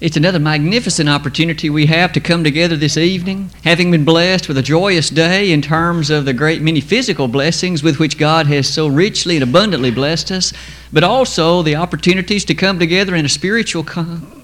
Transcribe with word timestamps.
It's 0.00 0.16
another 0.16 0.38
magnificent 0.38 1.10
opportunity 1.10 1.68
we 1.68 1.84
have 1.84 2.10
to 2.14 2.20
come 2.20 2.42
together 2.42 2.74
this 2.74 2.96
evening, 2.96 3.50
having 3.64 3.90
been 3.90 4.06
blessed 4.06 4.48
with 4.48 4.56
a 4.56 4.62
joyous 4.62 5.10
day 5.10 5.52
in 5.52 5.60
terms 5.60 6.08
of 6.08 6.24
the 6.24 6.32
great 6.32 6.62
many 6.62 6.80
physical 6.80 7.28
blessings 7.28 7.82
with 7.82 7.98
which 7.98 8.16
God 8.16 8.46
has 8.46 8.66
so 8.66 8.86
richly 8.86 9.36
and 9.36 9.42
abundantly 9.42 9.90
blessed 9.90 10.30
us, 10.30 10.54
but 10.90 11.04
also 11.04 11.60
the 11.62 11.76
opportunities 11.76 12.46
to 12.46 12.54
come 12.54 12.78
together 12.78 13.14
in 13.14 13.26
a 13.26 13.28
spiritual 13.28 13.86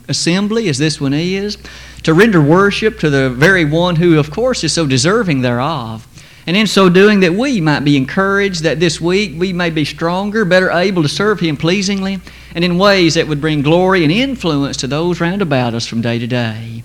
assembly, 0.09 0.69
as 0.69 0.77
this 0.77 1.01
one 1.01 1.15
is, 1.15 1.57
to 2.03 2.13
render 2.13 2.43
worship 2.43 2.99
to 2.99 3.09
the 3.09 3.31
very 3.31 3.65
one 3.65 3.97
who, 3.97 4.19
of 4.19 4.31
course, 4.31 4.63
is 4.63 4.75
so 4.75 4.87
deserving 4.87 5.41
thereof. 5.41 6.07
And 6.47 6.57
in 6.57 6.69
so 6.69 6.89
doing, 6.89 7.21
that 7.21 7.35
we 7.35 7.61
might 7.61 7.81
be 7.81 7.97
encouraged 7.97 8.63
that 8.63 8.79
this 8.79 9.01
week 9.01 9.33
we 9.37 9.53
may 9.53 9.71
be 9.71 9.85
stronger, 9.85 10.45
better 10.45 10.71
able 10.71 11.03
to 11.03 11.09
serve 11.09 11.41
Him 11.41 11.57
pleasingly, 11.57 12.21
and 12.55 12.65
in 12.65 12.79
ways 12.79 13.15
that 13.15 13.27
would 13.27 13.41
bring 13.41 13.63
glory 13.63 14.05
and 14.05 14.13
influence 14.13 14.77
to 14.79 14.87
those 14.87 15.21
round 15.21 15.43
about 15.43 15.75
us 15.75 15.87
from 15.87 16.03
day 16.03 16.21
to 16.21 16.27
day. 16.27 16.85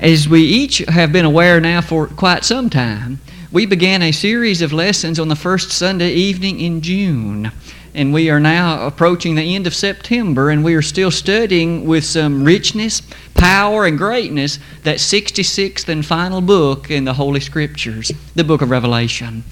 As 0.00 0.28
we 0.28 0.42
each 0.42 0.78
have 0.78 1.12
been 1.12 1.24
aware 1.26 1.60
now 1.60 1.82
for 1.82 2.06
quite 2.06 2.44
some 2.44 2.70
time, 2.70 3.20
we 3.52 3.66
began 3.66 4.02
a 4.02 4.12
series 4.12 4.62
of 4.62 4.72
lessons 4.72 5.18
on 5.18 5.28
the 5.28 5.36
first 5.36 5.70
Sunday 5.70 6.12
evening 6.12 6.60
in 6.60 6.80
June. 6.80 7.52
And 7.96 8.12
we 8.12 8.28
are 8.28 8.38
now 8.38 8.86
approaching 8.86 9.36
the 9.36 9.54
end 9.54 9.66
of 9.66 9.74
September, 9.74 10.50
and 10.50 10.62
we 10.62 10.74
are 10.74 10.82
still 10.82 11.10
studying 11.10 11.86
with 11.86 12.04
some 12.04 12.44
richness, 12.44 13.00
power, 13.32 13.86
and 13.86 13.96
greatness 13.96 14.58
that 14.82 14.98
66th 14.98 15.88
and 15.88 16.04
final 16.04 16.42
book 16.42 16.90
in 16.90 17.06
the 17.06 17.14
Holy 17.14 17.40
Scriptures, 17.40 18.12
the 18.34 18.44
book 18.44 18.60
of 18.60 18.68
Revelation. 18.68 19.44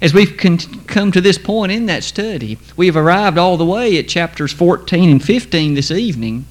As 0.00 0.14
we've 0.14 0.34
come 0.34 1.12
to 1.12 1.20
this 1.20 1.36
point 1.36 1.72
in 1.72 1.84
that 1.84 2.04
study, 2.04 2.56
we've 2.74 2.96
arrived 2.96 3.36
all 3.36 3.58
the 3.58 3.66
way 3.66 3.98
at 3.98 4.08
chapters 4.08 4.50
14 4.50 5.10
and 5.10 5.22
15 5.22 5.74
this 5.74 5.90
evening. 5.90 6.46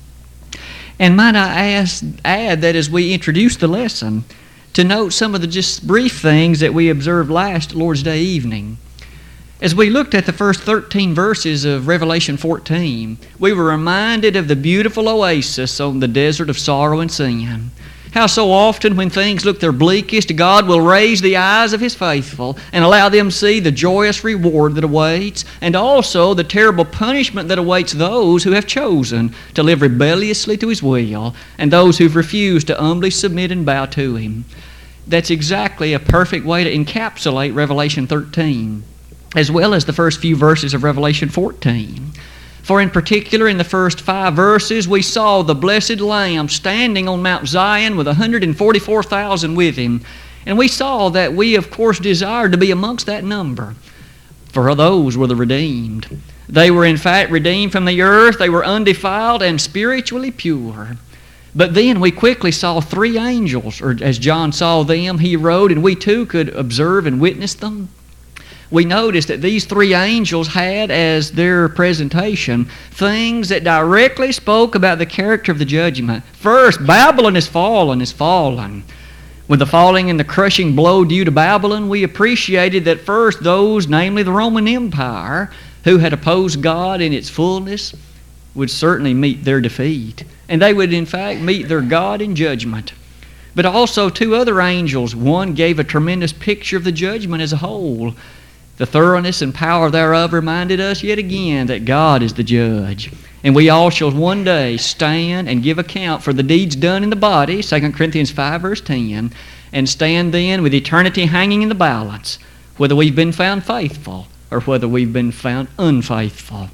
And 1.00 1.18
might 1.18 1.36
I 1.36 1.72
ask, 1.72 2.05
add 2.24 2.62
that 2.62 2.76
as 2.76 2.91
we 2.91 3.12
introduce 3.12 3.57
the 3.57 3.68
lesson, 3.68 4.24
to 4.74 4.84
note 4.84 5.13
some 5.13 5.34
of 5.34 5.41
the 5.41 5.48
just 5.48 5.88
brief 5.88 6.22
things 6.22 6.60
that 6.60 6.76
we 6.76 6.91
observed 6.91 7.32
last 7.32 7.74
Lord's 7.74 8.04
Day 8.04 8.22
evening. 8.22 8.77
As 9.64 9.74
we 9.74 9.90
looked 9.90 10.14
at 10.14 10.26
the 10.26 10.34
first 10.34 10.60
13 10.60 11.14
verses 11.14 11.64
of 11.64 11.88
Revelation 11.88 12.36
14, 12.36 13.18
we 13.40 13.54
were 13.54 13.64
reminded 13.64 14.36
of 14.36 14.50
the 14.50 14.58
beautiful 14.58 15.08
oasis 15.08 15.80
on 15.80 16.02
the 16.02 16.08
desert 16.10 16.50
of 16.50 16.60
sorrow 16.60 17.00
and 17.00 17.10
sin. 17.10 17.72
How 18.12 18.28
so 18.28 18.52
often, 18.52 18.98
when 18.98 19.10
things 19.10 19.46
look 19.46 19.62
their 19.62 19.72
bleakest, 19.72 20.36
God 20.36 20.68
will 20.68 20.82
raise 20.82 21.22
the 21.22 21.38
eyes 21.38 21.72
of 21.72 21.80
His 21.80 21.96
faithful 21.96 22.58
and 22.74 22.84
allow 22.84 23.08
them 23.08 23.30
to 23.30 23.36
see 23.36 23.62
the 23.62 23.72
joyous 23.72 24.22
reward 24.26 24.76
that 24.76 24.84
awaits, 24.84 25.46
and 25.62 25.78
also 25.78 26.34
the 26.34 26.44
terrible 26.44 26.84
punishment 26.84 27.48
that 27.48 27.58
awaits 27.58 27.94
those 27.94 28.44
who 28.44 28.52
have 28.52 28.68
chosen 28.68 29.34
to 29.54 29.64
live 29.64 29.82
rebelliously 29.82 30.58
to 30.58 30.68
His 30.68 30.84
will, 30.84 31.34
and 31.58 31.72
those 31.72 32.00
who've 32.00 32.18
refused 32.18 32.68
to 32.68 32.76
humbly 32.76 33.12
submit 33.12 33.50
and 33.50 33.66
bow 33.66 33.86
to 33.86 34.16
Him. 34.18 34.44
That's 35.08 35.32
exactly 35.32 35.94
a 35.94 36.00
perfect 36.00 36.46
way 36.46 36.66
to 36.66 36.70
encapsulate 36.70 37.56
Revelation 37.56 38.08
13, 38.08 38.84
as 39.35 39.51
well 39.51 39.73
as 39.73 39.85
the 39.85 39.93
first 39.93 40.20
few 40.20 40.35
verses 40.35 40.73
of 40.73 40.84
Revelation 40.84 41.29
14. 41.29 42.12
For 42.62 42.79
in 42.79 42.89
particular, 42.89 43.48
in 43.48 43.57
the 43.57 43.63
first 43.63 43.99
five 43.99 44.35
verses, 44.35 44.87
we 44.87 45.01
saw 45.01 45.41
the 45.41 45.55
blessed 45.55 45.99
Lamb 45.99 46.48
standing 46.48 47.09
on 47.09 47.21
Mount 47.21 47.48
Zion 47.48 47.98
with 47.98 48.07
144,000 48.07 49.55
with 49.55 49.76
him. 49.76 50.01
And 50.45 50.57
we 50.57 50.70
saw 50.70 51.09
that 51.09 51.34
we, 51.34 51.55
of 51.55 51.70
course, 51.70 51.99
desired 51.99 52.54
to 52.54 52.57
be 52.57 52.71
amongst 52.71 53.05
that 53.07 53.23
number. 53.23 53.76
For 54.45 54.73
those 54.76 55.17
were 55.17 55.27
the 55.27 55.35
redeemed. 55.35 56.21
They 56.48 56.71
were, 56.71 56.85
in 56.85 56.98
fact, 56.98 57.31
redeemed 57.31 57.71
from 57.71 57.85
the 57.85 58.01
earth. 58.01 58.37
They 58.37 58.49
were 58.49 58.65
undefiled 58.65 59.41
and 59.41 59.59
spiritually 59.59 60.31
pure. 60.31 60.95
But 61.55 61.73
then 61.73 61.99
we 61.99 62.11
quickly 62.11 62.51
saw 62.51 62.79
three 62.79 63.17
angels, 63.17 63.81
or 63.81 63.98
as 64.01 64.17
John 64.19 64.51
saw 64.51 64.84
them, 64.84 65.19
he 65.19 65.35
wrote, 65.35 65.72
and 65.72 65.84
we 65.84 65.95
too 65.95 66.25
could 66.25 66.49
observe 66.49 67.05
and 67.07 67.19
witness 67.19 67.55
them 67.55 67.89
we 68.73 68.85
notice 68.85 69.28
that 69.28 69.39
these 69.39 69.66
three 69.66 69.94
angels 69.94 70.47
had 70.47 70.89
as 70.89 71.31
their 71.31 71.69
presentation 71.69 72.66
things 72.89 73.50
that 73.50 73.63
directly 73.63 74.31
spoke 74.31 74.73
about 74.73 74.97
the 74.97 75.06
character 75.06 75.51
of 75.51 75.59
the 75.59 75.66
judgment. 75.66 76.23
First, 76.34 76.84
Babylon 76.84 77.35
is 77.35 77.47
fallen, 77.47 78.01
is 78.01 78.11
fallen. 78.11 78.84
With 79.47 79.59
the 79.59 79.67
falling 79.67 80.09
and 80.09 80.19
the 80.19 80.23
crushing 80.23 80.75
blow 80.75 81.06
due 81.06 81.23
to 81.23 81.29
Babylon, 81.29 81.88
we 81.88 82.01
appreciated 82.01 82.85
that 82.85 83.01
first 83.01 83.44
those, 83.44 83.88
namely 83.88 84.23
the 84.23 84.31
Roman 84.31 84.67
Empire, 84.67 85.51
who 85.84 86.00
had 86.00 86.11
opposed 86.11 86.63
God 86.63 87.00
in 87.00 87.13
its 87.13 87.29
fullness, 87.29 87.94
would 88.55 88.72
certainly 88.72 89.13
meet 89.13 89.44
their 89.44 89.61
defeat. 89.61 90.23
And 90.50 90.59
they 90.59 90.73
would, 90.73 90.91
in 90.91 91.05
fact, 91.05 91.41
meet 91.41 91.67
their 91.67 91.81
God 91.81 92.23
in 92.23 92.35
judgment. 92.35 92.94
But 93.53 93.67
also, 93.67 94.09
two 94.09 94.34
other 94.34 94.59
angels. 94.59 95.16
One 95.16 95.53
gave 95.53 95.78
a 95.78 95.84
tremendous 95.84 96.34
picture 96.34 96.78
of 96.78 96.84
the 96.84 96.91
judgment 96.91 97.44
as 97.44 97.53
a 97.53 97.57
whole. 97.57 98.16
The 98.78 98.85
thoroughness 98.88 99.41
and 99.41 99.53
power 99.53 99.91
thereof 99.91 100.34
reminded 100.34 100.79
us 100.79 101.03
yet 101.03 101.19
again 101.19 101.67
that 101.67 101.85
God 101.85 102.23
is 102.23 102.34
the 102.34 102.44
judge. 102.44 103.11
And 103.44 103.56
we 103.56 103.69
all 103.69 103.89
shall 103.89 104.09
one 104.09 104.44
day 104.44 104.78
stand 104.78 105.47
and 105.47 105.61
give 105.61 105.78
account 105.78 106.23
for 106.23 106.34
the 106.34 106.44
deeds 106.44 106.75
done 106.75 107.03
in 107.03 107.09
the 107.09 107.16
body, 107.16 107.61
2 107.61 107.91
Corinthians 107.91 108.31
5, 108.31 108.61
verse 108.61 108.81
10, 108.81 109.31
and 109.72 109.89
stand 109.89 110.34
then 110.34 110.63
with 110.63 110.73
eternity 110.73 111.25
hanging 111.25 111.61
in 111.61 111.69
the 111.69 111.75
balance, 111.75 112.39
whether 112.78 112.95
we've 112.95 113.16
been 113.16 113.31
found 113.31 113.63
faithful 113.63 114.28
or 114.50 114.61
whether 114.61 114.88
we've 114.88 115.13
been 115.13 115.31
found 115.31 115.67
unfaithful. 115.78 116.69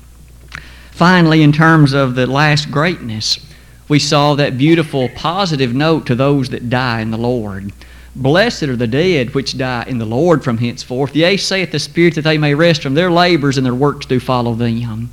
Finally, 0.91 1.41
in 1.41 1.51
terms 1.51 1.93
of 1.93 2.15
the 2.15 2.27
last 2.27 2.69
greatness, 2.69 3.39
we 3.87 3.99
saw 3.99 4.35
that 4.35 4.57
beautiful 4.57 5.09
positive 5.15 5.73
note 5.73 6.05
to 6.05 6.15
those 6.15 6.49
that 6.49 6.69
die 6.69 7.01
in 7.01 7.11
the 7.11 7.17
Lord. 7.17 7.71
Blessed 8.19 8.63
are 8.63 8.75
the 8.75 8.85
dead 8.85 9.33
which 9.33 9.57
die 9.57 9.85
in 9.87 9.97
the 9.97 10.05
Lord 10.05 10.43
from 10.43 10.57
henceforth. 10.57 11.15
Yea, 11.15 11.37
saith 11.37 11.71
the 11.71 11.79
Spirit 11.79 12.15
that 12.15 12.23
they 12.23 12.37
may 12.37 12.53
rest 12.53 12.83
from 12.83 12.93
their 12.93 13.09
labors 13.09 13.55
and 13.55 13.65
their 13.65 13.73
works 13.73 14.05
do 14.05 14.19
follow 14.19 14.55
them. 14.55 15.09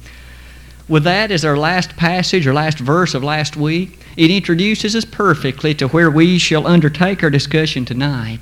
With 0.88 1.04
that 1.04 1.30
as 1.30 1.44
our 1.44 1.56
last 1.56 1.96
passage 1.96 2.48
or 2.48 2.52
last 2.52 2.80
verse 2.80 3.14
of 3.14 3.22
last 3.22 3.56
week, 3.56 4.00
it 4.16 4.32
introduces 4.32 4.96
us 4.96 5.04
perfectly 5.04 5.72
to 5.74 5.86
where 5.86 6.10
we 6.10 6.36
shall 6.38 6.66
undertake 6.66 7.22
our 7.22 7.30
discussion 7.30 7.84
tonight. 7.84 8.40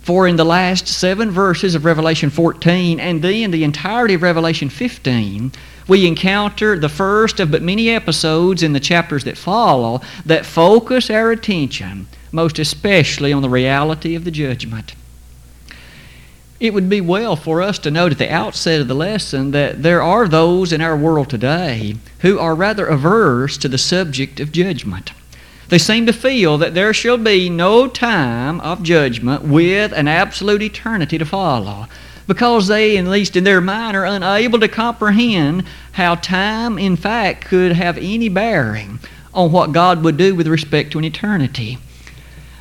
For 0.00 0.26
in 0.26 0.36
the 0.36 0.44
last 0.44 0.88
seven 0.88 1.30
verses 1.30 1.74
of 1.74 1.84
Revelation 1.84 2.30
14 2.30 2.98
and 2.98 3.20
then 3.20 3.50
the 3.50 3.64
entirety 3.64 4.14
of 4.14 4.22
Revelation 4.22 4.70
15, 4.70 5.52
we 5.88 6.06
encounter 6.06 6.78
the 6.78 6.88
first 6.88 7.38
of 7.38 7.50
but 7.50 7.60
many 7.60 7.90
episodes 7.90 8.62
in 8.62 8.72
the 8.72 8.80
chapters 8.80 9.24
that 9.24 9.36
follow 9.36 10.00
that 10.24 10.46
focus 10.46 11.10
our 11.10 11.32
attention 11.32 12.06
most 12.32 12.58
especially 12.58 13.32
on 13.32 13.42
the 13.42 13.48
reality 13.48 14.14
of 14.14 14.24
the 14.24 14.30
judgment. 14.30 14.94
It 16.60 16.74
would 16.74 16.90
be 16.90 17.00
well 17.00 17.36
for 17.36 17.62
us 17.62 17.78
to 17.80 17.90
note 17.90 18.12
at 18.12 18.18
the 18.18 18.30
outset 18.30 18.82
of 18.82 18.88
the 18.88 18.94
lesson 18.94 19.52
that 19.52 19.82
there 19.82 20.02
are 20.02 20.28
those 20.28 20.74
in 20.74 20.82
our 20.82 20.96
world 20.96 21.30
today 21.30 21.96
who 22.18 22.38
are 22.38 22.54
rather 22.54 22.86
averse 22.86 23.56
to 23.58 23.68
the 23.68 23.78
subject 23.78 24.40
of 24.40 24.52
judgment. 24.52 25.12
They 25.68 25.78
seem 25.78 26.04
to 26.04 26.12
feel 26.12 26.58
that 26.58 26.74
there 26.74 26.92
shall 26.92 27.16
be 27.16 27.48
no 27.48 27.86
time 27.86 28.60
of 28.60 28.82
judgment 28.82 29.44
with 29.44 29.92
an 29.92 30.06
absolute 30.06 30.62
eternity 30.62 31.16
to 31.16 31.24
follow 31.24 31.86
because 32.26 32.68
they, 32.68 32.98
at 32.98 33.06
least 33.06 33.36
in 33.36 33.44
their 33.44 33.60
mind, 33.62 33.96
are 33.96 34.04
unable 34.04 34.60
to 34.60 34.68
comprehend 34.68 35.64
how 35.92 36.16
time, 36.16 36.78
in 36.78 36.94
fact, 36.94 37.46
could 37.46 37.72
have 37.72 37.96
any 37.96 38.28
bearing 38.28 38.98
on 39.32 39.50
what 39.50 39.72
God 39.72 40.04
would 40.04 40.16
do 40.16 40.34
with 40.34 40.46
respect 40.46 40.92
to 40.92 40.98
an 40.98 41.04
eternity 41.04 41.78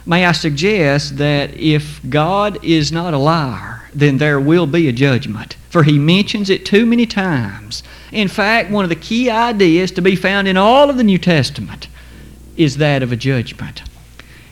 may 0.06 0.26
I 0.26 0.32
suggest 0.32 1.18
that 1.18 1.54
if 1.56 2.00
God 2.10 2.64
is 2.64 2.92
not 2.92 3.14
a 3.14 3.18
liar, 3.18 3.90
then 3.94 4.18
there 4.18 4.40
will 4.40 4.68
be 4.68 4.88
a 4.88 4.94
judgment. 4.94 5.56
For 5.70 5.84
he 5.84 6.00
mentions 6.00 6.50
it 6.50 6.66
too 6.66 6.86
many 6.86 7.06
times. 7.06 7.84
In 8.12 8.28
fact, 8.28 8.72
one 8.72 8.84
of 8.84 8.90
the 8.90 8.96
key 8.96 9.30
ideas 9.30 9.92
to 9.92 10.02
be 10.02 10.16
found 10.16 10.48
in 10.48 10.58
all 10.58 10.90
of 10.90 10.98
the 10.98 11.04
New 11.04 11.18
Testament 11.18 11.88
is 12.57 12.78
that 12.78 13.04
of 13.04 13.12
a 13.12 13.16
judgment. 13.16 13.84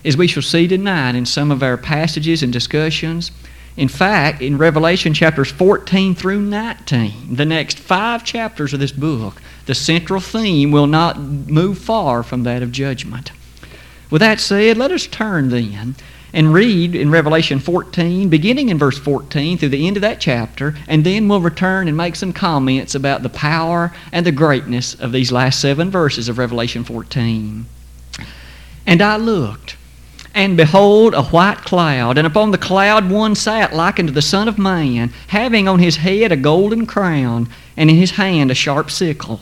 As 0.06 0.16
we 0.16 0.28
shall 0.28 0.44
see 0.44 0.68
tonight 0.68 1.16
in 1.16 1.26
some 1.26 1.52
of 1.52 1.64
our 1.64 1.78
passages 1.78 2.44
and 2.44 2.54
discussions, 2.54 3.32
in 3.76 3.88
fact, 3.88 4.42
in 4.42 4.58
Revelation 4.58 5.14
chapters 5.14 5.52
14 5.52 6.16
through 6.16 6.42
19, 6.42 7.36
the 7.36 7.46
next 7.46 7.78
five 7.78 8.24
chapters 8.24 8.74
of 8.74 8.80
this 8.80 8.92
book, 8.92 9.42
the 9.66 9.76
central 9.76 10.20
theme 10.20 10.72
will 10.72 10.88
not 10.88 11.20
move 11.20 11.78
far 11.78 12.24
from 12.24 12.44
that 12.44 12.64
of 12.64 12.72
judgment. 12.72 13.32
With 14.09 14.21
that 14.21 14.39
said, 14.39 14.77
let 14.77 14.92
us 14.92 15.07
turn 15.07 15.50
then 15.50 15.95
and 16.33 16.54
read 16.54 16.94
in 16.94 17.09
Revelation 17.09 17.59
14, 17.59 18.30
beginning 18.30 18.69
in 18.69 18.77
verse 18.77 18.98
14 18.98 19.57
through 19.57 19.69
the 19.69 19.88
end 19.88 19.98
of 19.98 20.01
that 20.01 20.19
chapter, 20.19 20.75
and 20.88 21.04
then 21.04 21.27
we'll 21.27 21.42
return 21.42 21.88
and 21.88 21.95
make 21.95 22.15
some 22.15 22.33
comments 22.33 22.95
about 22.95 23.24
the 23.24 23.30
power 23.30 23.94
and 24.12 24.25
the 24.25 24.31
greatness 24.31 24.94
of 24.94 25.12
these 25.12 25.31
last 25.31 25.59
seven 25.59 25.89
verses 25.89 26.30
of 26.30 26.38
Revelation 26.38 26.83
14. 26.83 27.65
And 28.86 29.01
I 29.01 29.18
looked, 29.18 29.77
and 30.33 30.56
behold, 30.56 31.13
a 31.13 31.24
white 31.24 31.63
cloud, 31.63 32.18
and 32.18 32.27
upon 32.27 32.51
the 32.51 32.57
cloud 32.57 33.09
one 33.09 33.33
sat 33.36 33.74
like 33.74 34.00
unto 34.00 34.13
the 34.13 34.21
Son 34.21 34.48
of 34.48 34.57
Man, 34.57 35.12
having 35.27 35.68
on 35.68 35.80
his 35.80 35.98
head 35.98 36.31
a 36.31 36.38
golden 36.38 36.86
crown, 36.86 37.50
and 37.75 37.89
in 37.89 37.95
his 37.95 38.12
hand 38.12 38.51
a 38.51 38.56
sharp 38.56 38.92
sickle. 38.92 39.42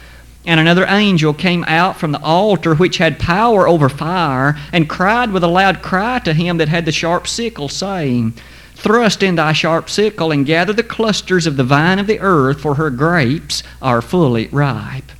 And 0.45 0.59
another 0.59 0.85
angel 0.87 1.33
came 1.33 1.63
out 1.65 1.97
from 1.97 2.11
the 2.11 2.21
altar 2.21 2.73
which 2.73 2.97
had 2.97 3.19
power 3.19 3.67
over 3.67 3.89
fire, 3.89 4.57
and 4.73 4.89
cried 4.89 5.31
with 5.31 5.43
a 5.43 5.47
loud 5.47 5.81
cry 5.81 6.19
to 6.19 6.33
him 6.33 6.57
that 6.57 6.69
had 6.69 6.85
the 6.85 6.91
sharp 6.91 7.27
sickle, 7.27 7.69
saying, 7.69 8.33
Thrust 8.73 9.21
in 9.21 9.35
thy 9.35 9.53
sharp 9.53 9.87
sickle, 9.89 10.31
and 10.31 10.45
gather 10.45 10.73
the 10.73 10.81
clusters 10.81 11.45
of 11.45 11.57
the 11.57 11.63
vine 11.63 11.99
of 11.99 12.07
the 12.07 12.19
earth, 12.19 12.61
for 12.61 12.75
her 12.75 12.89
grapes 12.89 13.61
are 13.81 14.01
fully 14.01 14.47
ripe. 14.47 15.11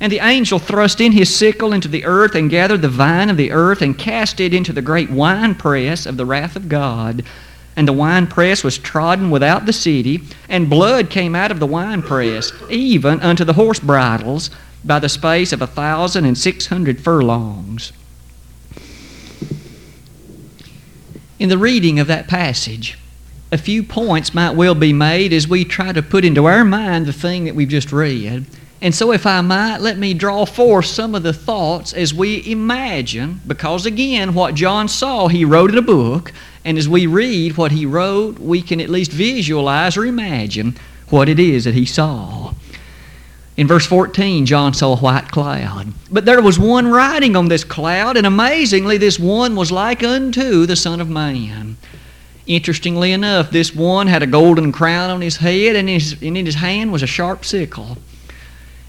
And 0.00 0.10
the 0.10 0.20
angel 0.20 0.58
thrust 0.58 1.00
in 1.00 1.12
his 1.12 1.34
sickle 1.34 1.74
into 1.74 1.88
the 1.88 2.06
earth, 2.06 2.34
and 2.34 2.48
gathered 2.48 2.80
the 2.80 2.88
vine 2.88 3.28
of 3.28 3.36
the 3.36 3.52
earth, 3.52 3.82
and 3.82 3.98
cast 3.98 4.40
it 4.40 4.54
into 4.54 4.72
the 4.72 4.80
great 4.80 5.10
winepress 5.10 6.06
of 6.06 6.16
the 6.16 6.24
wrath 6.24 6.56
of 6.56 6.70
God 6.70 7.22
and 7.76 7.88
the 7.88 7.92
winepress 7.92 8.62
was 8.62 8.78
trodden 8.78 9.30
without 9.30 9.66
the 9.66 9.72
city, 9.72 10.22
and 10.48 10.70
blood 10.70 11.10
came 11.10 11.34
out 11.34 11.50
of 11.50 11.60
the 11.60 11.66
winepress, 11.66 12.52
even 12.70 13.20
unto 13.20 13.44
the 13.44 13.54
horse 13.54 13.80
bridles, 13.80 14.50
by 14.84 14.98
the 14.98 15.08
space 15.08 15.52
of 15.52 15.62
a 15.62 15.66
thousand 15.66 16.24
and 16.24 16.36
six 16.36 16.66
hundred 16.66 17.00
furlongs. 17.00 17.92
In 21.38 21.48
the 21.48 21.58
reading 21.58 21.98
of 21.98 22.06
that 22.06 22.28
passage, 22.28 22.96
a 23.50 23.58
few 23.58 23.82
points 23.82 24.34
might 24.34 24.56
well 24.56 24.74
be 24.74 24.92
made 24.92 25.32
as 25.32 25.48
we 25.48 25.64
try 25.64 25.92
to 25.92 26.02
put 26.02 26.24
into 26.24 26.46
our 26.46 26.64
mind 26.64 27.06
the 27.06 27.12
thing 27.12 27.44
that 27.44 27.54
we've 27.54 27.68
just 27.68 27.92
read. 27.92 28.46
And 28.80 28.94
so, 28.94 29.12
if 29.12 29.26
I 29.26 29.40
might, 29.40 29.78
let 29.78 29.96
me 29.96 30.12
draw 30.12 30.44
forth 30.44 30.86
some 30.86 31.14
of 31.14 31.22
the 31.22 31.32
thoughts 31.32 31.92
as 31.92 32.12
we 32.12 32.44
imagine, 32.50 33.40
because 33.46 33.86
again, 33.86 34.34
what 34.34 34.54
John 34.54 34.88
saw, 34.88 35.28
he 35.28 35.44
wrote 35.44 35.70
in 35.70 35.78
a 35.78 35.82
book, 35.82 36.32
and 36.64 36.78
as 36.78 36.88
we 36.88 37.06
read 37.06 37.56
what 37.56 37.72
he 37.72 37.84
wrote, 37.84 38.38
we 38.38 38.62
can 38.62 38.80
at 38.80 38.88
least 38.88 39.12
visualize 39.12 39.96
or 39.96 40.06
imagine 40.06 40.76
what 41.10 41.28
it 41.28 41.38
is 41.38 41.64
that 41.64 41.74
he 41.74 41.84
saw. 41.84 42.54
In 43.56 43.68
verse 43.68 43.86
14, 43.86 44.46
John 44.46 44.74
saw 44.74 44.94
a 44.94 44.96
white 44.96 45.30
cloud. 45.30 45.92
But 46.10 46.24
there 46.24 46.42
was 46.42 46.58
one 46.58 46.88
riding 46.88 47.36
on 47.36 47.48
this 47.48 47.62
cloud, 47.62 48.16
and 48.16 48.26
amazingly, 48.26 48.98
this 48.98 49.18
one 49.18 49.54
was 49.54 49.70
like 49.70 50.02
unto 50.02 50.66
the 50.66 50.74
Son 50.74 51.00
of 51.00 51.08
Man. 51.08 51.76
Interestingly 52.46 53.12
enough, 53.12 53.50
this 53.50 53.74
one 53.74 54.08
had 54.08 54.22
a 54.22 54.26
golden 54.26 54.72
crown 54.72 55.10
on 55.10 55.20
his 55.20 55.36
head, 55.36 55.76
and 55.76 55.88
his, 55.88 56.20
and 56.20 56.36
in 56.36 56.46
his 56.46 56.56
hand 56.56 56.92
was 56.92 57.02
a 57.02 57.06
sharp 57.06 57.44
sickle. 57.44 57.98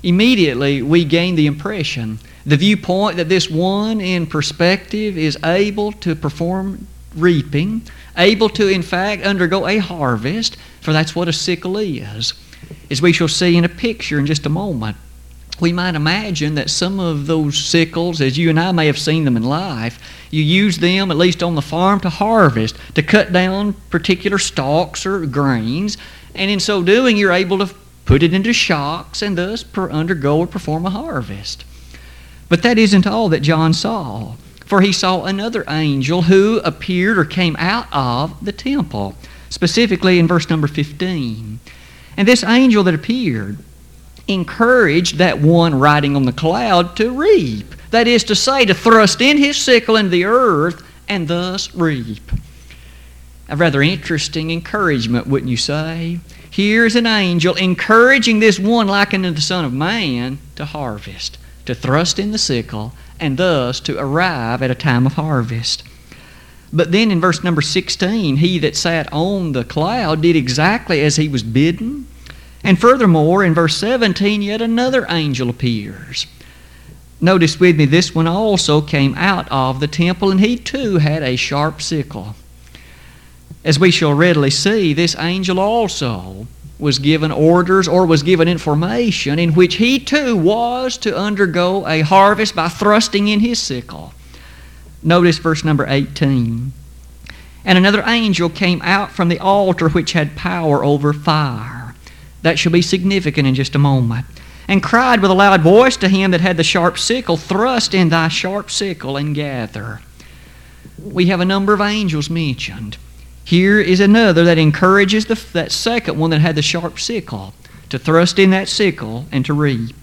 Immediately, 0.01 0.81
we 0.81 1.05
gain 1.05 1.35
the 1.35 1.47
impression, 1.47 2.19
the 2.45 2.57
viewpoint 2.57 3.17
that 3.17 3.29
this 3.29 3.49
one 3.49 4.01
in 4.01 4.25
perspective 4.25 5.17
is 5.17 5.37
able 5.43 5.91
to 5.93 6.15
perform 6.15 6.87
reaping, 7.15 7.81
able 8.17 8.49
to, 8.49 8.67
in 8.67 8.81
fact, 8.81 9.23
undergo 9.23 9.67
a 9.67 9.77
harvest, 9.77 10.57
for 10.81 10.93
that's 10.93 11.15
what 11.15 11.27
a 11.27 11.33
sickle 11.33 11.77
is. 11.77 12.33
As 12.89 13.01
we 13.01 13.13
shall 13.13 13.27
see 13.27 13.57
in 13.57 13.63
a 13.63 13.69
picture 13.69 14.19
in 14.19 14.25
just 14.25 14.45
a 14.45 14.49
moment, 14.49 14.97
we 15.59 15.71
might 15.71 15.95
imagine 15.95 16.55
that 16.55 16.69
some 16.69 16.99
of 16.99 17.27
those 17.27 17.57
sickles, 17.57 18.19
as 18.19 18.37
you 18.37 18.49
and 18.49 18.59
I 18.59 18.71
may 18.71 18.87
have 18.87 18.99
seen 18.99 19.23
them 19.23 19.37
in 19.37 19.43
life, 19.43 19.99
you 20.29 20.43
use 20.43 20.79
them, 20.79 21.11
at 21.11 21.17
least 21.17 21.41
on 21.41 21.55
the 21.55 21.61
farm, 21.61 22.01
to 22.01 22.09
harvest, 22.09 22.75
to 22.95 23.01
cut 23.01 23.31
down 23.31 23.73
particular 23.89 24.37
stalks 24.37 25.05
or 25.05 25.25
grains, 25.25 25.97
and 26.33 26.51
in 26.51 26.59
so 26.59 26.83
doing, 26.83 27.15
you're 27.15 27.31
able 27.31 27.59
to 27.59 27.73
put 28.03 28.21
it 28.21 28.33
into 28.33 28.51
shocks 28.51 29.21
and 29.21 29.37
thus 29.37 29.65
undergo 29.77 30.39
or 30.39 30.47
perform 30.47 30.85
a 30.85 30.89
harvest. 30.89 31.63
But 32.49 32.61
that 32.63 32.77
isn't 32.77 33.07
all 33.07 33.29
that 33.29 33.41
John 33.41 33.73
saw. 33.73 34.35
For 34.65 34.81
he 34.81 34.91
saw 34.91 35.23
another 35.23 35.63
angel 35.69 36.23
who 36.23 36.59
appeared 36.63 37.17
or 37.17 37.25
came 37.25 37.55
out 37.59 37.87
of 37.91 38.43
the 38.43 38.51
temple, 38.51 39.15
specifically 39.49 40.17
in 40.17 40.27
verse 40.27 40.49
number 40.49 40.67
15. 40.67 41.59
And 42.17 42.27
this 42.27 42.43
angel 42.43 42.83
that 42.83 42.95
appeared 42.95 43.57
encouraged 44.27 45.17
that 45.17 45.39
one 45.39 45.75
riding 45.75 46.15
on 46.15 46.25
the 46.25 46.33
cloud 46.33 46.95
to 46.97 47.11
reap. 47.11 47.75
That 47.91 48.07
is 48.07 48.23
to 48.25 48.35
say, 48.35 48.65
to 48.65 48.73
thrust 48.73 49.21
in 49.21 49.37
his 49.37 49.57
sickle 49.57 49.95
into 49.95 50.09
the 50.09 50.25
earth 50.25 50.83
and 51.07 51.27
thus 51.27 51.73
reap. 51.75 52.31
A 53.47 53.55
rather 53.55 53.83
interesting 53.83 54.49
encouragement, 54.49 55.27
wouldn't 55.27 55.51
you 55.51 55.57
say? 55.57 56.19
Here's 56.49 56.95
an 56.95 57.05
angel 57.05 57.53
encouraging 57.55 58.39
this 58.39 58.59
one, 58.59 58.87
likened 58.87 59.25
to 59.25 59.31
the 59.31 59.41
Son 59.41 59.63
of 59.63 59.73
Man, 59.73 60.39
to 60.55 60.65
harvest, 60.65 61.37
to 61.65 61.75
thrust 61.75 62.17
in 62.17 62.31
the 62.31 62.39
sickle 62.39 62.93
and 63.19 63.37
thus 63.37 63.79
to 63.81 63.97
arrive 63.97 64.61
at 64.61 64.71
a 64.71 64.75
time 64.75 65.05
of 65.05 65.13
harvest. 65.13 65.83
But 66.73 66.91
then 66.91 67.11
in 67.11 67.21
verse 67.21 67.43
number 67.43 67.61
16, 67.61 68.37
he 68.37 68.59
that 68.59 68.75
sat 68.75 69.11
on 69.13 69.53
the 69.53 69.63
cloud 69.63 70.21
did 70.21 70.35
exactly 70.35 71.01
as 71.01 71.15
he 71.15 71.27
was 71.27 71.43
bidden. 71.43 72.07
And 72.63 72.79
furthermore, 72.79 73.43
in 73.43 73.53
verse 73.53 73.77
17, 73.77 74.41
yet 74.41 74.61
another 74.61 75.05
angel 75.09 75.49
appears. 75.49 76.27
Notice 77.21 77.59
with 77.59 77.77
me, 77.77 77.85
this 77.85 78.13
one 78.13 78.27
also 78.27 78.81
came 78.81 79.15
out 79.15 79.47
of 79.49 79.79
the 79.79 79.87
temple, 79.87 80.31
and 80.31 80.39
he 80.39 80.57
too 80.57 80.97
had 80.97 81.23
a 81.23 81.35
sharp 81.35 81.81
sickle. 81.81 82.35
As 83.63 83.79
we 83.79 83.89
shall 83.89 84.13
readily 84.13 84.51
see, 84.51 84.93
this 84.93 85.15
angel 85.17 85.59
also 85.59 86.47
was 86.77 86.99
given 86.99 87.31
orders 87.31 87.87
or 87.87 88.05
was 88.05 88.23
given 88.23 88.47
information 88.47 89.39
in 89.39 89.53
which 89.53 89.75
he 89.75 89.99
too 89.99 90.35
was 90.35 90.97
to 90.97 91.17
undergo 91.17 91.87
a 91.87 92.01
harvest 92.01 92.55
by 92.55 92.67
thrusting 92.67 93.27
in 93.27 93.39
his 93.39 93.59
sickle. 93.59 94.13
Notice 95.01 95.37
verse 95.37 95.63
number 95.63 95.85
18. 95.87 96.73
And 97.63 97.77
another 97.77 98.03
angel 98.05 98.49
came 98.49 98.81
out 98.81 99.11
from 99.11 99.29
the 99.29 99.39
altar 99.39 99.89
which 99.89 100.11
had 100.11 100.35
power 100.35 100.83
over 100.83 101.13
fire. 101.13 101.95
That 102.41 102.59
shall 102.59 102.71
be 102.71 102.81
significant 102.81 103.47
in 103.47 103.55
just 103.55 103.75
a 103.75 103.79
moment. 103.79 104.25
And 104.67 104.83
cried 104.83 105.21
with 105.21 105.31
a 105.31 105.35
loud 105.35 105.61
voice 105.61 105.95
to 105.97 106.09
him 106.09 106.31
that 106.31 106.41
had 106.41 106.57
the 106.57 106.63
sharp 106.63 106.97
sickle, 106.97 107.37
Thrust 107.37 107.93
in 107.93 108.09
thy 108.09 108.27
sharp 108.27 108.69
sickle 108.69 109.15
and 109.15 109.33
gather. 109.33 110.01
We 111.01 111.27
have 111.27 111.39
a 111.39 111.45
number 111.45 111.73
of 111.73 111.81
angels 111.81 112.29
mentioned. 112.29 112.97
Here 113.45 113.79
is 113.79 113.99
another 113.99 114.43
that 114.43 114.57
encourages 114.57 115.27
the, 115.27 115.35
that 115.53 115.71
second 115.71 116.17
one 116.17 116.31
that 116.31 116.41
had 116.41 116.55
the 116.55 116.63
sharp 116.63 116.99
sickle 116.99 117.53
to 117.89 117.99
thrust 117.99 118.39
in 118.39 118.49
that 118.49 118.67
sickle 118.67 119.27
and 119.31 119.45
to 119.45 119.53
reap. 119.53 119.95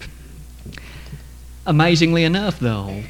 Amazingly 1.65 2.23
enough, 2.23 2.57
though, 2.57 3.03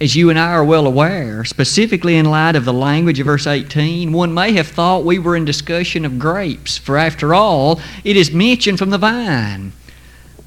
as 0.00 0.16
you 0.16 0.28
and 0.28 0.38
I 0.38 0.50
are 0.50 0.64
well 0.64 0.88
aware, 0.88 1.44
specifically 1.44 2.16
in 2.16 2.26
light 2.26 2.56
of 2.56 2.64
the 2.64 2.72
language 2.72 3.20
of 3.20 3.26
verse 3.26 3.46
18, 3.46 4.12
one 4.12 4.34
may 4.34 4.52
have 4.54 4.66
thought 4.66 5.04
we 5.04 5.20
were 5.20 5.36
in 5.36 5.44
discussion 5.44 6.04
of 6.04 6.18
grapes, 6.18 6.76
for 6.76 6.98
after 6.98 7.32
all, 7.32 7.80
it 8.02 8.16
is 8.16 8.32
mentioned 8.32 8.78
from 8.78 8.90
the 8.90 8.98
vine. 8.98 9.72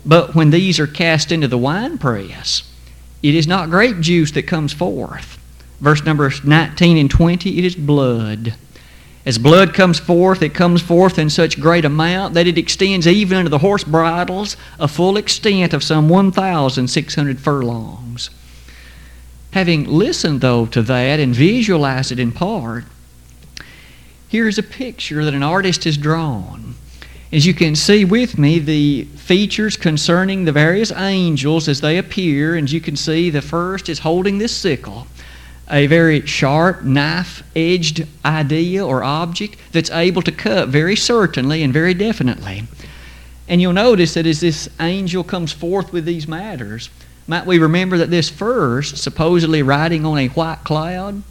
But 0.05 0.35
when 0.35 0.49
these 0.49 0.79
are 0.79 0.87
cast 0.87 1.31
into 1.31 1.47
the 1.47 1.57
winepress, 1.57 2.63
it 3.23 3.35
is 3.35 3.47
not 3.47 3.69
grape 3.69 3.99
juice 4.01 4.31
that 4.31 4.43
comes 4.43 4.73
forth. 4.73 5.37
Verse 5.79 6.03
number 6.03 6.29
19 6.43 6.97
and 6.97 7.09
20, 7.09 7.57
it 7.57 7.63
is 7.63 7.75
blood. 7.75 8.53
As 9.29 9.37
blood 9.37 9.75
comes 9.75 9.99
forth, 9.99 10.41
it 10.41 10.55
comes 10.55 10.81
forth 10.81 11.19
in 11.19 11.29
such 11.29 11.59
great 11.59 11.85
amount 11.85 12.33
that 12.33 12.47
it 12.47 12.57
extends 12.57 13.07
even 13.07 13.37
unto 13.37 13.49
the 13.49 13.59
horse 13.59 13.83
bridles 13.83 14.57
a 14.79 14.87
full 14.87 15.17
extent 15.17 15.71
of 15.71 15.83
some 15.83 16.09
1,600 16.09 17.39
furlongs. 17.39 18.31
Having 19.51 19.85
listened, 19.85 20.41
though, 20.41 20.65
to 20.65 20.81
that 20.81 21.19
and 21.19 21.35
visualized 21.35 22.11
it 22.11 22.17
in 22.17 22.31
part, 22.31 22.85
here's 24.29 24.57
a 24.57 24.63
picture 24.63 25.23
that 25.23 25.35
an 25.35 25.43
artist 25.43 25.83
has 25.83 25.95
drawn. 25.95 26.73
As 27.31 27.45
you 27.45 27.53
can 27.53 27.75
see 27.75 28.05
with 28.05 28.39
me, 28.39 28.57
the 28.57 29.03
features 29.15 29.77
concerning 29.77 30.45
the 30.45 30.51
various 30.51 30.91
angels 30.91 31.67
as 31.67 31.81
they 31.81 31.99
appear, 31.99 32.55
and 32.55 32.71
you 32.71 32.81
can 32.81 32.95
see 32.95 33.29
the 33.29 33.43
first 33.43 33.89
is 33.89 33.99
holding 33.99 34.39
this 34.39 34.57
sickle 34.57 35.05
a 35.71 35.87
very 35.87 36.25
sharp, 36.25 36.83
knife 36.83 37.43
edged 37.55 38.07
idea 38.25 38.85
or 38.85 39.03
object 39.03 39.57
that's 39.71 39.91
able 39.91 40.21
to 40.23 40.31
cut 40.31 40.69
very 40.69 40.95
certainly 40.95 41.61
and 41.63 41.73
very 41.73 41.93
definitely. 41.93 42.63
And 43.47 43.61
you'll 43.61 43.73
notice 43.73 44.13
that 44.13 44.25
as 44.25 44.39
this 44.39 44.69
angel 44.79 45.23
comes 45.23 45.51
forth 45.51 45.91
with 45.91 46.05
these 46.05 46.27
matters, 46.27 46.89
might 47.27 47.45
we 47.45 47.59
remember 47.59 47.97
that 47.97 48.09
this 48.09 48.29
first, 48.29 48.97
supposedly 48.97 49.61
riding 49.61 50.05
on 50.05 50.17
a 50.17 50.27
white 50.29 50.63
cloud, 50.63 51.21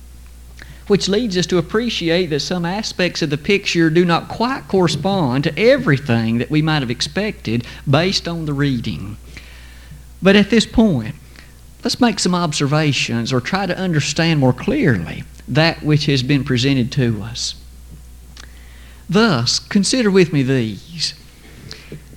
which 0.87 1.09
leads 1.09 1.37
us 1.37 1.47
to 1.47 1.59
appreciate 1.59 2.27
that 2.27 2.41
some 2.41 2.65
aspects 2.65 3.23
of 3.23 3.31
the 3.31 3.39
picture 3.39 3.91
do 3.91 4.05
not 4.05 4.29
quite 4.29 4.67
correspond 4.69 5.45
to 5.45 5.59
everything 5.59 6.39
that 6.39 6.51
we 6.51 6.63
might 6.63 6.81
have 6.81 6.91
expected 6.91 7.65
based 7.89 8.27
on 8.27 8.47
the 8.47 8.53
reading. 8.53 9.17
But 10.23 10.35
at 10.35 10.51
this 10.51 10.67
point, 10.67 11.15
let's 11.85 12.01
make 12.01 12.19
some 12.19 12.35
observations 12.35 13.33
or 13.33 13.41
try 13.41 13.67
to 13.67 13.79
understand 13.79 14.41
more 14.41 14.53
clearly 14.53 15.25
that 15.47 15.83
which 15.83 16.07
has 16.07 16.23
been 16.23 16.45
presented 16.45 16.93
to 16.93 17.23
us. 17.23 17.55
Thus, 19.09 19.59
consider 19.59 20.11
with 20.11 20.33
me 20.33 20.43
these. 20.43 21.15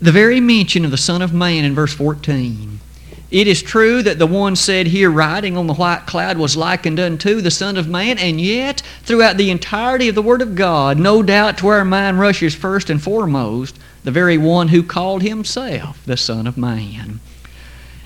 The 0.02 0.12
very 0.12 0.40
mention 0.40 0.84
of 0.84 0.92
the 0.92 0.98
Son 0.98 1.22
of 1.22 1.34
Man 1.34 1.64
in 1.64 1.74
verse 1.74 1.94
14. 1.94 2.80
It 3.32 3.48
is 3.48 3.64
true 3.64 4.04
that 4.04 4.20
the 4.20 4.28
one 4.28 4.58
said 4.58 4.88
here 4.88 5.10
riding 5.10 5.56
on 5.56 5.68
the 5.68 5.74
white 5.74 6.06
cloud 6.06 6.38
was 6.38 6.58
likened 6.58 7.00
unto 7.00 7.40
the 7.40 7.50
Son 7.50 7.78
of 7.78 7.88
Man, 7.88 8.18
and 8.18 8.42
yet, 8.42 8.82
throughout 9.04 9.38
the 9.38 9.50
entirety 9.50 10.10
of 10.10 10.16
the 10.16 10.22
Word 10.22 10.42
of 10.42 10.54
God, 10.54 11.00
no 11.00 11.24
doubt 11.24 11.58
to 11.60 11.68
our 11.68 11.86
mind 11.86 12.20
rushes 12.20 12.54
first 12.54 12.90
and 12.90 13.02
foremost 13.02 13.80
the 14.04 14.12
very 14.12 14.38
one 14.38 14.68
who 14.68 14.84
called 14.84 15.22
himself 15.22 16.04
the 16.06 16.18
Son 16.18 16.46
of 16.46 16.58
Man. 16.58 17.22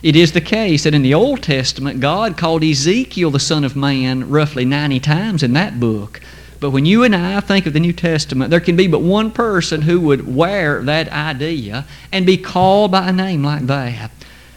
It 0.06 0.16
is 0.16 0.34
the 0.34 0.40
case 0.40 0.84
that 0.84 0.94
in 0.94 1.02
the 1.02 1.16
Old 1.16 1.42
Testament, 1.42 2.00
God 2.00 2.38
called 2.38 2.64
Ezekiel 2.64 3.32
the 3.32 3.40
Son 3.40 3.64
of 3.64 3.76
Man 3.76 4.30
roughly 4.30 4.64
90 4.64 5.00
times 5.00 5.42
in 5.42 5.54
that 5.54 5.80
book. 5.80 6.22
But 6.60 6.70
when 6.70 6.86
you 6.86 7.04
and 7.04 7.16
I 7.16 7.40
think 7.40 7.66
of 7.66 7.74
the 7.74 7.80
New 7.80 7.92
Testament, 7.92 8.52
there 8.52 8.60
can 8.60 8.76
be 8.76 8.86
but 8.86 9.02
one 9.02 9.32
person 9.32 9.82
who 9.82 10.00
would 10.02 10.36
wear 10.36 10.84
that 10.84 11.10
idea 11.10 11.88
and 12.12 12.24
be 12.24 12.38
called 12.38 12.92
by 12.92 13.10
a 13.10 13.12
name 13.12 13.44
like 13.44 13.66
that. 13.66 14.12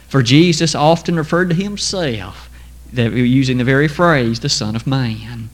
For 0.07 0.21
Jesus 0.21 0.75
often 0.75 1.15
referred 1.15 1.49
to 1.49 1.55
himself, 1.55 2.47
using 2.93 3.57
the 3.57 3.63
very 3.63 3.87
phrase, 3.87 4.41
the 4.41 4.49
Son 4.49 4.75
of 4.75 4.85
Man. 4.85 5.49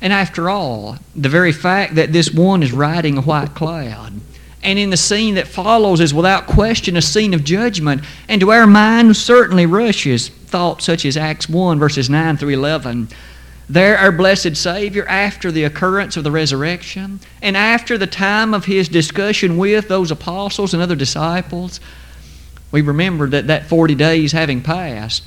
And 0.00 0.10
after 0.10 0.48
all, 0.48 0.96
the 1.14 1.28
very 1.28 1.52
fact 1.52 1.96
that 1.96 2.14
this 2.14 2.32
one 2.32 2.62
is 2.62 2.72
riding 2.72 3.18
a 3.18 3.20
white 3.20 3.54
cloud, 3.54 4.14
and 4.62 4.78
in 4.78 4.90
the 4.90 4.96
scene 4.96 5.36
that 5.36 5.46
follows 5.46 6.00
is 6.00 6.12
without 6.12 6.46
question 6.46 6.96
a 6.96 7.02
scene 7.02 7.34
of 7.34 7.44
judgment, 7.44 8.02
and 8.28 8.40
to 8.40 8.50
our 8.50 8.66
mind 8.66 9.16
certainly 9.16 9.66
rushes 9.66 10.28
thoughts 10.28 10.84
such 10.84 11.04
as 11.04 11.16
Acts 11.16 11.48
1, 11.48 11.78
verses 11.78 12.08
9 12.08 12.36
through 12.36 12.50
11 12.50 13.08
there, 13.70 13.98
our 13.98 14.12
blessed 14.12 14.56
Savior, 14.56 15.06
after 15.06 15.52
the 15.52 15.64
occurrence 15.64 16.16
of 16.16 16.24
the 16.24 16.30
resurrection 16.30 17.20
and 17.42 17.54
after 17.54 17.98
the 17.98 18.06
time 18.06 18.54
of 18.54 18.64
his 18.64 18.88
discussion 18.88 19.58
with 19.58 19.88
those 19.88 20.10
apostles 20.10 20.72
and 20.72 20.82
other 20.82 20.96
disciples, 20.96 21.78
we 22.72 22.80
remember 22.80 23.28
that 23.28 23.46
that 23.48 23.66
40 23.66 23.94
days 23.94 24.32
having 24.32 24.62
passed, 24.62 25.22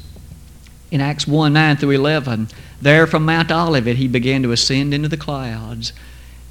in 0.89 1.01
Acts 1.01 1.27
1 1.27 1.53
9 1.53 1.77
through 1.77 1.91
11, 1.91 2.47
there 2.81 3.05
from 3.05 3.25
Mount 3.25 3.51
Olivet 3.51 3.97
he 3.97 4.07
began 4.07 4.41
to 4.41 4.51
ascend 4.51 4.91
into 4.91 5.07
the 5.07 5.17
clouds. 5.17 5.93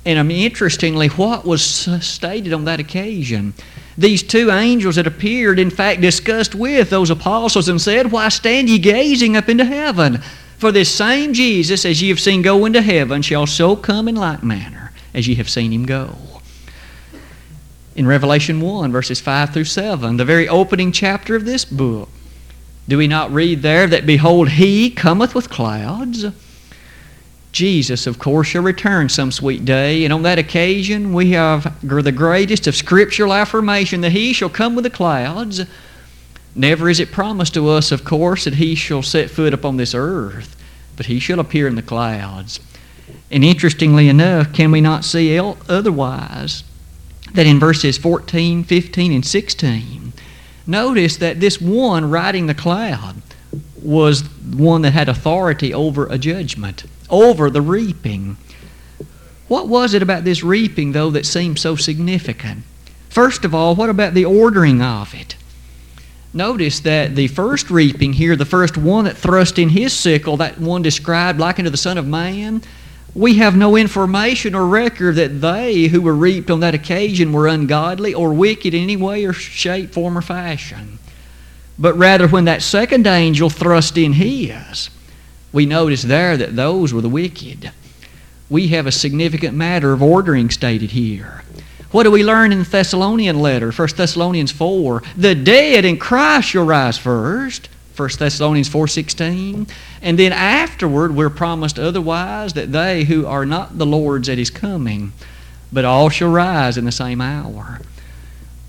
And 0.04 0.19
I 0.19 0.23
mean, 0.23 0.45
interestingly, 0.45 1.09
what 1.09 1.45
was 1.45 1.62
stated 1.62 2.52
on 2.52 2.64
that 2.64 2.80
occasion? 2.80 3.52
These 3.99 4.23
two 4.23 4.50
angels 4.50 4.97
that 4.97 5.07
appeared, 5.07 5.59
in 5.59 5.69
fact, 5.69 6.00
discussed 6.00 6.54
with 6.54 6.88
those 6.88 7.11
apostles 7.11 7.69
and 7.69 7.80
said, 7.80 8.11
Why 8.11 8.30
stand 8.30 8.71
ye 8.71 8.78
gazing 8.78 9.37
up 9.37 9.49
into 9.49 9.64
heaven? 9.64 10.23
For 10.57 10.73
this 10.73 10.90
same 10.90 11.35
Jesus, 11.35 11.85
as 11.85 12.00
ye 12.00 12.09
have 12.09 12.21
seen 12.21 12.42
go 12.42 12.64
into 12.64 12.83
heaven, 12.83 13.23
shall 13.23 13.47
so 13.47 13.76
come 13.76 14.09
in 14.09 14.14
like 14.14 14.42
manner 14.42 14.92
as 15.12 15.28
ye 15.28 15.35
have 15.35 15.49
seen 15.49 15.73
him 15.73 15.85
go. 15.85 16.16
In 17.95 18.07
Revelation 18.07 18.61
1, 18.61 18.92
verses 18.92 19.21
5 19.21 19.52
through 19.52 19.64
7, 19.64 20.16
the 20.16 20.25
very 20.25 20.49
opening 20.49 20.92
chapter 20.92 21.35
of 21.35 21.45
this 21.45 21.64
book, 21.64 22.09
do 22.88 22.97
we 22.97 23.07
not 23.07 23.30
read 23.33 23.62
there 23.62 23.87
that, 23.87 24.07
Behold, 24.07 24.50
he 24.50 24.90
cometh 24.90 25.35
with 25.35 25.50
clouds? 25.50 26.25
Jesus, 27.52 28.07
of 28.07 28.19
course, 28.19 28.49
shall 28.49 28.62
return 28.62 29.09
some 29.09 29.33
sweet 29.33 29.64
day, 29.64 30.04
and 30.04 30.12
on 30.12 30.23
that 30.23 30.38
occasion 30.38 31.12
we 31.12 31.33
have 31.33 31.76
the 31.83 32.12
greatest 32.12 32.66
of 32.66 32.76
scriptural 32.76 33.33
affirmation 33.33 34.02
that 34.02 34.12
he 34.12 34.33
shall 34.33 34.49
come 34.49 34.75
with 34.75 34.85
the 34.85 34.90
clouds. 34.90 35.62
Never 36.54 36.88
is 36.88 37.00
it 37.00 37.11
promised 37.11 37.54
to 37.54 37.69
us, 37.69 37.90
of 37.90 38.04
course, 38.04 38.45
that 38.45 38.54
he 38.54 38.75
shall 38.75 39.02
set 39.02 39.30
foot 39.30 39.52
upon 39.52 39.76
this 39.76 39.95
earth, 39.95 40.57
but 40.97 41.07
he 41.07 41.19
shall 41.19 41.40
appear 41.40 41.66
in 41.66 41.75
the 41.75 41.83
clouds. 41.83 42.61
And 43.30 43.45
interestingly 43.45 44.09
enough, 44.09 44.52
can 44.52 44.71
we 44.71 44.80
not 44.80 45.04
see 45.04 45.38
otherwise 45.38 46.64
that 47.35 47.47
in 47.47 47.59
verses 47.61 47.99
14, 47.99 48.64
15, 48.64 49.12
and 49.12 49.26
16, 49.26 50.12
notice 50.66 51.16
that 51.16 51.40
this 51.40 51.61
one 51.61 52.11
riding 52.11 52.47
the 52.47 52.54
cloud 52.54 53.23
was 53.83 54.23
one 54.52 54.83
that 54.83 54.92
had 54.92 55.09
authority 55.09 55.73
over 55.73 56.07
a 56.07 56.19
judgment, 56.19 56.85
over 57.10 57.50
the 57.50 57.62
reaping. 57.62 58.36
What 59.48 59.68
was 59.68 59.94
it 59.94 60.02
about 60.02 60.24
this 60.24 60.42
reaping, 60.42 60.92
though, 60.92 61.10
that 61.10 61.26
seemed 61.26 61.58
so 61.58 61.76
significant? 61.76 62.62
First 63.08 63.44
of 63.44 63.54
all, 63.54 63.74
what 63.74 63.90
about 63.90 64.14
the 64.14 64.24
ordering 64.24 64.80
of 64.80 65.14
it? 65.14 65.34
Notice 66.32 66.78
that 66.80 67.16
the 67.16 67.26
first 67.26 67.70
reaping 67.70 68.12
here, 68.12 68.36
the 68.36 68.44
first 68.44 68.76
one 68.76 69.06
that 69.06 69.16
thrust 69.16 69.58
in 69.58 69.70
his 69.70 69.92
sickle, 69.92 70.36
that 70.36 70.60
one 70.60 70.82
described 70.82 71.40
like 71.40 71.58
unto 71.58 71.70
the 71.70 71.76
Son 71.76 71.98
of 71.98 72.06
Man, 72.06 72.62
we 73.14 73.34
have 73.38 73.56
no 73.56 73.74
information 73.74 74.54
or 74.54 74.66
record 74.66 75.16
that 75.16 75.40
they 75.40 75.84
who 75.88 76.00
were 76.00 76.14
reaped 76.14 76.50
on 76.50 76.60
that 76.60 76.74
occasion 76.74 77.32
were 77.32 77.48
ungodly 77.48 78.14
or 78.14 78.32
wicked 78.32 78.72
in 78.72 78.82
any 78.84 78.96
way 78.96 79.24
or 79.24 79.32
shape, 79.32 79.92
form, 79.92 80.16
or 80.16 80.22
fashion. 80.22 81.00
But 81.76 81.96
rather, 81.96 82.28
when 82.28 82.44
that 82.44 82.62
second 82.62 83.08
angel 83.08 83.50
thrust 83.50 83.98
in 83.98 84.12
his, 84.12 84.90
we 85.52 85.66
notice 85.66 86.02
there 86.02 86.37
that 86.37 86.57
those 86.57 86.92
were 86.92 87.00
the 87.00 87.09
wicked. 87.09 87.73
We 88.49 88.69
have 88.69 88.87
a 88.87 88.92
significant 88.92 89.57
matter 89.57 89.92
of 89.92 90.02
ordering 90.02 90.50
stated 90.50 90.90
here. 90.90 91.42
What 91.90 92.04
do 92.04 92.11
we 92.11 92.23
learn 92.23 92.52
in 92.52 92.61
the 92.61 92.64
Thessalonian 92.64 93.40
letter, 93.40 93.73
1 93.73 93.88
Thessalonians 93.97 94.52
4? 94.52 95.02
The 95.16 95.35
dead 95.35 95.85
in 95.85 95.99
Christ 95.99 96.49
shall 96.49 96.64
rise 96.64 96.97
first, 96.99 97.69
1 97.97 98.11
Thessalonians 98.19 98.69
4.16. 98.69 99.69
And 100.00 100.19
then 100.19 100.33
afterward 100.33 101.14
we're 101.14 101.30
promised 101.30 101.78
otherwise 101.78 102.52
that 102.52 102.71
they 102.71 103.04
who 103.04 103.26
are 103.26 103.45
not 103.45 103.76
the 103.76 103.87
Lord's 103.87 104.28
at 104.28 104.38
his 104.38 104.50
coming, 104.50 105.12
but 105.73 105.85
all 105.85 106.09
shall 106.09 106.30
rise 106.30 106.78
in 106.78 106.85
the 106.85 106.92
same 106.92 107.21
hour. 107.21 107.80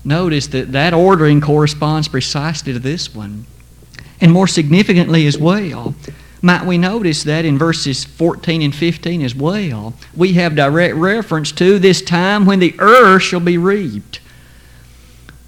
Notice 0.04 0.48
that 0.48 0.72
that 0.72 0.92
ordering 0.92 1.40
corresponds 1.40 2.08
precisely 2.08 2.72
to 2.72 2.78
this 2.80 3.14
one. 3.14 3.46
And 4.20 4.32
more 4.32 4.48
significantly 4.48 5.26
as 5.26 5.38
well, 5.38 5.94
might 6.42 6.66
we 6.66 6.76
notice 6.76 7.22
that 7.22 7.44
in 7.44 7.56
verses 7.56 8.04
14 8.04 8.62
and 8.62 8.74
15 8.74 9.22
as 9.22 9.34
well, 9.34 9.94
we 10.14 10.32
have 10.34 10.56
direct 10.56 10.96
reference 10.96 11.52
to 11.52 11.78
this 11.78 12.02
time 12.02 12.44
when 12.44 12.58
the 12.58 12.74
earth 12.80 13.22
shall 13.22 13.40
be 13.40 13.56
reaped. 13.56 14.20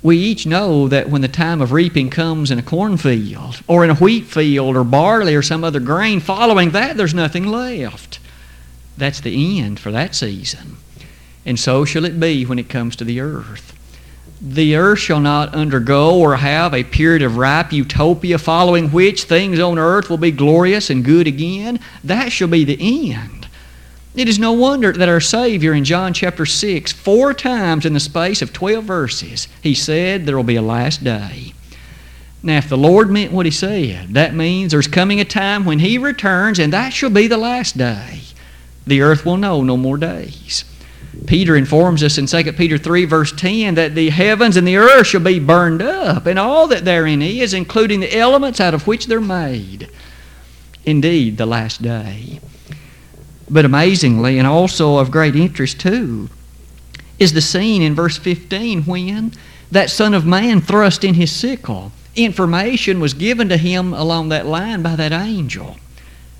We 0.03 0.17
each 0.19 0.47
know 0.47 0.87
that 0.89 1.09
when 1.09 1.23
the 1.23 1.29
time 1.29 1.61
of 1.61 1.73
reaping 1.73 2.11
comes 2.11 2.51
in 2.51 2.59
a 2.59 2.63
cornfield 2.63 3.61
or 3.67 3.83
in 3.83 3.91
a 3.91 3.95
wheat 3.95 4.27
field 4.27 4.77
or 4.77 4.85
barley 4.85 5.35
or 5.35 5.43
some 5.43 5.65
other 5.65 5.81
grain, 5.81 6.21
following 6.21 6.71
that 6.71 6.97
there's 6.97 7.15
nothing 7.15 7.47
left. 7.47 8.21
That's 8.97 9.21
the 9.21 9.61
end 9.61 9.81
for 9.81 9.91
that 9.91 10.15
season. 10.15 10.77
And 11.45 11.59
so 11.59 11.85
shall 11.85 12.05
it 12.05 12.21
be 12.21 12.47
when 12.47 12.59
it 12.59 12.69
comes 12.69 12.95
to 12.97 13.05
the 13.05 13.21
earth 13.21 13.74
the 14.41 14.77
earth 14.77 14.99
shall 14.99 15.21
not 15.21 15.55
undergo 15.55 16.19
or 16.19 16.37
have 16.37 16.75
a 16.75 16.85
period 16.85 17.23
of 17.23 17.37
ripe 17.37 17.73
utopia 17.73 18.39
following 18.39 18.91
which 18.91 19.25
things 19.25 19.59
on 19.59 19.79
earth 19.79 20.11
will 20.11 20.19
be 20.19 20.31
glorious 20.31 20.91
and 20.91 21.05
good 21.05 21.27
again. 21.27 21.81
That 22.03 22.31
shall 22.31 22.49
be 22.49 22.65
the 22.65 23.13
end. 23.13 23.49
It 24.15 24.29
is 24.29 24.39
no 24.39 24.53
wonder 24.53 24.93
that 24.93 25.09
our 25.09 25.21
Savior 25.21 25.73
in 25.73 25.85
John 25.85 26.13
chapter 26.13 26.47
6, 26.47 26.93
four 26.93 27.35
times 27.35 27.85
in 27.85 27.95
the 27.95 28.01
space 28.01 28.43
of 28.43 28.53
12 28.53 28.85
verses, 28.85 29.49
he 29.61 29.75
said 29.75 30.25
there 30.25 30.37
will 30.37 30.45
be 30.45 30.57
a 30.57 30.63
last 30.63 31.03
day. 31.03 31.53
Now, 32.43 32.59
if 32.59 32.69
the 32.69 32.77
Lord 32.77 33.11
meant 33.11 33.33
what 33.33 33.47
he 33.47 33.51
said, 33.51 34.15
that 34.15 34.35
means 34.35 34.71
there's 34.71 34.87
coming 34.87 35.19
a 35.19 35.25
time 35.25 35.65
when 35.65 35.79
he 35.79 35.97
returns, 35.97 36.59
and 36.59 36.73
that 36.73 36.93
shall 36.93 37.11
be 37.11 37.27
the 37.27 37.39
last 37.39 37.79
day. 37.79 38.21
The 38.87 39.01
earth 39.01 39.25
will 39.25 39.39
know 39.39 39.63
no 39.63 39.77
more 39.77 39.97
days. 39.97 40.65
Peter 41.27 41.57
informs 41.57 42.03
us 42.03 42.19
in 42.19 42.27
2 42.27 42.53
Peter 42.53 42.77
3, 42.77 43.05
verse 43.07 43.33
10, 43.33 43.75
that 43.77 43.95
the 43.95 44.11
heavens 44.11 44.57
and 44.57 44.67
the 44.67 44.77
earth 44.77 45.07
shall 45.07 45.21
be 45.21 45.39
burned 45.39 45.81
up, 45.81 46.27
and 46.27 46.39
all 46.39 46.67
that 46.69 46.85
therein 46.85 47.23
is, 47.23 47.55
including 47.55 48.01
the 48.01 48.17
elements 48.17 48.61
out 48.61 48.75
of 48.75 48.87
which 48.87 49.07
they're 49.07 49.21
made. 49.21 49.89
Indeed, 50.85 51.39
the 51.39 51.47
last 51.47 51.83
day. 51.83 52.41
But 53.49 53.65
amazingly, 53.65 54.39
and 54.39 54.47
also 54.47 54.99
of 54.99 55.11
great 55.11 55.37
interest 55.37 55.81
too, 55.81 56.29
is 57.19 57.33
the 57.33 57.41
scene 57.41 57.83
in 57.83 57.95
verse 57.95 58.19
15 58.19 58.83
when 58.83 59.33
that 59.71 59.91
Son 59.91 60.15
of 60.15 60.27
Man 60.27 60.61
thrust 60.61 61.05
in 61.05 61.15
his 61.15 61.33
sickle. 61.33 61.93
Information 62.17 63.01
was 63.01 63.15
given 63.15 63.49
to 63.49 63.57
him 63.57 63.93
along 63.93 64.29
that 64.29 64.47
line 64.47 64.83
by 64.83 64.97
that 64.97 65.13
angel. 65.13 65.77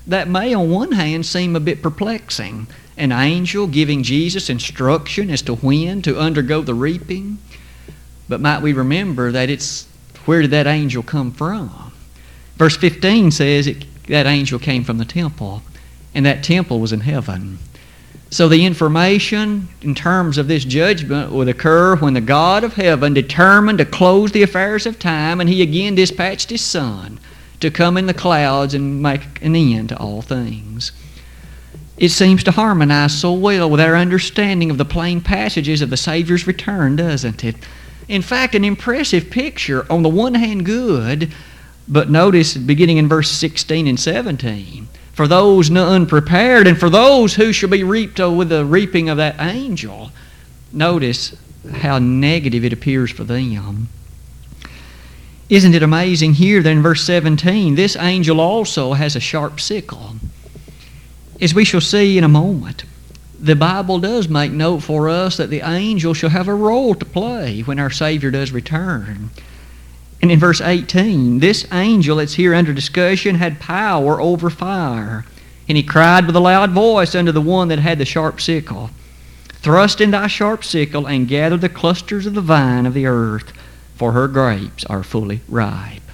That 0.07 0.27
may, 0.27 0.53
on 0.53 0.69
one 0.69 0.91
hand, 0.91 1.25
seem 1.25 1.55
a 1.55 1.59
bit 1.59 1.81
perplexing 1.81 2.67
an 2.97 3.11
angel 3.11 3.67
giving 3.67 4.03
Jesus 4.03 4.49
instruction 4.49 5.29
as 5.29 5.41
to 5.43 5.55
when 5.55 6.01
to 6.03 6.17
undergo 6.19 6.61
the 6.61 6.73
reaping. 6.73 7.37
But 8.29 8.41
might 8.41 8.61
we 8.61 8.73
remember 8.73 9.31
that 9.31 9.49
it's 9.49 9.87
where 10.25 10.41
did 10.41 10.51
that 10.51 10.67
angel 10.67 11.03
come 11.03 11.31
from? 11.31 11.91
Verse 12.57 12.77
15 12.77 13.31
says 13.31 13.67
it, 13.67 13.85
that 14.07 14.25
angel 14.25 14.59
came 14.59 14.83
from 14.83 14.97
the 14.97 15.05
temple, 15.05 15.61
and 16.13 16.25
that 16.25 16.43
temple 16.43 16.79
was 16.79 16.93
in 16.93 17.01
heaven. 17.01 17.59
So 18.31 18.49
the 18.49 18.65
information 18.65 19.67
in 19.81 19.93
terms 19.93 20.37
of 20.37 20.47
this 20.47 20.65
judgment 20.65 21.31
would 21.31 21.47
occur 21.47 21.95
when 21.95 22.13
the 22.13 22.21
God 22.21 22.63
of 22.63 22.73
heaven 22.73 23.13
determined 23.13 23.77
to 23.77 23.85
close 23.85 24.31
the 24.31 24.43
affairs 24.43 24.85
of 24.85 24.99
time, 24.99 25.39
and 25.39 25.49
he 25.49 25.61
again 25.61 25.95
dispatched 25.95 26.49
his 26.49 26.61
Son 26.61 27.19
to 27.59 27.69
come 27.69 27.97
in 27.97 28.07
the 28.07 28.13
clouds 28.13 28.73
and 28.73 29.01
make 29.01 29.41
an 29.41 29.55
end 29.55 29.89
to 29.89 29.97
all 29.97 30.21
things. 30.21 30.91
It 31.97 32.09
seems 32.09 32.43
to 32.43 32.51
harmonize 32.51 33.17
so 33.17 33.31
well 33.31 33.69
with 33.69 33.79
our 33.79 33.95
understanding 33.95 34.69
of 34.69 34.77
the 34.77 34.85
plain 34.85 35.21
passages 35.21 35.81
of 35.81 35.89
the 35.89 35.97
Savior's 35.97 36.45
return, 36.45 36.97
doesn't 36.97 37.43
it? 37.43 37.55
In 38.07 38.21
fact, 38.21 38.53
an 38.53 38.65
impressive 38.65 39.29
picture, 39.29 39.89
on 39.89 40.03
the 40.03 40.09
one 40.09 40.33
hand, 40.33 40.65
good, 40.65 41.33
but 41.87 42.09
notice 42.09 42.57
beginning 42.57 42.97
in 42.97 43.07
verse 43.07 43.31
16 43.31 43.87
and 43.87 43.99
17 43.99 44.87
for 45.13 45.27
those 45.27 45.71
unprepared 45.71 46.67
and 46.67 46.77
for 46.77 46.89
those 46.89 47.35
who 47.35 47.53
shall 47.53 47.69
be 47.69 47.83
reaped 47.83 48.19
with 48.19 48.49
the 48.49 48.65
reaping 48.65 49.07
of 49.07 49.17
that 49.17 49.39
angel. 49.39 50.11
Notice 50.73 51.37
how 51.71 51.99
negative 51.99 52.65
it 52.65 52.73
appears 52.73 53.11
for 53.11 53.23
them. 53.23 53.87
Isn't 55.47 55.73
it 55.73 55.83
amazing 55.83 56.33
here 56.33 56.61
that 56.61 56.69
in 56.69 56.81
verse 56.81 57.05
17, 57.05 57.75
this 57.75 57.95
angel 57.95 58.41
also 58.41 58.93
has 58.93 59.15
a 59.15 59.21
sharp 59.21 59.61
sickle? 59.61 60.15
As 61.41 61.53
we 61.53 61.65
shall 61.65 61.81
see 61.81 62.17
in 62.17 62.23
a 62.23 62.29
moment, 62.29 62.85
the 63.39 63.55
Bible 63.55 63.99
does 63.99 64.29
make 64.29 64.51
note 64.51 64.79
for 64.79 65.09
us 65.09 65.37
that 65.37 65.49
the 65.49 65.61
angel 65.61 66.13
shall 66.13 66.29
have 66.29 66.47
a 66.47 66.55
role 66.55 66.95
to 66.95 67.05
play 67.05 67.61
when 67.61 67.79
our 67.79 67.89
Savior 67.89 68.31
does 68.31 68.51
return. 68.51 69.29
And 70.21 70.31
in 70.31 70.39
verse 70.39 70.61
18, 70.61 71.39
this 71.39 71.67
angel 71.71 72.17
that's 72.17 72.35
here 72.35 72.55
under 72.55 72.73
discussion 72.73 73.35
had 73.35 73.59
power 73.59 74.21
over 74.21 74.49
fire. 74.49 75.25
And 75.67 75.77
he 75.77 75.83
cried 75.83 76.25
with 76.25 76.35
a 76.35 76.39
loud 76.39 76.71
voice 76.71 77.15
unto 77.15 77.31
the 77.31 77.41
one 77.41 77.67
that 77.67 77.79
had 77.79 77.97
the 77.97 78.05
sharp 78.05 78.39
sickle 78.39 78.89
Thrust 79.65 79.99
in 79.99 80.11
thy 80.11 80.27
sharp 80.27 80.63
sickle 80.63 81.07
and 81.07 81.27
gather 81.27 81.57
the 81.57 81.69
clusters 81.69 82.27
of 82.27 82.35
the 82.35 82.41
vine 82.41 82.85
of 82.85 82.93
the 82.93 83.07
earth, 83.07 83.51
for 83.95 84.11
her 84.11 84.27
grapes 84.27 84.85
are 84.85 85.01
fully 85.01 85.41
ripe. 85.49 86.04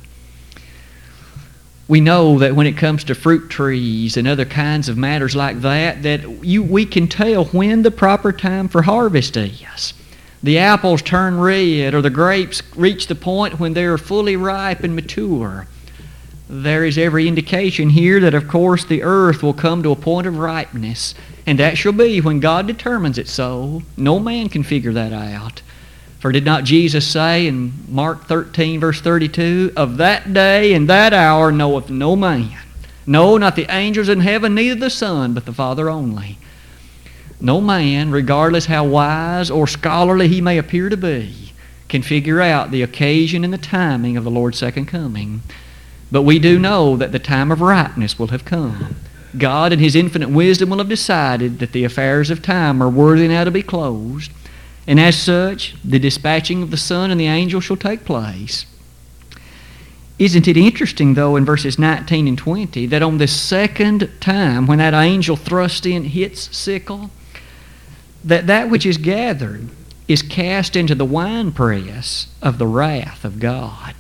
We 1.92 2.00
know 2.00 2.40
that 2.40 2.56
when 2.56 2.68
it 2.68 2.78
comes 2.78 3.04
to 3.04 3.16
fruit 3.16 3.50
trees 3.50 4.16
and 4.16 4.26
other 4.26 4.46
kinds 4.46 4.88
of 4.88 4.98
matters 4.98 5.36
like 5.36 5.60
that, 5.60 6.04
that 6.04 6.22
you, 6.42 6.64
we 6.64 6.86
can 6.86 7.10
tell 7.10 7.44
when 7.44 7.82
the 7.82 7.92
proper 7.92 8.32
time 8.32 8.70
for 8.70 8.84
harvest 8.84 9.36
is. 9.36 9.94
The 10.42 10.58
apples 10.58 11.02
turn 11.02 11.38
red 11.38 11.94
or 11.94 12.02
the 12.02 12.10
grapes 12.10 12.64
reach 12.78 13.08
the 13.08 13.16
point 13.16 13.60
when 13.60 13.74
they 13.74 13.84
are 13.84 13.98
fully 13.98 14.38
ripe 14.38 14.86
and 14.86 14.96
mature. 14.96 15.68
There 16.48 16.86
is 16.86 16.98
every 16.98 17.28
indication 17.28 17.90
here 17.90 18.22
that, 18.22 18.34
of 18.34 18.48
course, 18.48 18.86
the 18.86 19.04
earth 19.04 19.44
will 19.44 19.54
come 19.54 19.84
to 19.84 19.92
a 19.92 19.98
point 19.98 20.28
of 20.28 20.38
ripeness 20.38 21.14
and 21.46 21.60
that 21.60 21.78
shall 21.78 21.92
be 21.92 22.22
when 22.22 22.40
God 22.40 22.68
determines 22.68 23.18
it 23.18 23.28
so. 23.28 23.82
No 23.98 24.18
man 24.18 24.48
can 24.48 24.64
figure 24.64 24.94
that 24.94 25.12
out. 25.12 25.62
For 26.22 26.32
did 26.32 26.46
not 26.46 26.66
Jesus 26.66 27.08
say 27.08 27.48
in 27.48 27.74
Mark 27.90 28.28
13, 28.28 28.80
verse 28.80 29.02
32, 29.02 29.74
Of 29.76 29.98
that 29.98 30.32
day 30.32 30.74
and 30.74 30.88
that 30.88 31.14
hour 31.14 31.52
knoweth 31.52 31.90
no 31.90 32.16
man, 32.16 32.60
no, 33.08 33.38
not 33.40 33.56
the 33.56 33.66
angels 33.74 34.08
in 34.08 34.20
heaven, 34.20 34.54
neither 34.54 34.80
the 34.80 34.92
Son, 34.92 35.34
but 35.34 35.46
the 35.46 35.52
Father 35.52 35.90
only. 35.90 36.38
No 37.40 37.60
man, 37.60 38.12
regardless 38.12 38.68
how 38.68 38.86
wise 38.86 39.50
or 39.50 39.66
scholarly 39.66 40.28
he 40.28 40.42
may 40.42 40.60
appear 40.60 40.90
to 40.90 40.96
be, 40.96 41.54
can 41.90 42.04
figure 42.04 42.40
out 42.40 42.70
the 42.70 42.84
occasion 42.84 43.44
and 43.44 43.52
the 43.52 43.58
timing 43.58 44.16
of 44.16 44.24
the 44.24 44.30
Lord's 44.30 44.60
second 44.60 44.86
coming. 44.86 45.42
But 46.12 46.22
we 46.22 46.38
do 46.38 46.60
know 46.60 46.98
that 46.98 47.12
the 47.12 47.18
time 47.18 47.52
of 47.52 47.62
ripeness 47.62 48.20
will 48.20 48.28
have 48.28 48.46
come. 48.46 48.96
God, 49.40 49.74
in 49.74 49.80
His 49.80 49.96
infinite 49.96 50.30
wisdom, 50.30 50.70
will 50.70 50.78
have 50.78 50.88
decided 50.88 51.58
that 51.58 51.72
the 51.72 51.84
affairs 51.84 52.30
of 52.30 52.44
time 52.44 52.84
are 52.84 52.90
worthy 52.90 53.28
now 53.28 53.44
to 53.44 53.50
be 53.50 53.64
closed. 53.64 54.30
And 54.88 55.00
as 55.00 55.18
such, 55.18 55.76
the 55.84 56.00
dispatching 56.00 56.64
of 56.64 56.72
the 56.72 56.78
Son 56.78 57.12
and 57.12 57.20
the 57.20 57.28
angel 57.28 57.62
shall 57.62 57.78
take 57.78 58.04
place. 58.04 58.66
Isn't 60.20 60.48
it 60.48 60.58
interesting, 60.58 61.14
though, 61.14 61.36
in 61.36 61.46
verses 61.46 61.80
19 61.80 62.28
and 62.28 62.38
20, 62.38 62.86
that 62.88 63.02
on 63.02 63.18
the 63.18 63.28
second 63.28 64.10
time 64.20 64.68
when 64.68 64.78
that 64.78 64.94
angel 64.94 65.36
thrust 65.36 65.86
in 65.86 66.06
hits 66.06 66.56
sickle, 66.56 67.10
that 68.24 68.48
that 68.48 68.70
which 68.70 68.86
is 68.86 68.98
gathered 68.98 69.70
is 70.08 70.22
cast 70.22 70.76
into 70.76 70.94
the 70.94 71.06
winepress 71.06 72.28
of 72.42 72.58
the 72.58 72.68
wrath 72.68 73.26
of 73.26 73.40
God 73.40 73.96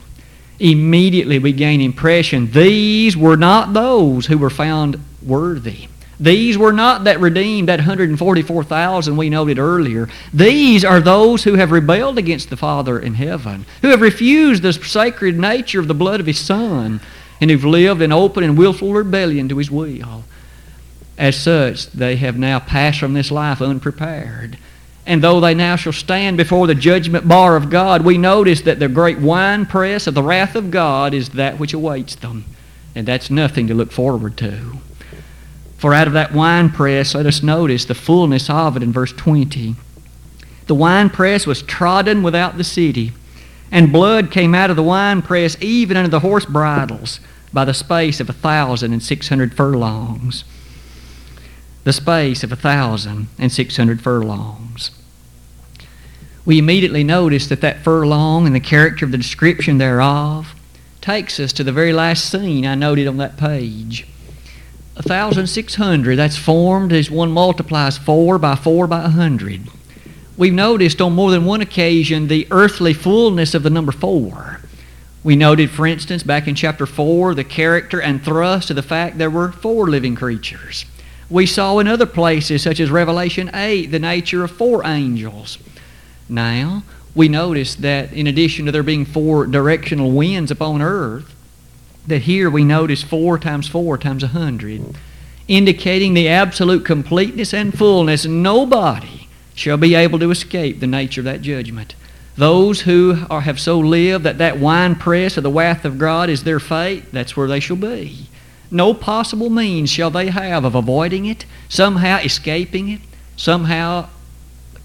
immediately 0.62 1.40
we 1.40 1.52
gain 1.52 1.82
impression 1.82 2.52
these 2.52 3.18
were 3.18 3.36
not 3.36 3.74
those 3.74 4.28
who 4.28 4.38
were 4.38 4.50
found 4.50 5.04
worthy. 5.26 5.88
These 6.22 6.56
were 6.56 6.72
not 6.72 7.06
that 7.06 7.20
redeemed, 7.20 7.68
that 7.68 7.80
144,000 7.80 9.18
we 9.18 9.32
noted 9.32 9.58
earlier. 9.58 10.08
These 10.32 10.86
are 10.86 11.00
those 11.00 11.44
who 11.44 11.56
have 11.56 11.72
rebelled 11.72 12.20
against 12.20 12.52
the 12.52 12.58
Father 12.58 13.00
in 13.00 13.16
heaven, 13.16 13.66
who 13.82 13.88
have 13.88 14.02
refused 14.02 14.62
the 14.62 14.72
sacred 14.72 15.40
nature 15.40 15.80
of 15.80 15.88
the 15.88 15.96
blood 15.96 16.20
of 16.20 16.28
His 16.28 16.38
Son, 16.38 17.02
and 17.42 17.50
who've 17.50 17.66
lived 17.66 18.04
in 18.04 18.12
open 18.12 18.44
and 18.44 18.56
willful 18.56 18.94
rebellion 18.94 19.50
to 19.50 19.58
His 19.58 19.72
will. 19.72 20.24
As 21.18 21.36
such, 21.36 21.88
they 21.88 22.18
have 22.18 22.38
now 22.38 22.60
passed 22.60 23.00
from 23.00 23.16
this 23.16 23.32
life 23.32 23.60
unprepared. 23.60 24.60
And 25.08 25.24
though 25.24 25.40
they 25.40 25.56
now 25.56 25.76
shall 25.76 25.92
stand 25.92 26.38
before 26.38 26.68
the 26.68 26.76
judgment 26.76 27.28
bar 27.28 27.56
of 27.56 27.72
God, 27.72 28.06
we 28.06 28.20
notice 28.20 28.62
that 28.62 28.78
the 28.78 28.88
great 28.88 29.18
winepress 29.18 30.06
of 30.06 30.14
the 30.14 30.22
wrath 30.22 30.56
of 30.56 30.70
God 30.70 31.16
is 31.16 31.30
that 31.30 31.60
which 31.60 31.74
awaits 31.74 32.14
them. 32.14 32.46
And 32.94 33.08
that's 33.08 33.32
nothing 33.32 33.66
to 33.68 33.74
look 33.74 33.92
forward 33.92 34.38
to. 34.38 34.78
For 35.82 35.94
out 35.94 36.08
of 36.08 36.14
that 36.14 36.32
winepress, 36.32 37.16
let 37.16 37.26
us 37.26 37.44
notice 37.44 37.84
the 37.84 37.96
fullness 37.96 38.50
of 38.50 38.78
it 38.78 38.84
in 38.84 38.94
verse 38.94 39.12
20. 39.12 39.76
The 40.68 40.76
winepress 40.76 41.46
was 41.46 41.62
trodden 41.64 42.24
without 42.24 42.58
the 42.58 42.64
city, 42.64 43.12
and 43.72 43.92
blood 43.92 44.32
came 44.32 44.56
out 44.56 44.70
of 44.70 44.78
the 44.78 44.84
winepress 44.84 45.58
even 45.60 45.98
unto 45.98 46.10
the 46.10 46.20
horse 46.20 46.46
bridles 46.46 47.20
by 47.52 47.66
the 47.66 47.74
space 47.74 48.22
of 48.22 48.30
a 48.30 48.34
thousand 48.34 48.94
and 48.94 49.04
six 49.04 49.28
hundred 49.28 49.54
furlongs 49.54 50.46
the 51.84 51.94
space 51.94 52.44
of 52.44 52.52
a 52.52 52.56
thousand 52.56 53.28
and 53.40 53.52
six 53.52 53.78
hundred 53.78 54.02
furlongs. 54.02 54.92
We 56.46 56.58
immediately 56.58 57.04
notice 57.04 57.48
that 57.48 57.62
that 57.62 57.84
furlong 57.84 58.46
and 58.46 58.56
the 58.56 58.60
character 58.60 59.06
of 59.06 59.12
the 59.12 59.18
description 59.18 59.78
thereof 59.78 60.56
takes 61.02 61.40
us 61.40 61.54
to 61.54 61.64
the 61.64 61.72
very 61.72 61.94
last 61.94 62.30
scene 62.30 62.66
I 62.66 62.76
noted 62.76 63.08
on 63.08 63.18
that 63.18 63.38
page. 63.38 64.08
A 65.02 65.04
thousand 65.04 65.48
six 65.48 65.74
hundred, 65.74 66.18
that's 66.18 66.38
formed 66.38 66.94
as 66.94 67.10
one 67.10 67.32
multiplies 67.32 67.98
four 67.98 68.38
by 68.38 68.54
four 68.54 68.86
by 68.86 69.04
a 69.04 69.10
hundred. 69.10 69.62
We've 70.38 70.54
noticed 70.54 71.02
on 71.02 71.14
more 71.14 71.32
than 71.32 71.44
one 71.44 71.60
occasion 71.60 72.28
the 72.28 72.48
earthly 72.52 72.94
fullness 72.94 73.56
of 73.56 73.64
the 73.64 73.72
number 73.72 73.92
four. 73.92 74.60
We 75.24 75.36
noted, 75.36 75.72
for 75.72 75.88
instance, 75.88 76.22
back 76.22 76.48
in 76.48 76.54
chapter 76.54 76.86
4, 76.86 77.34
the 77.34 77.44
character 77.44 78.00
and 78.00 78.24
thrust 78.24 78.70
of 78.70 78.76
the 78.76 78.84
fact 78.84 79.18
there 79.18 79.32
were 79.32 79.52
four 79.52 79.90
living 79.90 80.14
creatures. 80.14 80.86
We 81.32 81.48
saw 81.48 81.80
in 81.80 81.88
other 81.88 82.06
places, 82.06 82.62
such 82.62 82.80
as 82.80 82.92
Revelation 82.92 83.50
8, 83.56 83.88
the 83.88 83.98
nature 83.98 84.44
of 84.44 84.52
four 84.52 84.86
angels. 84.86 85.58
Now, 86.30 86.84
we 87.16 87.28
notice 87.28 87.74
that 87.74 88.14
in 88.14 88.28
addition 88.28 88.68
to 88.68 88.72
there 88.72 88.84
being 88.84 89.06
four 89.06 89.48
directional 89.48 90.12
winds 90.12 90.52
upon 90.52 90.84
earth, 90.84 91.34
that 92.08 92.24
here 92.24 92.50
we 92.50 92.64
notice 92.64 93.04
four 93.04 93.38
times 93.38 93.68
four 93.68 93.98
times 93.98 94.24
a 94.24 94.28
hundred, 94.28 94.96
indicating 95.48 96.14
the 96.14 96.28
absolute 96.28 96.86
completeness 96.86 97.54
and 97.54 97.78
fullness. 97.78 98.26
Nobody 98.26 99.28
shall 99.54 99.78
be 99.78 99.96
able 99.96 100.20
to 100.20 100.32
escape 100.32 100.80
the 100.80 100.88
nature 100.88 101.22
of 101.22 101.26
that 101.26 101.42
judgment. 101.42 101.96
Those 102.36 102.82
who 102.82 103.26
are, 103.30 103.42
have 103.42 103.60
so 103.60 103.78
lived 103.80 104.24
that 104.24 104.38
that 104.38 104.58
wine 104.58 104.96
press 104.96 105.38
of 105.38 105.44
the 105.44 105.52
wrath 105.52 105.86
of 105.86 105.98
God 105.98 106.30
is 106.30 106.44
their 106.44 106.60
fate, 106.60 107.12
that's 107.12 107.36
where 107.36 107.48
they 107.48 107.60
shall 107.60 107.76
be. 107.76 108.28
No 108.72 108.94
possible 108.94 109.50
means 109.50 109.90
shall 109.90 110.10
they 110.10 110.28
have 110.28 110.64
of 110.64 110.76
avoiding 110.76 111.26
it, 111.26 111.46
somehow 111.68 112.20
escaping 112.20 112.90
it, 112.90 113.02
somehow 113.36 114.08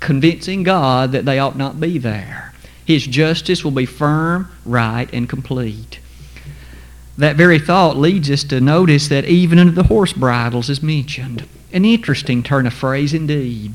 convincing 0.00 0.64
God 0.64 1.12
that 1.12 1.24
they 1.24 1.38
ought 1.38 1.56
not 1.56 1.80
be 1.80 1.98
there. 1.98 2.52
His 2.84 3.06
justice 3.06 3.64
will 3.64 3.70
be 3.70 3.86
firm, 3.86 4.50
right, 4.64 5.08
and 5.12 5.28
complete. 5.28 6.00
That 7.18 7.36
very 7.36 7.58
thought 7.58 7.96
leads 7.96 8.30
us 8.30 8.44
to 8.44 8.60
notice 8.60 9.08
that 9.08 9.24
even 9.24 9.58
under 9.58 9.72
the 9.72 9.84
horse 9.84 10.12
bridles 10.12 10.68
is 10.68 10.82
mentioned. 10.82 11.46
An 11.72 11.84
interesting 11.84 12.42
turn 12.42 12.66
of 12.66 12.74
phrase 12.74 13.14
indeed. 13.14 13.74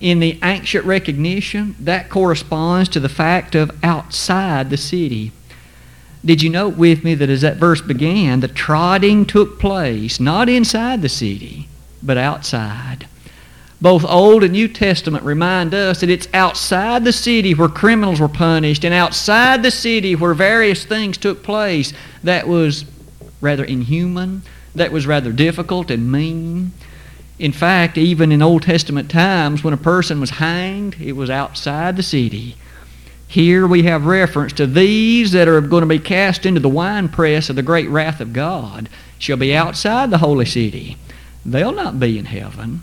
In 0.00 0.20
the 0.20 0.38
ancient 0.42 0.84
recognition, 0.84 1.74
that 1.80 2.08
corresponds 2.08 2.88
to 2.90 3.00
the 3.00 3.08
fact 3.08 3.54
of 3.54 3.76
outside 3.82 4.70
the 4.70 4.76
city. 4.76 5.32
Did 6.24 6.42
you 6.42 6.50
note 6.50 6.76
with 6.76 7.04
me 7.04 7.14
that 7.14 7.28
as 7.28 7.42
that 7.42 7.56
verse 7.56 7.80
began, 7.80 8.40
the 8.40 8.48
trotting 8.48 9.26
took 9.26 9.58
place 9.58 10.18
not 10.18 10.48
inside 10.48 11.02
the 11.02 11.08
city, 11.08 11.68
but 12.02 12.16
outside? 12.16 13.06
Both 13.80 14.04
Old 14.04 14.42
and 14.42 14.52
New 14.52 14.66
Testament 14.66 15.24
remind 15.24 15.72
us 15.72 16.00
that 16.00 16.10
it's 16.10 16.26
outside 16.34 17.04
the 17.04 17.12
city 17.12 17.54
where 17.54 17.68
criminals 17.68 18.18
were 18.18 18.28
punished 18.28 18.84
and 18.84 18.92
outside 18.92 19.62
the 19.62 19.70
city 19.70 20.16
where 20.16 20.34
various 20.34 20.84
things 20.84 21.16
took 21.16 21.44
place 21.44 21.92
that 22.24 22.48
was 22.48 22.84
rather 23.40 23.64
inhuman, 23.64 24.42
that 24.74 24.90
was 24.90 25.06
rather 25.06 25.30
difficult 25.30 25.92
and 25.92 26.10
mean. 26.10 26.72
In 27.38 27.52
fact, 27.52 27.96
even 27.96 28.32
in 28.32 28.42
Old 28.42 28.62
Testament 28.62 29.08
times, 29.08 29.62
when 29.62 29.74
a 29.74 29.78
person 29.78 30.20
was 30.20 30.30
hanged, 30.30 30.96
it 31.00 31.12
was 31.12 31.30
outside 31.30 31.96
the 31.96 32.02
city. 32.02 32.56
Here 33.28 33.64
we 33.64 33.84
have 33.84 34.06
reference 34.06 34.54
to 34.54 34.66
these 34.66 35.30
that 35.32 35.46
are 35.46 35.60
going 35.60 35.82
to 35.82 35.86
be 35.86 36.00
cast 36.00 36.44
into 36.44 36.60
the 36.60 36.68
winepress 36.68 37.48
of 37.48 37.54
the 37.54 37.62
great 37.62 37.88
wrath 37.88 38.20
of 38.20 38.32
God 38.32 38.88
shall 39.20 39.36
be 39.36 39.54
outside 39.54 40.10
the 40.10 40.18
holy 40.18 40.46
city. 40.46 40.96
they'll 41.46 41.72
not 41.72 42.00
be 42.00 42.18
in 42.18 42.24
heaven. 42.24 42.80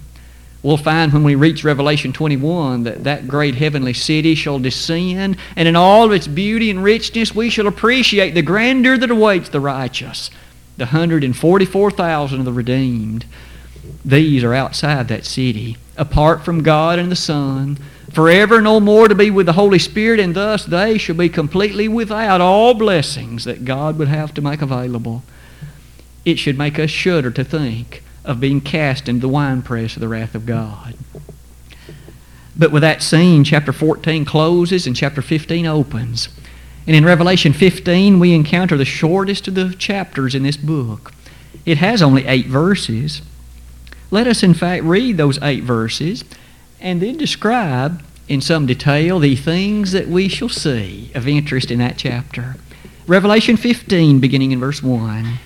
We'll 0.66 0.78
find 0.78 1.14
when 1.14 1.24
we 1.24 1.36
reach 1.36 1.64
Revelation 1.64 2.12
21 2.12 2.86
that 2.86 3.04
that 3.04 3.28
great 3.28 3.54
heavenly 3.54 3.94
city 3.94 4.34
shall 4.34 4.58
descend, 4.58 5.38
and 5.56 5.68
in 5.68 5.76
all 5.76 6.06
of 6.06 6.12
its 6.12 6.26
beauty 6.26 6.72
and 6.72 6.84
richness, 6.84 7.36
we 7.36 7.52
shall 7.52 7.68
appreciate 7.68 8.32
the 8.32 8.42
grandeur 8.42 8.98
that 8.98 9.12
awaits 9.12 9.50
the 9.50 9.60
righteous, 9.60 10.32
the 10.76 10.86
144,000 10.86 12.40
of 12.40 12.46
the 12.46 12.52
redeemed. 12.52 13.26
These 14.04 14.44
are 14.44 14.56
outside 14.56 15.08
that 15.10 15.26
city, 15.26 15.78
apart 15.98 16.44
from 16.44 16.64
God 16.64 16.98
and 16.98 17.12
the 17.12 17.16
Son, 17.16 17.78
forever 18.12 18.60
no 18.60 18.80
more 18.80 19.08
to 19.08 19.14
be 19.14 19.30
with 19.30 19.46
the 19.46 19.54
Holy 19.54 19.78
Spirit, 19.78 20.20
and 20.20 20.34
thus 20.34 20.66
they 20.66 20.98
shall 20.98 21.16
be 21.16 21.30
completely 21.30 21.88
without 21.88 22.42
all 22.42 22.74
blessings 22.74 23.44
that 23.44 23.66
God 23.66 24.00
would 24.00 24.08
have 24.08 24.34
to 24.34 24.42
make 24.42 24.64
available. 24.64 25.22
It 26.26 26.40
should 26.40 26.58
make 26.58 26.80
us 26.80 26.90
shudder 26.90 27.30
to 27.30 27.44
think 27.44 28.02
of 28.26 28.40
being 28.40 28.62
cast 28.62 29.08
into 29.08 29.22
the 29.22 29.30
winepress 29.30 29.96
of 29.96 30.02
the 30.02 30.08
wrath 30.08 30.36
of 30.36 30.46
God. 30.46 30.96
But 32.58 32.72
with 32.72 32.82
that 32.82 33.04
scene, 33.04 33.44
chapter 33.44 33.74
14 33.74 34.26
closes 34.26 34.88
and 34.88 34.96
chapter 34.96 35.22
15 35.22 35.66
opens. 35.66 36.30
And 36.88 36.96
in 36.96 37.06
Revelation 37.06 37.54
15, 37.54 38.20
we 38.20 38.34
encounter 38.34 38.78
the 38.78 38.86
shortest 38.86 39.48
of 39.48 39.56
the 39.56 39.74
chapters 39.74 40.36
in 40.36 40.44
this 40.44 40.58
book. 40.58 41.14
It 41.66 41.78
has 41.80 42.02
only 42.02 42.26
eight 42.26 42.46
verses. 42.46 43.22
Let 44.12 44.28
us, 44.28 44.44
in 44.44 44.54
fact, 44.54 44.84
read 44.84 45.18
those 45.18 45.42
eight 45.42 45.64
verses 45.64 46.24
and 46.80 47.02
then 47.02 47.18
describe 47.18 48.04
in 48.28 48.42
some 48.42 48.66
detail 48.66 49.20
the 49.20 49.36
things 49.36 49.92
that 49.92 50.08
we 50.08 50.28
shall 50.28 50.50
see 50.50 51.12
of 51.16 51.28
interest 51.28 51.72
in 51.72 51.80
that 51.80 51.98
chapter. 51.98 52.56
Revelation 53.08 53.58
15, 53.58 54.20
beginning 54.20 54.52
in 54.52 54.60
verse 54.60 54.82
1. 54.82 55.40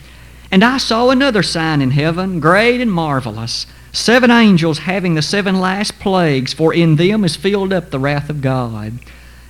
And 0.51 0.63
I 0.63 0.77
saw 0.77 1.09
another 1.09 1.43
sign 1.43 1.81
in 1.81 1.91
heaven, 1.91 2.39
great 2.39 2.81
and 2.81 2.91
marvelous, 2.91 3.67
seven 3.91 4.31
angels 4.31 4.79
having 4.79 5.13
the 5.13 5.21
seven 5.21 5.59
last 5.59 5.99
plagues, 5.99 6.53
for 6.53 6.73
in 6.73 6.95
them 6.95 7.23
is 7.23 7.35
filled 7.35 7.71
up 7.71 7.91
the 7.91 7.99
wrath 7.99 8.29
of 8.29 8.41
God. 8.41 8.93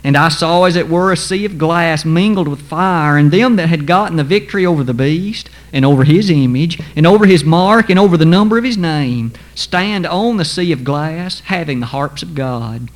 And 0.04 0.16
I 0.16 0.30
saw 0.30 0.64
as 0.64 0.76
it 0.76 0.90
were 0.90 1.12
a 1.12 1.18
sea 1.18 1.46
of 1.46 1.58
glass 1.58 2.06
mingled 2.06 2.48
with 2.48 2.62
fire, 2.62 3.18
and 3.18 3.32
them 3.32 3.58
that 3.58 3.68
had 3.68 3.86
gotten 3.86 4.18
the 4.18 4.24
victory 4.24 4.66
over 4.66 4.84
the 4.84 4.94
beast, 4.94 5.50
and 5.72 5.86
over 5.86 6.04
his 6.04 6.30
image, 6.30 6.82
and 6.96 7.06
over 7.06 7.26
his 7.26 7.44
mark, 7.44 7.90
and 7.90 8.00
over 8.00 8.16
the 8.18 8.26
number 8.26 8.58
of 8.58 8.64
his 8.64 8.78
name, 8.78 9.34
stand 9.56 10.06
on 10.06 10.38
the 10.38 10.46
sea 10.46 10.72
of 10.72 10.84
glass, 10.84 11.42
having 11.42 11.80
the 11.80 11.88
harps 11.88 12.24
of 12.24 12.36
God. 12.36 12.90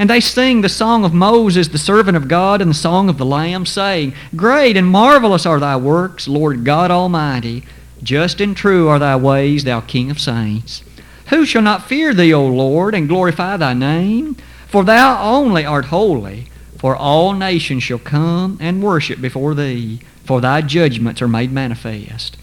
And 0.00 0.08
they 0.08 0.20
sing 0.20 0.62
the 0.62 0.70
song 0.70 1.04
of 1.04 1.12
Moses, 1.12 1.68
the 1.68 1.76
servant 1.76 2.16
of 2.16 2.26
God, 2.26 2.62
and 2.62 2.70
the 2.70 2.74
song 2.74 3.10
of 3.10 3.18
the 3.18 3.26
Lamb, 3.26 3.66
saying, 3.66 4.14
Great 4.34 4.74
and 4.78 4.86
marvelous 4.86 5.44
are 5.44 5.60
thy 5.60 5.76
works, 5.76 6.26
Lord 6.26 6.64
God 6.64 6.90
Almighty. 6.90 7.64
Just 8.02 8.40
and 8.40 8.56
true 8.56 8.88
are 8.88 8.98
thy 8.98 9.14
ways, 9.16 9.64
thou 9.64 9.82
King 9.82 10.10
of 10.10 10.18
saints. 10.18 10.82
Who 11.28 11.44
shall 11.44 11.60
not 11.60 11.86
fear 11.86 12.14
thee, 12.14 12.32
O 12.32 12.46
Lord, 12.46 12.94
and 12.94 13.10
glorify 13.10 13.58
thy 13.58 13.74
name? 13.74 14.36
For 14.68 14.84
thou 14.84 15.22
only 15.22 15.66
art 15.66 15.84
holy, 15.84 16.46
for 16.78 16.96
all 16.96 17.34
nations 17.34 17.82
shall 17.82 17.98
come 17.98 18.56
and 18.58 18.82
worship 18.82 19.20
before 19.20 19.54
thee, 19.54 20.00
for 20.24 20.40
thy 20.40 20.62
judgments 20.62 21.20
are 21.20 21.28
made 21.28 21.52
manifest. 21.52 22.38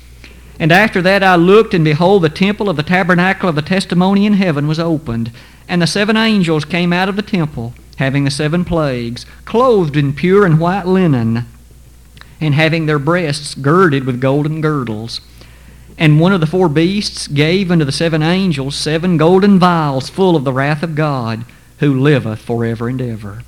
And 0.59 0.71
after 0.71 1.01
that 1.01 1.23
I 1.23 1.35
looked, 1.35 1.73
and 1.73 1.83
behold, 1.83 2.21
the 2.21 2.29
temple 2.29 2.69
of 2.69 2.77
the 2.77 2.83
tabernacle 2.83 3.49
of 3.49 3.55
the 3.55 3.63
testimony 3.63 4.27
in 4.27 4.33
heaven 4.33 4.67
was 4.67 4.79
opened. 4.79 5.31
And 5.67 5.81
the 5.81 5.87
seven 5.87 6.15
angels 6.15 6.65
came 6.65 6.93
out 6.93 7.09
of 7.09 7.15
the 7.15 7.21
temple, 7.21 7.73
having 7.97 8.23
the 8.23 8.31
seven 8.31 8.63
plagues, 8.63 9.25
clothed 9.45 9.97
in 9.97 10.13
pure 10.13 10.45
and 10.45 10.59
white 10.59 10.85
linen, 10.85 11.45
and 12.39 12.53
having 12.53 12.85
their 12.85 12.99
breasts 12.99 13.55
girded 13.55 14.05
with 14.05 14.21
golden 14.21 14.61
girdles. 14.61 15.21
And 15.97 16.19
one 16.19 16.31
of 16.31 16.39
the 16.39 16.47
four 16.47 16.69
beasts 16.69 17.27
gave 17.27 17.71
unto 17.71 17.83
the 17.83 17.91
seven 17.91 18.21
angels 18.21 18.75
seven 18.75 19.17
golden 19.17 19.57
vials 19.57 20.09
full 20.09 20.35
of 20.35 20.43
the 20.43 20.53
wrath 20.53 20.83
of 20.83 20.95
God 20.95 21.43
who 21.79 21.99
liveth 21.99 22.39
forever 22.39 22.87
and 22.87 23.01
ever. 23.01 23.41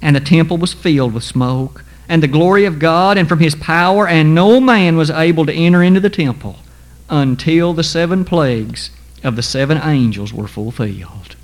And 0.00 0.16
the 0.16 0.20
temple 0.20 0.56
was 0.56 0.72
filled 0.72 1.12
with 1.12 1.24
smoke, 1.24 1.84
and 2.08 2.22
the 2.22 2.28
glory 2.28 2.64
of 2.64 2.78
God, 2.78 3.18
and 3.18 3.28
from 3.28 3.40
his 3.40 3.54
power, 3.54 4.08
and 4.08 4.34
no 4.34 4.60
man 4.60 4.96
was 4.96 5.10
able 5.10 5.44
to 5.44 5.52
enter 5.52 5.82
into 5.82 6.00
the 6.00 6.10
temple 6.10 6.56
until 7.10 7.74
the 7.74 7.84
seven 7.84 8.24
plagues 8.24 8.90
of 9.22 9.36
the 9.36 9.42
seven 9.42 9.78
angels 9.78 10.32
were 10.32 10.48
fulfilled. 10.48 11.36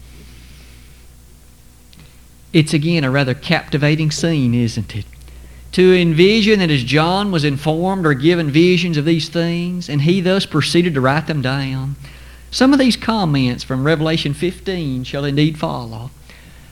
It's 2.53 2.73
again 2.73 3.03
a 3.03 3.11
rather 3.11 3.35
captivating 3.35 4.11
scene, 4.11 4.55
isn't 4.55 4.95
it? 4.95 5.07
To 5.73 5.93
envision 5.93 6.61
that 6.61 6.71
as 6.71 6.85
John 6.85 7.33
was 7.33 7.43
informed 7.43 8.07
or 8.07 8.15
given 8.15 8.49
visions 8.49 8.97
of 8.97 9.05
these 9.05 9.29
things, 9.29 9.89
and 9.89 10.03
he 10.03 10.21
thus 10.21 10.47
proceeded 10.47 10.95
to 10.95 11.01
write 11.01 11.27
them 11.27 11.43
down, 11.43 11.97
some 12.53 12.73
of 12.73 12.79
these 12.79 12.97
comments 12.97 13.65
from 13.65 13.83
Revelation 13.83 14.35
15 14.35 15.03
shall 15.03 15.25
indeed 15.25 15.59
follow. 15.59 16.13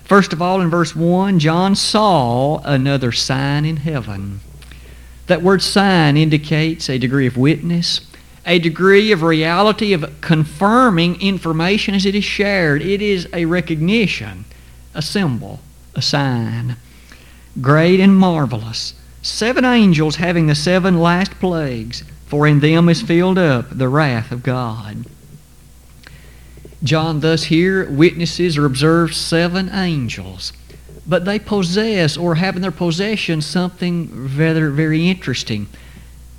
First 0.05 0.33
of 0.33 0.41
all, 0.41 0.61
in 0.61 0.71
verse 0.71 0.95
1, 0.95 1.41
John 1.41 1.75
saw 1.75 2.59
another 2.59 3.11
sign 3.11 3.65
in 3.65 3.79
heaven. 3.79 4.38
That 5.27 5.43
word 5.43 5.62
sign 5.62 6.17
indicates 6.17 6.88
a 6.88 6.99
degree 6.99 7.27
of 7.27 7.37
witness, 7.37 8.03
a 8.44 8.59
degree 8.59 9.12
of 9.12 9.22
reality 9.22 9.92
of 9.92 10.20
confirming 10.20 11.20
information 11.20 11.94
as 11.94 12.07
it 12.07 12.14
is 12.14 12.24
shared. 12.24 12.83
It 12.83 13.00
is 13.00 13.28
a 13.33 13.44
recognition, 13.44 14.44
a 14.94 15.02
symbol, 15.02 15.61
a 15.94 16.02
sign. 16.02 16.76
Great 17.61 18.00
and 18.00 18.16
marvelous. 18.16 18.94
Seven 19.22 19.64
angels 19.64 20.16
having 20.16 20.46
the 20.48 20.55
seven 20.55 20.98
last 20.98 21.38
plagues, 21.38 22.02
for 22.26 22.46
in 22.46 22.61
them 22.61 22.88
is 22.88 23.02
filled 23.02 23.38
up 23.38 23.66
the 23.70 23.88
wrath 23.88 24.33
of 24.33 24.42
God. 24.42 25.05
John 26.83 27.20
thus 27.20 27.44
here 27.44 27.88
witnesses 27.88 28.59
or 28.59 28.66
observes 28.66 29.16
seven 29.16 29.68
angels, 29.68 30.52
but 31.07 31.24
they 31.24 31.38
possess 31.38 32.16
or 32.16 32.35
have 32.37 32.57
in 32.57 32.62
their 32.62 32.72
possession 32.72 33.40
something 33.40 34.37
rather 34.37 34.70
very 34.70 35.09
interesting. 35.09 35.68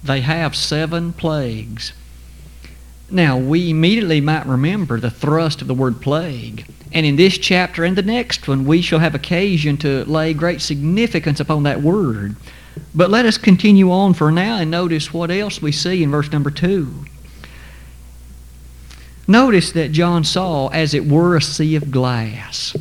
They 0.03 0.21
have 0.21 0.55
seven 0.55 1.13
plagues. 1.13 1.93
Now, 3.09 3.37
we 3.37 3.69
immediately 3.69 4.21
might 4.21 4.45
remember 4.45 4.99
the 4.99 5.11
thrust 5.11 5.61
of 5.61 5.67
the 5.67 5.73
word 5.73 6.01
plague. 6.01 6.65
And 6.91 7.05
in 7.05 7.15
this 7.15 7.37
chapter 7.37 7.83
and 7.83 7.95
the 7.95 8.01
next 8.01 8.47
one, 8.47 8.65
we 8.65 8.81
shall 8.81 8.99
have 8.99 9.15
occasion 9.15 9.77
to 9.77 10.03
lay 10.05 10.33
great 10.33 10.61
significance 10.61 11.39
upon 11.39 11.63
that 11.63 11.81
word. 11.81 12.35
But 12.95 13.09
let 13.09 13.25
us 13.25 13.37
continue 13.37 13.91
on 13.91 14.13
for 14.13 14.31
now 14.31 14.57
and 14.57 14.71
notice 14.71 15.13
what 15.13 15.31
else 15.31 15.61
we 15.61 15.71
see 15.71 16.03
in 16.03 16.11
verse 16.11 16.31
number 16.31 16.51
2. 16.51 17.05
Notice 19.27 19.71
that 19.71 19.91
John 19.91 20.23
saw, 20.23 20.67
as 20.69 20.93
it 20.93 21.05
were, 21.05 21.37
a 21.37 21.41
sea 21.41 21.75
of 21.75 21.91
glass. 21.91 22.75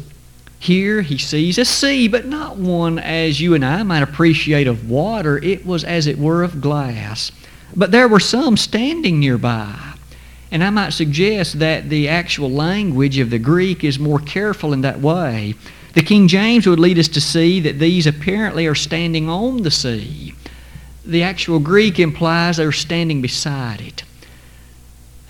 Here 0.62 1.02
he 1.02 1.18
sees 1.18 1.58
a 1.58 1.64
sea, 1.64 2.06
but 2.06 2.28
not 2.28 2.56
one 2.56 3.00
as 3.00 3.40
you 3.40 3.54
and 3.54 3.64
I 3.64 3.82
might 3.82 4.04
appreciate 4.04 4.68
of 4.68 4.88
water. 4.88 5.42
It 5.42 5.66
was, 5.66 5.82
as 5.82 6.06
it 6.06 6.16
were, 6.16 6.44
of 6.44 6.60
glass. 6.60 7.32
But 7.74 7.90
there 7.90 8.06
were 8.06 8.20
some 8.20 8.56
standing 8.56 9.18
nearby. 9.18 9.74
And 10.52 10.62
I 10.62 10.70
might 10.70 10.90
suggest 10.90 11.58
that 11.58 11.88
the 11.88 12.08
actual 12.08 12.48
language 12.48 13.18
of 13.18 13.30
the 13.30 13.40
Greek 13.40 13.82
is 13.82 13.98
more 13.98 14.20
careful 14.20 14.72
in 14.72 14.82
that 14.82 15.00
way. 15.00 15.56
The 15.94 16.02
King 16.04 16.28
James 16.28 16.64
would 16.68 16.78
lead 16.78 17.00
us 17.00 17.08
to 17.08 17.20
see 17.20 17.58
that 17.58 17.80
these 17.80 18.06
apparently 18.06 18.68
are 18.68 18.76
standing 18.76 19.28
on 19.28 19.64
the 19.64 19.70
sea. 19.72 20.32
The 21.04 21.24
actual 21.24 21.58
Greek 21.58 21.98
implies 21.98 22.58
they're 22.58 22.70
standing 22.70 23.20
beside 23.20 23.80
it. 23.80 24.04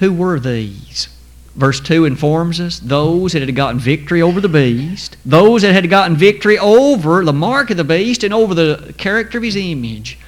Who 0.00 0.12
were 0.12 0.38
these? 0.38 1.08
Verse 1.54 1.80
2 1.80 2.06
informs 2.06 2.60
us 2.60 2.78
those 2.78 3.32
that 3.32 3.42
had 3.42 3.54
gotten 3.54 3.78
victory 3.78 4.22
over 4.22 4.40
the 4.40 4.48
beast, 4.48 5.18
those 5.26 5.62
that 5.62 5.74
had 5.74 5.90
gotten 5.90 6.16
victory 6.16 6.58
over 6.58 7.24
the 7.24 7.32
mark 7.32 7.70
of 7.70 7.76
the 7.76 7.84
beast 7.84 8.24
and 8.24 8.32
over 8.32 8.54
the 8.54 8.94
character 8.96 9.36
of 9.36 9.44
his 9.44 9.56
image. 9.56 10.18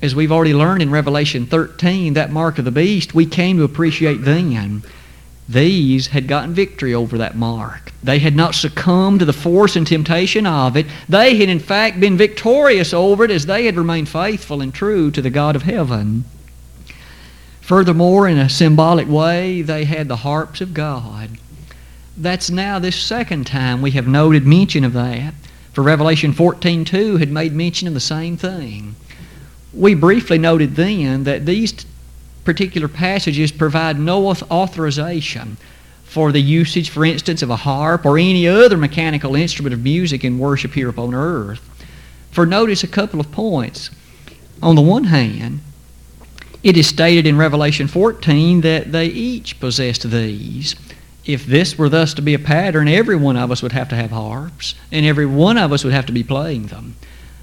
As 0.00 0.14
we've 0.14 0.32
already 0.32 0.54
learned 0.54 0.82
in 0.82 0.90
Revelation 0.90 1.46
13, 1.46 2.14
that 2.14 2.30
mark 2.30 2.58
of 2.58 2.64
the 2.64 2.70
beast, 2.70 3.14
we 3.14 3.26
came 3.26 3.56
to 3.56 3.64
appreciate 3.64 4.22
then. 4.22 4.82
These 5.48 6.06
had 6.08 6.28
gotten 6.28 6.54
victory 6.54 6.94
over 6.94 7.18
that 7.18 7.36
mark. 7.36 7.92
They 8.02 8.20
had 8.20 8.36
not 8.36 8.54
succumbed 8.54 9.20
to 9.20 9.24
the 9.24 9.32
force 9.32 9.74
and 9.74 9.86
temptation 9.86 10.46
of 10.46 10.76
it. 10.76 10.86
They 11.08 11.36
had, 11.36 11.48
in 11.48 11.58
fact, 11.58 12.00
been 12.00 12.16
victorious 12.16 12.94
over 12.94 13.24
it 13.24 13.30
as 13.30 13.46
they 13.46 13.66
had 13.66 13.76
remained 13.76 14.08
faithful 14.08 14.62
and 14.62 14.72
true 14.72 15.10
to 15.10 15.20
the 15.20 15.30
God 15.30 15.56
of 15.56 15.62
heaven. 15.62 16.24
Furthermore, 17.62 18.28
in 18.28 18.38
a 18.38 18.48
symbolic 18.48 19.08
way, 19.08 19.62
they 19.62 19.84
had 19.84 20.08
the 20.08 20.16
harps 20.16 20.60
of 20.60 20.74
God. 20.74 21.30
That's 22.16 22.50
now 22.50 22.78
this 22.78 22.96
second 22.96 23.46
time 23.46 23.80
we 23.80 23.92
have 23.92 24.06
noted 24.06 24.44
mention 24.44 24.84
of 24.84 24.92
that. 24.92 25.32
For 25.72 25.82
Revelation 25.82 26.34
14:2 26.34 27.18
had 27.18 27.30
made 27.30 27.54
mention 27.54 27.88
of 27.88 27.94
the 27.94 28.00
same 28.00 28.36
thing. 28.36 28.96
We 29.72 29.94
briefly 29.94 30.38
noted 30.38 30.74
then 30.74 31.24
that 31.24 31.46
these 31.46 31.72
particular 32.44 32.88
passages 32.88 33.52
provide 33.52 33.98
no 33.98 34.34
authorization 34.50 35.56
for 36.04 36.32
the 36.32 36.42
usage, 36.42 36.90
for 36.90 37.06
instance, 37.06 37.42
of 37.42 37.48
a 37.48 37.56
harp 37.56 38.04
or 38.04 38.18
any 38.18 38.46
other 38.46 38.76
mechanical 38.76 39.36
instrument 39.36 39.72
of 39.72 39.82
music 39.82 40.24
in 40.24 40.38
worship 40.38 40.74
here 40.74 40.88
upon 40.88 41.14
earth. 41.14 41.60
For 42.32 42.44
notice 42.44 42.82
a 42.82 42.88
couple 42.88 43.20
of 43.20 43.30
points. 43.30 43.90
On 44.60 44.74
the 44.74 44.82
one 44.82 45.04
hand, 45.04 45.60
It 46.62 46.76
is 46.76 46.86
stated 46.86 47.26
in 47.26 47.36
Revelation 47.36 47.88
14 47.88 48.60
that 48.60 48.92
they 48.92 49.06
each 49.06 49.58
possessed 49.58 50.08
these. 50.08 50.76
If 51.24 51.44
this 51.44 51.76
were 51.76 51.88
thus 51.88 52.14
to 52.14 52.22
be 52.22 52.34
a 52.34 52.38
pattern, 52.38 52.86
every 52.86 53.16
one 53.16 53.36
of 53.36 53.50
us 53.50 53.62
would 53.62 53.72
have 53.72 53.88
to 53.88 53.96
have 53.96 54.12
harps, 54.12 54.76
and 54.92 55.04
every 55.04 55.26
one 55.26 55.58
of 55.58 55.72
us 55.72 55.82
would 55.82 55.92
have 55.92 56.06
to 56.06 56.12
be 56.12 56.22
playing 56.22 56.66
them. 56.66 56.94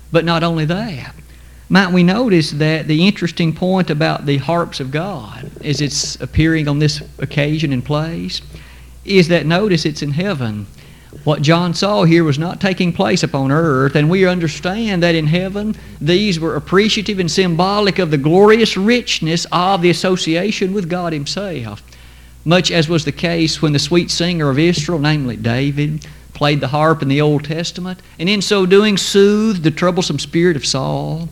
But 0.09 0.23
not 0.23 0.41
only 0.41 0.63
that, 0.65 1.13
might 1.67 1.91
we 1.91 2.01
notice 2.01 2.51
that 2.51 2.87
the 2.87 3.05
interesting 3.05 3.53
point 3.53 3.89
about 3.89 4.25
the 4.25 4.37
harps 4.37 4.79
of 4.79 4.89
God, 4.89 5.51
as 5.63 5.81
it's 5.81 6.19
appearing 6.21 6.69
on 6.69 6.79
this 6.79 7.01
occasion 7.19 7.73
and 7.73 7.83
place, 7.83 8.41
is 9.03 9.27
that 9.27 9.45
notice 9.45 9.85
it's 9.85 10.01
in 10.01 10.11
heaven. 10.11 10.65
What 11.23 11.41
John 11.41 11.73
saw 11.73 12.03
here 12.03 12.23
was 12.23 12.37
not 12.37 12.61
taking 12.61 12.93
place 12.93 13.23
upon 13.23 13.51
earth, 13.51 13.95
and 13.95 14.09
we 14.11 14.25
understand 14.25 15.01
that 15.01 15.15
in 15.15 15.25
heaven 15.25 15.75
these 15.99 16.39
were 16.39 16.55
appreciative 16.55 17.17
and 17.17 17.31
symbolic 17.31 17.97
of 17.97 18.11
the 18.11 18.17
glorious 18.17 18.77
richness 18.77 19.47
of 19.51 19.81
the 19.81 19.89
association 19.89 20.71
with 20.71 20.89
God 20.89 21.11
Himself. 21.13 21.81
Much 22.45 22.69
as 22.69 22.87
was 22.87 23.05
the 23.05 23.11
case 23.11 23.59
when 23.59 23.73
the 23.73 23.79
sweet 23.79 24.11
singer 24.11 24.49
of 24.49 24.59
Israel, 24.59 24.99
namely 24.99 25.35
David, 25.35 26.05
played 26.33 26.61
the 26.61 26.67
harp 26.67 27.01
in 27.01 27.07
the 27.07 27.21
Old 27.21 27.43
Testament, 27.43 27.99
and 28.19 28.29
in 28.29 28.41
so 28.41 28.67
doing 28.67 28.95
soothed 28.95 29.63
the 29.63 29.71
troublesome 29.71 30.19
spirit 30.19 30.55
of 30.55 30.65
Saul. 30.65 31.27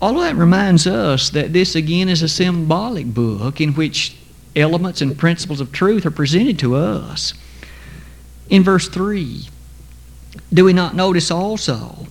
All 0.00 0.16
of 0.16 0.22
that 0.22 0.36
reminds 0.36 0.86
us 0.86 1.28
that 1.30 1.52
this 1.52 1.74
again 1.74 2.08
is 2.08 2.22
a 2.22 2.28
symbolic 2.28 3.12
book 3.12 3.60
in 3.60 3.74
which 3.74 4.16
elements 4.56 5.02
and 5.02 5.18
principles 5.18 5.60
of 5.60 5.70
truth 5.70 6.06
are 6.06 6.10
presented 6.10 6.58
to 6.60 6.76
us. 6.76 7.34
In 8.50 8.62
verse 8.62 8.88
3, 8.88 9.46
do 10.52 10.64
we 10.64 10.72
not 10.72 10.94
notice 10.94 11.30
also 11.30 12.08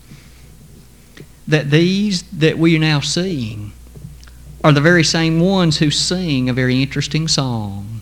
that 1.47 1.69
these 1.69 2.23
that 2.31 2.57
we 2.57 2.75
are 2.75 2.79
now 2.79 2.99
seeing 2.99 3.73
are 4.63 4.71
the 4.71 4.81
very 4.81 5.03
same 5.03 5.39
ones 5.39 5.77
who 5.77 5.91
sing 5.91 6.49
a 6.49 6.53
very 6.53 6.81
interesting 6.81 7.27
song? 7.27 8.01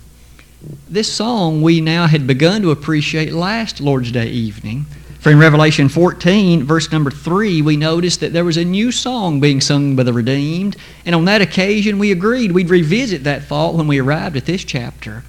This 0.87 1.11
song 1.11 1.61
we 1.61 1.81
now 1.81 2.07
had 2.07 2.25
begun 2.25 2.61
to 2.61 2.71
appreciate 2.71 3.33
last 3.33 3.81
Lord's 3.81 4.11
Day 4.11 4.27
evening 4.27 4.85
for 5.19 5.31
in 5.31 5.39
Revelation 5.39 5.89
14, 5.89 6.63
verse 6.63 6.91
number 6.91 7.09
3, 7.09 7.61
we 7.61 7.75
noticed 7.75 8.19
that 8.19 8.33
there 8.33 8.45
was 8.45 8.55
a 8.55 8.63
new 8.63 8.91
song 8.91 9.39
being 9.39 9.59
sung 9.59 9.95
by 9.95 10.03
the 10.03 10.13
redeemed, 10.13 10.77
and 11.05 11.15
on 11.15 11.25
that 11.25 11.41
occasion 11.41 11.97
we 11.99 12.11
agreed 12.11 12.51
we'd 12.51 12.69
revisit 12.69 13.23
that 13.23 13.43
thought 13.43 13.73
when 13.73 13.87
we 13.87 13.99
arrived 13.99 14.37
at 14.37 14.45
this 14.45 14.63
chapter. 14.63 15.23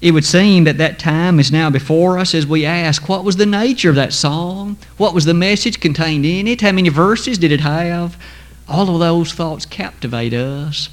It 0.00 0.12
would 0.12 0.24
seem 0.24 0.64
that 0.64 0.78
that 0.78 0.98
time 1.00 1.40
is 1.40 1.50
now 1.50 1.70
before 1.70 2.18
us 2.18 2.34
as 2.34 2.46
we 2.46 2.64
ask, 2.64 3.08
what 3.08 3.24
was 3.24 3.36
the 3.36 3.46
nature 3.46 3.90
of 3.90 3.96
that 3.96 4.12
song? 4.12 4.76
What 4.96 5.12
was 5.12 5.24
the 5.24 5.34
message 5.34 5.80
contained 5.80 6.24
in 6.24 6.46
it? 6.46 6.60
How 6.60 6.70
many 6.70 6.88
verses 6.88 7.36
did 7.38 7.50
it 7.50 7.60
have? 7.60 8.16
All 8.68 8.94
of 8.94 9.00
those 9.00 9.32
thoughts 9.32 9.66
captivate 9.66 10.32
us. 10.32 10.88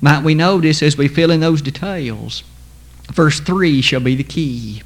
Might 0.00 0.24
we 0.24 0.34
notice 0.34 0.82
as 0.82 0.96
we 0.96 1.06
fill 1.06 1.30
in 1.30 1.40
those 1.40 1.62
details? 1.62 2.42
Verse 3.12 3.38
3 3.38 3.80
shall 3.80 4.00
be 4.00 4.16
the 4.16 4.24
key. 4.24 4.82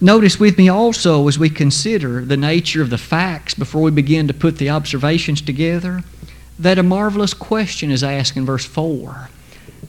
Notice 0.00 0.38
with 0.38 0.58
me 0.58 0.68
also 0.68 1.26
as 1.26 1.38
we 1.38 1.50
consider 1.50 2.24
the 2.24 2.36
nature 2.36 2.82
of 2.82 2.90
the 2.90 2.98
facts 2.98 3.54
before 3.54 3.82
we 3.82 3.90
begin 3.90 4.28
to 4.28 4.34
put 4.34 4.58
the 4.58 4.70
observations 4.70 5.40
together 5.40 6.04
that 6.58 6.78
a 6.78 6.82
marvelous 6.82 7.34
question 7.34 7.90
is 7.90 8.04
asked 8.04 8.36
in 8.36 8.44
verse 8.44 8.64
4. 8.64 9.30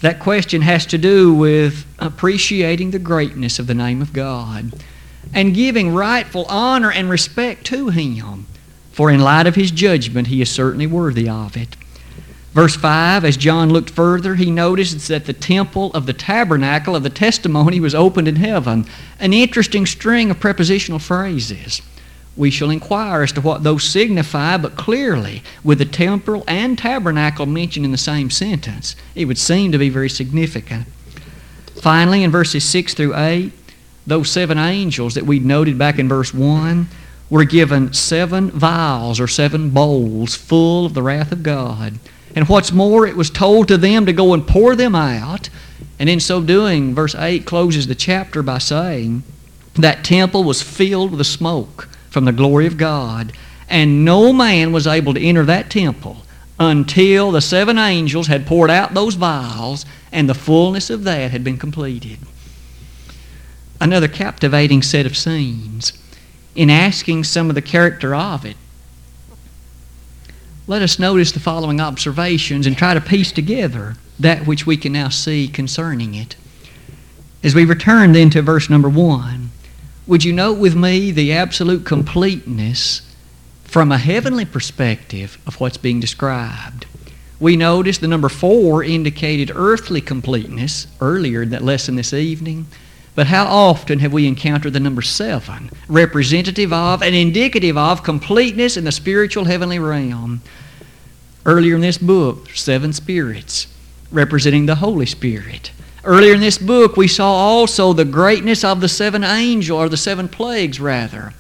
That 0.06 0.20
question 0.20 0.62
has 0.62 0.86
to 0.86 1.00
do 1.00 1.34
with 1.34 1.84
appreciating 1.98 2.91
the 2.91 3.00
greatness 3.00 3.58
of 3.58 3.65
the 3.65 3.74
name 3.74 4.04
of 4.04 4.13
God 4.13 4.72
and 5.34 5.56
giving 5.56 5.96
rightful 5.96 6.46
honor 6.46 6.91
and 6.91 7.10
respect 7.10 7.65
to 7.65 7.89
Him, 7.89 8.46
for 8.91 9.10
in 9.10 9.20
light 9.20 9.48
of 9.48 9.56
His 9.56 9.72
judgment, 9.72 10.28
He 10.28 10.44
is 10.44 10.52
certainly 10.52 10.86
worthy 10.86 11.28
of 11.28 11.58
it. 11.58 11.76
Verse 12.54 12.76
5, 12.76 13.26
as 13.26 13.36
John 13.36 13.72
looked 13.72 13.89
further, 13.89 14.36
he 14.36 14.52
noticed 14.52 15.08
that 15.08 15.26
the 15.26 15.34
temple 15.34 15.91
of 15.94 16.06
the 16.06 16.13
tabernacle 16.13 16.96
of 16.96 17.02
the 17.02 17.10
testimony 17.10 17.80
was 17.80 17.96
opened 17.96 18.28
in 18.28 18.36
heaven. 18.36 18.86
An 19.20 19.34
interesting 19.34 19.88
string 19.88 20.30
of 20.30 20.39
prepositional 20.39 21.00
phrases. 21.00 21.82
We 22.38 22.52
shall 22.52 22.69
inquire 22.69 23.24
as 23.24 23.32
to 23.34 23.41
what 23.41 23.63
those 23.63 23.84
signify, 23.84 24.58
but 24.58 24.76
clearly, 24.76 25.41
with 25.63 25.78
the 25.78 25.86
temple 25.86 26.43
and 26.48 26.78
tabernacle 26.78 27.45
mentioned 27.45 27.86
in 27.86 27.91
the 27.91 27.98
same 27.98 28.30
sentence, 28.30 28.95
it 29.15 29.26
would 29.26 29.38
seem 29.38 29.71
to 29.71 29.78
be 29.78 29.89
very 29.89 30.10
significant. 30.10 30.86
Finally, 31.76 32.24
in 32.24 32.32
verses 32.32 32.63
6 32.65 32.93
through 32.93 33.15
8, 33.15 33.54
those 34.06 34.30
seven 34.30 34.58
angels 34.58 35.13
that 35.13 35.26
we 35.26 35.39
noted 35.39 35.78
back 35.78 35.98
in 35.98 36.10
verse 36.10 36.34
1 36.34 36.88
were 37.30 37.45
given 37.45 37.93
seven 37.93 38.52
vials 38.52 39.19
or 39.19 39.28
seven 39.28 39.69
bowls 39.69 40.36
full 40.36 40.86
of 40.86 40.93
the 40.93 41.02
wrath 41.02 41.32
of 41.32 41.41
God. 41.41 41.98
And 42.36 42.50
what's 42.50 42.71
more, 42.71 43.08
it 43.08 43.15
was 43.15 43.30
told 43.30 43.69
to 43.69 43.78
them 43.78 44.06
to 44.06 44.13
go 44.13 44.34
and 44.34 44.45
pour 44.45 44.76
them 44.76 44.93
out. 44.93 45.50
And 45.98 46.10
in 46.10 46.19
so 46.19 46.41
doing, 46.41 46.93
verse 46.93 47.15
8 47.15 47.45
closes 47.45 47.88
the 47.88 47.95
chapter 47.95 48.43
by 48.43 48.58
saying, 48.58 49.24
That 49.76 50.04
temple 50.04 50.43
was 50.43 50.62
filled 50.62 51.12
with 51.12 51.26
smoke 51.26 51.88
from 52.15 52.23
the 52.23 52.32
glory 52.32 52.65
of 52.65 52.78
God, 52.78 53.34
and 53.67 54.06
no 54.06 54.32
man 54.32 54.71
was 54.71 54.88
able 54.88 55.13
to 55.13 55.19
enter 55.19 55.43
that 55.43 55.69
temple 55.69 56.23
until 56.58 57.30
the 57.30 57.41
seven 57.41 57.78
angels 57.78 58.28
had 58.28 58.47
poured 58.47 58.71
out 58.71 58.93
those 58.93 59.15
vials 59.15 59.86
and 60.13 60.30
the 60.30 60.34
fullness 60.34 60.89
of 60.89 61.04
that 61.04 61.32
had 61.32 61.43
been 61.43 61.58
completed. 61.58 62.17
Another 63.82 64.08
captivating 64.08 64.82
set 64.82 65.06
of 65.06 65.17
scenes. 65.17 65.91
In 66.56 66.69
asking 66.69 67.25
some 67.25 67.49
of 67.49 67.56
the 67.56 67.62
character 67.62 68.15
of 68.15 68.45
it, 68.45 68.56
let 70.67 70.82
us 70.82 70.97
notice 70.97 71.34
the 71.34 71.41
following 71.41 71.82
observations 71.82 72.65
and 72.65 72.78
try 72.78 72.93
to 72.93 73.01
piece 73.01 73.34
together 73.34 73.97
that 74.21 74.47
which 74.47 74.65
we 74.65 74.78
can 74.78 74.93
now 74.93 75.10
see 75.10 75.49
concerning 75.49 76.15
it. 76.15 76.38
As 77.43 77.54
we 77.54 77.65
return 77.65 78.13
then 78.13 78.30
to 78.30 78.41
verse 78.41 78.69
number 78.69 78.88
one, 78.88 79.45
would 80.08 80.24
you 80.24 80.34
note 80.34 80.60
with 80.60 80.76
me 80.76 81.12
the 81.12 81.34
absolute 81.34 81.86
completeness 81.86 83.02
from 83.63 83.91
a 83.91 83.98
heavenly 83.98 84.46
perspective 84.46 85.38
of 85.48 85.60
what's 85.60 85.78
being 85.78 86.00
described? 86.00 86.86
We 87.39 87.58
noticed 87.58 88.02
the 88.02 88.08
number 88.08 88.30
four 88.30 88.84
indicated 88.84 89.52
earthly 89.54 90.02
completeness 90.02 90.88
earlier 91.02 91.41
in 91.41 91.50
that 91.50 91.63
lesson 91.63 91.96
this 91.96 92.13
evening. 92.13 92.68
But 93.15 93.28
how 93.28 93.46
often 93.46 94.00
have 94.00 94.13
we 94.13 94.28
encountered 94.28 94.74
the 94.74 94.80
number 94.80 95.02
seven, 95.02 95.72
representative 95.88 96.72
of 96.72 97.02
and 97.02 97.15
indicative 97.15 97.78
of 97.78 98.04
completeness 98.04 98.78
in 98.78 98.84
the 98.84 98.91
spiritual 98.91 99.46
heavenly 99.46 99.80
realm? 99.80 100.41
Earlier 101.46 101.76
in 101.76 101.82
this 101.82 101.98
book, 101.98 102.50
seven 102.52 102.94
spirits, 102.94 103.68
representing 104.12 104.65
the 104.65 104.76
Holy 104.76 105.06
Spirit. 105.06 105.72
Earlier 106.06 106.36
in 106.36 106.39
this 106.39 106.60
book, 106.60 106.96
we 106.96 107.08
saw 107.08 107.32
also 107.32 107.91
the 107.91 108.06
greatness 108.06 108.63
of 108.63 108.80
the 108.80 108.88
seven 108.88 109.24
angels, 109.24 109.76
or 109.76 109.89
the 109.89 109.98
seven 109.98 110.30
plagues, 110.30 110.80
rather. 110.80 111.34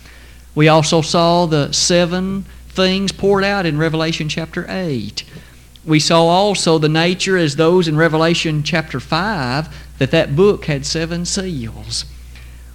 We 0.55 0.67
also 0.67 1.01
saw 1.01 1.45
the 1.45 1.71
seven 1.71 2.45
things 2.69 3.11
poured 3.11 3.43
out 3.43 3.67
in 3.67 3.77
Revelation 3.77 4.27
chapter 4.27 4.65
8. 4.67 5.23
We 5.85 5.99
saw 5.99 6.23
also 6.25 6.79
the 6.79 6.89
nature 6.89 7.37
as 7.37 7.57
those 7.57 7.87
in 7.87 7.95
Revelation 7.95 8.63
chapter 8.63 8.99
5 8.99 9.69
that 9.99 10.09
that 10.09 10.35
book 10.35 10.65
had 10.65 10.83
seven 10.83 11.25
seals. 11.25 12.05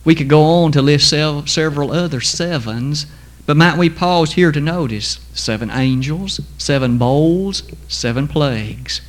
We 0.05 0.15
could 0.15 0.29
go 0.29 0.43
on 0.43 0.71
to 0.73 0.83
list 0.83 1.09
several 1.09 1.91
other 1.91 2.21
sevens, 2.21 3.07
but 3.47 3.57
might 3.57 3.77
we 3.77 3.91
pause 3.91 4.35
here 4.35 4.53
to 4.53 4.61
notice 4.61 5.19
seven 5.35 5.71
angels, 5.73 6.41
seven 6.57 6.99
bowls, 6.99 7.65
seven 7.89 8.29
plagues. 8.29 9.01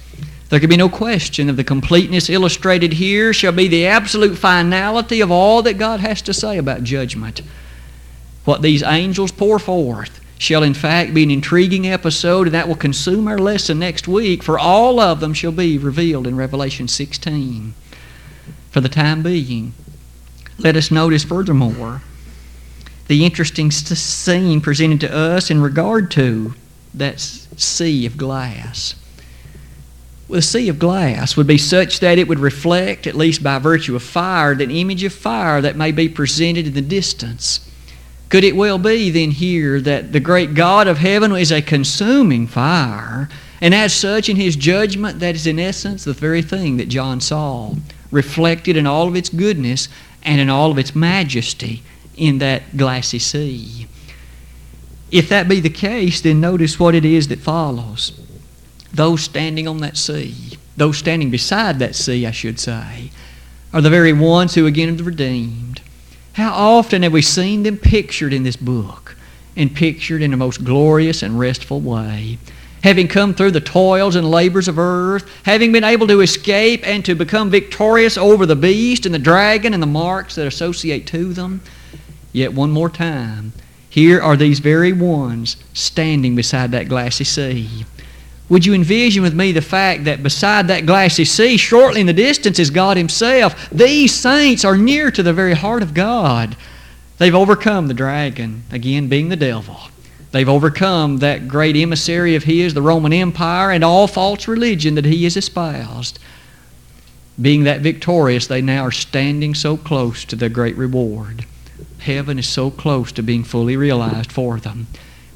There 0.52 0.60
can 0.60 0.70
be 0.70 0.76
no 0.76 0.90
question 0.90 1.50
of 1.50 1.56
the 1.56 1.64
completeness 1.64 2.30
illustrated 2.30 2.92
here 2.92 3.32
shall 3.32 3.54
be 3.54 3.70
the 3.70 3.88
absolute 3.88 4.38
finality 4.38 5.22
of 5.22 5.32
all 5.32 5.62
that 5.62 5.78
God 5.78 6.02
has 6.02 6.22
to 6.24 6.34
say 6.34 6.58
about 6.58 6.84
judgment. 6.84 7.42
What 8.44 8.62
these 8.62 8.84
angels 8.84 9.32
pour 9.32 9.60
forth 9.60 10.20
shall 10.38 10.62
in 10.62 10.74
fact 10.74 11.14
be 11.14 11.24
an 11.24 11.32
intriguing 11.32 11.88
episode, 11.88 12.48
and 12.48 12.54
that 12.54 12.68
will 12.68 12.76
consume 12.76 13.30
our 13.30 13.38
lesson 13.38 13.80
next 13.80 14.10
week, 14.10 14.44
for 14.44 14.60
all 14.60 15.00
of 15.00 15.22
them 15.22 15.34
shall 15.34 15.54
be 15.54 15.78
revealed 15.78 16.28
in 16.28 16.36
Revelation 16.36 16.90
16 16.90 17.74
for 18.72 18.82
the 18.82 18.90
time 18.90 19.24
being. 19.24 19.72
Let 20.58 20.76
us 20.76 20.92
notice 20.92 21.24
furthermore 21.24 22.02
the 23.08 23.24
interesting 23.24 23.72
scene 23.72 24.60
presented 24.60 25.00
to 25.00 25.16
us 25.16 25.50
in 25.50 25.62
regard 25.62 26.12
to 26.12 26.56
that 26.94 27.22
sea 27.22 28.06
of 28.06 28.18
glass. 28.18 28.96
Well, 30.32 30.38
the 30.38 30.44
sea 30.44 30.70
of 30.70 30.80
glass 30.80 31.36
would 31.36 31.46
be 31.46 31.58
such 31.58 32.00
that 32.00 32.18
it 32.18 32.26
would 32.26 32.40
reflect, 32.40 33.06
at 33.06 33.16
least 33.16 33.44
by 33.44 33.60
virtue 33.60 33.98
of 33.98 34.02
fire, 34.02 34.54
an 34.54 34.72
image 34.72 35.04
of 35.04 35.12
fire 35.12 35.60
that 35.60 35.76
may 35.76 35.92
be 35.92 36.08
presented 36.08 36.68
in 36.68 36.74
the 36.74 36.82
distance. 36.82 37.70
Could 38.30 38.46
it 38.46 38.56
well 38.56 38.78
be 38.78 39.10
then 39.10 39.32
here 39.32 39.82
that 39.82 40.14
the 40.14 40.22
great 40.22 40.54
God 40.54 40.88
of 40.88 41.00
heaven 41.00 41.34
is 41.34 41.52
a 41.52 41.62
consuming 41.62 42.48
fire, 42.48 43.28
and 43.60 43.76
as 43.76 43.94
such, 43.94 44.30
in 44.30 44.38
his 44.38 44.56
judgment, 44.56 45.20
that 45.20 45.36
is 45.36 45.46
in 45.46 45.60
essence 45.60 46.06
the 46.06 46.14
very 46.14 46.42
thing 46.42 46.78
that 46.78 46.88
John 46.88 47.20
saw? 47.20 47.76
reflected 48.10 48.78
in 48.78 48.88
all 48.88 49.10
of 49.10 49.18
its 49.18 49.28
goodness 49.28 49.90
and 50.24 50.40
in 50.40 50.50
all 50.50 50.72
of 50.72 50.78
its 50.78 50.96
majesty 50.96 51.84
in 52.16 52.38
that 52.38 52.78
glassy 52.78 53.20
sea. 53.20 53.86
If 55.12 55.28
that 55.28 55.50
be 55.50 55.60
the 55.60 55.70
case, 55.70 56.22
then 56.22 56.40
notice 56.40 56.80
what 56.80 56.96
it 56.96 57.04
is 57.04 57.28
that 57.28 57.40
follows. 57.40 58.14
Those 58.94 59.24
standing 59.24 59.68
on 59.68 59.80
that 59.80 59.98
sea, 59.98 60.58
those 60.78 60.98
standing 60.98 61.32
beside 61.32 61.80
that 61.80 61.96
sea, 61.96 62.26
I 62.26 62.32
should 62.32 62.60
say, 62.60 63.12
are 63.74 63.82
the 63.82 63.90
very 63.90 64.14
ones 64.14 64.56
who 64.56 64.66
again 64.66 65.00
are 65.00 65.04
redeemed. 65.04 65.82
How 66.34 66.54
often 66.54 67.04
have 67.04 67.14
we 67.14 67.22
seen 67.22 67.64
them 67.64 67.78
pictured 67.78 68.34
in 68.34 68.44
this 68.44 68.56
book 68.56 69.16
and 69.56 69.76
pictured 69.76 70.22
in 70.22 70.32
the 70.32 70.38
most 70.38 70.64
glorious 70.64 71.24
and 71.24 71.40
restful 71.40 71.82
way? 71.82 72.38
Having 72.84 73.10
come 73.10 73.34
through 73.34 73.52
the 73.52 73.62
toils 73.62 74.16
and 74.16 74.32
labors 74.32 74.68
of 74.68 74.80
earth, 74.80 75.30
having 75.44 75.72
been 75.72 75.84
able 75.84 76.08
to 76.08 76.22
escape 76.22 76.86
and 76.86 77.06
to 77.06 77.14
become 77.14 77.50
victorious 77.50 78.18
over 78.18 78.46
the 78.46 78.56
beast 78.56 79.06
and 79.06 79.14
the 79.14 79.20
dragon 79.20 79.74
and 79.74 79.84
the 79.84 79.88
marks 79.88 80.36
that 80.36 80.48
associate 80.48 81.06
to 81.08 81.32
them. 81.34 81.62
Yet 82.34 82.54
one 82.54 82.72
more 82.72 82.90
time, 82.90 83.54
here 83.90 84.22
are 84.22 84.38
these 84.38 84.60
very 84.60 84.94
ones 84.94 85.58
standing 85.74 86.36
beside 86.36 86.72
that 86.72 86.88
glassy 86.88 87.26
sea. 87.26 87.86
Would 88.52 88.66
you 88.66 88.74
envision 88.74 89.24
with 89.24 89.34
me 89.34 89.54
the 89.54 89.62
fact 89.62 90.04
that 90.04 90.24
beside 90.24 90.68
that 90.68 90.86
glassy 90.86 91.24
sea, 91.24 91.56
shortly 91.56 92.02
in 92.02 92.08
the 92.08 92.12
distance, 92.12 92.60
is 92.60 92.70
God 92.70 92.98
Himself? 92.98 93.70
These 93.70 94.14
saints 94.14 94.66
are 94.66 94.76
near 94.76 95.10
to 95.10 95.24
the 95.24 95.32
very 95.32 95.54
heart 95.54 95.82
of 95.82 95.94
God. 95.94 96.58
They've 97.18 97.34
overcome 97.34 97.88
the 97.88 97.94
dragon, 97.94 98.64
again 98.70 99.08
being 99.08 99.30
the 99.30 99.38
devil. 99.38 99.78
They've 100.34 100.50
overcome 100.50 101.20
that 101.20 101.48
great 101.48 101.78
emissary 101.78 102.36
of 102.36 102.44
His, 102.44 102.74
the 102.74 102.82
Roman 102.82 103.14
Empire, 103.14 103.72
and 103.72 103.86
all 103.86 104.06
false 104.06 104.50
religion 104.50 104.96
that 104.96 105.06
He 105.06 105.24
has 105.24 105.38
espoused. 105.38 106.20
Being 107.42 107.64
that 107.64 107.80
victorious, 107.80 108.48
they 108.48 108.62
now 108.62 108.84
are 108.84 108.92
standing 108.92 109.56
so 109.56 109.78
close 109.78 110.26
to 110.26 110.36
their 110.36 110.50
great 110.50 110.76
reward. 110.76 111.46
Heaven 112.00 112.38
is 112.38 112.50
so 112.50 112.70
close 112.70 113.14
to 113.14 113.24
being 113.24 113.46
fully 113.46 113.78
realized 113.78 114.30
for 114.30 114.60
them 114.60 114.88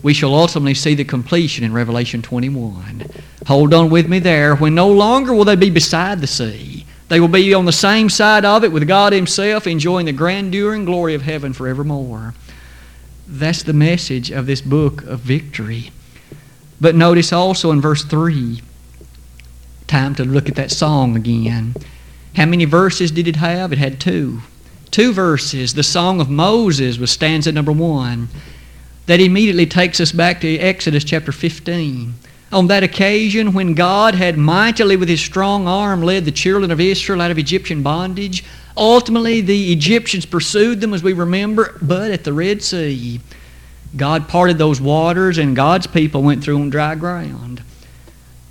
we 0.05 0.13
shall 0.13 0.35
ultimately 0.35 0.75
see 0.75 0.93
the 0.93 1.03
completion 1.03 1.63
in 1.63 1.73
Revelation 1.73 2.21
21. 2.21 3.07
Hold 3.47 3.73
on 3.73 3.89
with 3.89 4.07
me 4.07 4.19
there. 4.19 4.55
When 4.55 4.75
no 4.75 4.87
longer 4.87 5.33
will 5.33 5.45
they 5.45 5.55
be 5.55 5.71
beside 5.71 6.21
the 6.21 6.27
sea, 6.27 6.85
they 7.09 7.19
will 7.19 7.27
be 7.27 7.55
on 7.55 7.65
the 7.65 7.71
same 7.71 8.11
side 8.11 8.45
of 8.45 8.63
it 8.63 8.71
with 8.71 8.87
God 8.87 9.13
Himself, 9.13 9.65
enjoying 9.65 10.05
the 10.05 10.11
grandeur 10.11 10.75
and 10.75 10.85
glory 10.85 11.15
of 11.15 11.23
heaven 11.23 11.53
forevermore. 11.53 12.35
That's 13.27 13.63
the 13.63 13.73
message 13.73 14.29
of 14.29 14.45
this 14.45 14.61
book 14.61 15.01
of 15.05 15.21
victory. 15.21 15.91
But 16.79 16.93
notice 16.93 17.33
also 17.33 17.71
in 17.71 17.81
verse 17.81 18.03
3, 18.03 18.61
time 19.87 20.13
to 20.13 20.23
look 20.23 20.47
at 20.47 20.55
that 20.55 20.69
song 20.69 21.15
again. 21.15 21.73
How 22.35 22.45
many 22.45 22.65
verses 22.65 23.09
did 23.09 23.27
it 23.27 23.37
have? 23.37 23.73
It 23.73 23.79
had 23.79 23.99
two. 23.99 24.41
Two 24.91 25.13
verses. 25.13 25.73
The 25.73 25.81
Song 25.81 26.21
of 26.21 26.29
Moses 26.29 26.99
was 26.99 27.09
stanza 27.09 27.51
number 27.51 27.71
one 27.71 28.29
that 29.05 29.19
immediately 29.19 29.65
takes 29.65 29.99
us 29.99 30.11
back 30.11 30.41
to 30.41 30.57
Exodus 30.57 31.03
chapter 31.03 31.31
15. 31.31 32.13
On 32.51 32.67
that 32.67 32.83
occasion, 32.83 33.53
when 33.53 33.73
God 33.73 34.15
had 34.15 34.37
mightily 34.37 34.95
with 34.95 35.09
his 35.09 35.21
strong 35.21 35.67
arm 35.67 36.01
led 36.01 36.25
the 36.25 36.31
children 36.31 36.71
of 36.71 36.79
Israel 36.79 37.21
out 37.21 37.31
of 37.31 37.37
Egyptian 37.37 37.83
bondage, 37.83 38.43
ultimately 38.77 39.41
the 39.41 39.71
Egyptians 39.71 40.25
pursued 40.25 40.81
them, 40.81 40.93
as 40.93 41.03
we 41.03 41.13
remember, 41.13 41.77
but 41.81 42.11
at 42.11 42.23
the 42.23 42.33
Red 42.33 42.63
Sea, 42.63 43.19
God 43.95 44.27
parted 44.27 44.57
those 44.57 44.81
waters 44.81 45.37
and 45.37 45.55
God's 45.55 45.87
people 45.87 46.23
went 46.23 46.43
through 46.43 46.59
on 46.59 46.69
dry 46.69 46.95
ground. 46.95 47.61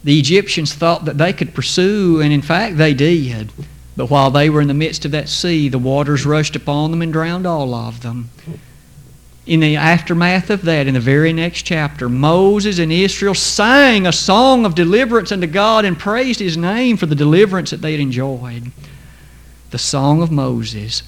The 0.02 0.18
Egyptians 0.18 0.74
thought 0.74 1.06
that 1.06 1.18
they 1.18 1.32
could 1.32 1.54
pursue, 1.54 2.20
and 2.20 2.32
in 2.32 2.42
fact 2.42 2.76
they 2.76 2.94
did. 2.94 3.50
But 3.96 4.10
while 4.10 4.30
they 4.30 4.50
were 4.50 4.60
in 4.60 4.68
the 4.68 4.74
midst 4.74 5.04
of 5.04 5.12
that 5.12 5.28
sea, 5.28 5.68
the 5.68 5.78
waters 5.78 6.26
rushed 6.26 6.56
upon 6.56 6.90
them 6.90 7.00
and 7.00 7.12
drowned 7.12 7.46
all 7.46 7.74
of 7.74 8.02
them 8.02 8.28
in 9.46 9.60
the 9.60 9.76
aftermath 9.76 10.48
of 10.48 10.62
that, 10.62 10.86
in 10.86 10.94
the 10.94 11.00
very 11.00 11.32
next 11.32 11.62
chapter, 11.62 12.08
Moses 12.08 12.78
and 12.78 12.90
Israel 12.90 13.34
sang 13.34 14.06
a 14.06 14.12
song 14.12 14.64
of 14.64 14.74
deliverance 14.74 15.32
unto 15.32 15.46
God 15.46 15.84
and 15.84 15.98
praised 15.98 16.40
His 16.40 16.56
name 16.56 16.96
for 16.96 17.04
the 17.06 17.14
deliverance 17.14 17.70
that 17.70 17.82
they 17.82 17.92
had 17.92 18.00
enjoyed. 18.00 18.72
The 19.70 19.78
Song 19.78 20.22
of 20.22 20.30
Moses. 20.30 21.02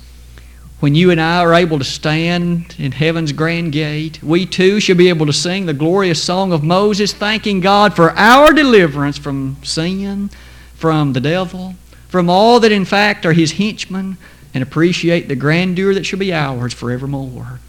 When 0.81 0.95
you 0.95 1.11
and 1.11 1.19
I 1.19 1.39
are 1.39 1.55
able 1.55 1.79
to 1.79 1.85
stand 1.85 2.75
in 2.79 2.93
heaven's 2.93 3.33
grand 3.33 3.73
gate, 3.73 4.23
we 4.23 4.45
too 4.45 4.81
shall 4.81 4.97
be 4.97 5.09
able 5.09 5.25
to 5.25 5.33
sing 5.33 5.65
the 5.65 5.73
glorious 5.73 6.23
song 6.23 6.53
of 6.53 6.63
Moses, 6.63 7.15
thanking 7.15 7.61
God 7.61 7.97
for 7.97 8.11
our 8.11 8.53
deliverance 8.53 9.17
from 9.17 9.57
sin, 9.63 10.29
from 10.75 11.15
the 11.15 11.21
devil, 11.23 11.75
from 12.09 12.29
all 12.29 12.61
that 12.61 12.73
in 12.73 12.85
fact 12.85 13.25
are 13.25 13.33
His 13.33 13.53
henchmen, 13.53 14.19
and 14.53 14.63
appreciate 14.63 15.29
the 15.29 15.37
grandeur 15.37 15.95
that 15.95 16.05
shall 16.05 16.19
be 16.19 16.35
ours 16.35 16.75
forevermore 16.75 17.61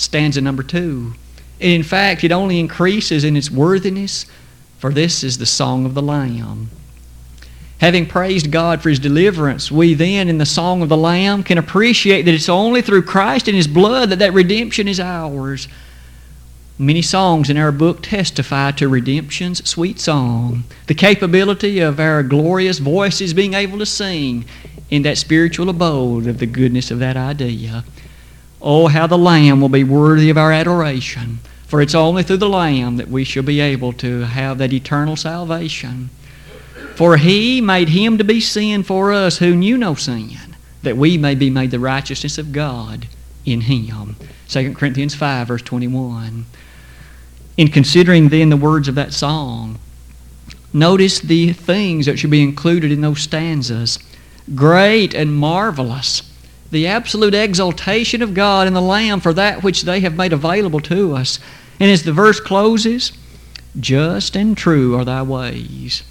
stanza 0.00 0.40
number 0.40 0.62
two. 0.62 1.14
And 1.60 1.70
in 1.70 1.82
fact, 1.82 2.24
it 2.24 2.32
only 2.32 2.58
increases 2.58 3.22
in 3.22 3.36
its 3.36 3.50
worthiness, 3.50 4.26
for 4.78 4.92
this 4.92 5.22
is 5.22 5.38
the 5.38 5.46
song 5.46 5.84
of 5.84 5.94
the 5.94 6.02
Lamb. 6.02 6.70
Having 7.80 8.06
praised 8.06 8.50
God 8.50 8.82
for 8.82 8.90
His 8.90 8.98
deliverance, 8.98 9.70
we 9.70 9.94
then, 9.94 10.28
in 10.28 10.38
the 10.38 10.46
song 10.46 10.82
of 10.82 10.88
the 10.88 10.96
Lamb, 10.96 11.42
can 11.42 11.58
appreciate 11.58 12.22
that 12.22 12.34
it's 12.34 12.48
only 12.48 12.82
through 12.82 13.02
Christ 13.02 13.48
and 13.48 13.56
His 13.56 13.66
blood 13.66 14.10
that 14.10 14.18
that 14.18 14.34
redemption 14.34 14.88
is 14.88 15.00
ours. 15.00 15.68
Many 16.78 17.02
songs 17.02 17.50
in 17.50 17.58
our 17.58 17.72
book 17.72 18.02
testify 18.02 18.70
to 18.72 18.88
redemption's 18.88 19.68
sweet 19.68 20.00
song, 20.00 20.64
the 20.86 20.94
capability 20.94 21.80
of 21.80 22.00
our 22.00 22.22
glorious 22.22 22.78
voices 22.78 23.34
being 23.34 23.52
able 23.52 23.78
to 23.78 23.86
sing 23.86 24.46
in 24.90 25.02
that 25.02 25.18
spiritual 25.18 25.68
abode 25.68 26.26
of 26.26 26.38
the 26.38 26.46
goodness 26.46 26.90
of 26.90 26.98
that 26.98 27.16
idea. 27.16 27.84
Oh, 28.62 28.88
how 28.88 29.06
the 29.06 29.18
Lamb 29.18 29.60
will 29.60 29.68
be 29.68 29.84
worthy 29.84 30.30
of 30.30 30.38
our 30.38 30.52
adoration. 30.52 31.38
For 31.66 31.80
it's 31.80 31.94
only 31.94 32.22
through 32.22 32.38
the 32.38 32.48
Lamb 32.48 32.96
that 32.96 33.08
we 33.08 33.24
shall 33.24 33.44
be 33.44 33.60
able 33.60 33.92
to 33.94 34.22
have 34.22 34.58
that 34.58 34.72
eternal 34.72 35.16
salvation. 35.16 36.10
For 36.96 37.16
he 37.16 37.60
made 37.60 37.90
him 37.90 38.18
to 38.18 38.24
be 38.24 38.40
sin 38.40 38.82
for 38.82 39.12
us 39.12 39.38
who 39.38 39.54
knew 39.54 39.78
no 39.78 39.94
sin, 39.94 40.56
that 40.82 40.96
we 40.96 41.16
may 41.16 41.34
be 41.34 41.48
made 41.48 41.70
the 41.70 41.78
righteousness 41.78 42.38
of 42.38 42.52
God 42.52 43.06
in 43.46 43.62
him. 43.62 44.16
2 44.48 44.74
Corinthians 44.74 45.14
5, 45.14 45.48
verse 45.48 45.62
21. 45.62 46.44
In 47.56 47.68
considering 47.68 48.28
then 48.28 48.50
the 48.50 48.56
words 48.56 48.88
of 48.88 48.96
that 48.96 49.12
song, 49.12 49.78
notice 50.72 51.20
the 51.20 51.52
things 51.52 52.06
that 52.06 52.18
should 52.18 52.30
be 52.30 52.42
included 52.42 52.90
in 52.90 53.00
those 53.00 53.22
stanzas. 53.22 53.98
Great 54.54 55.14
and 55.14 55.34
marvelous 55.34 56.22
the 56.70 56.86
absolute 56.86 57.34
exaltation 57.34 58.22
of 58.22 58.34
God 58.34 58.66
and 58.66 58.76
the 58.76 58.80
Lamb 58.80 59.20
for 59.20 59.32
that 59.32 59.62
which 59.62 59.82
they 59.82 60.00
have 60.00 60.16
made 60.16 60.32
available 60.32 60.80
to 60.80 61.14
us. 61.14 61.38
And 61.78 61.90
as 61.90 62.02
the 62.02 62.12
verse 62.12 62.40
closes, 62.40 63.12
just 63.78 64.36
and 64.36 64.56
true 64.56 64.96
are 64.96 65.04
thy 65.04 65.22
ways. 65.22 66.02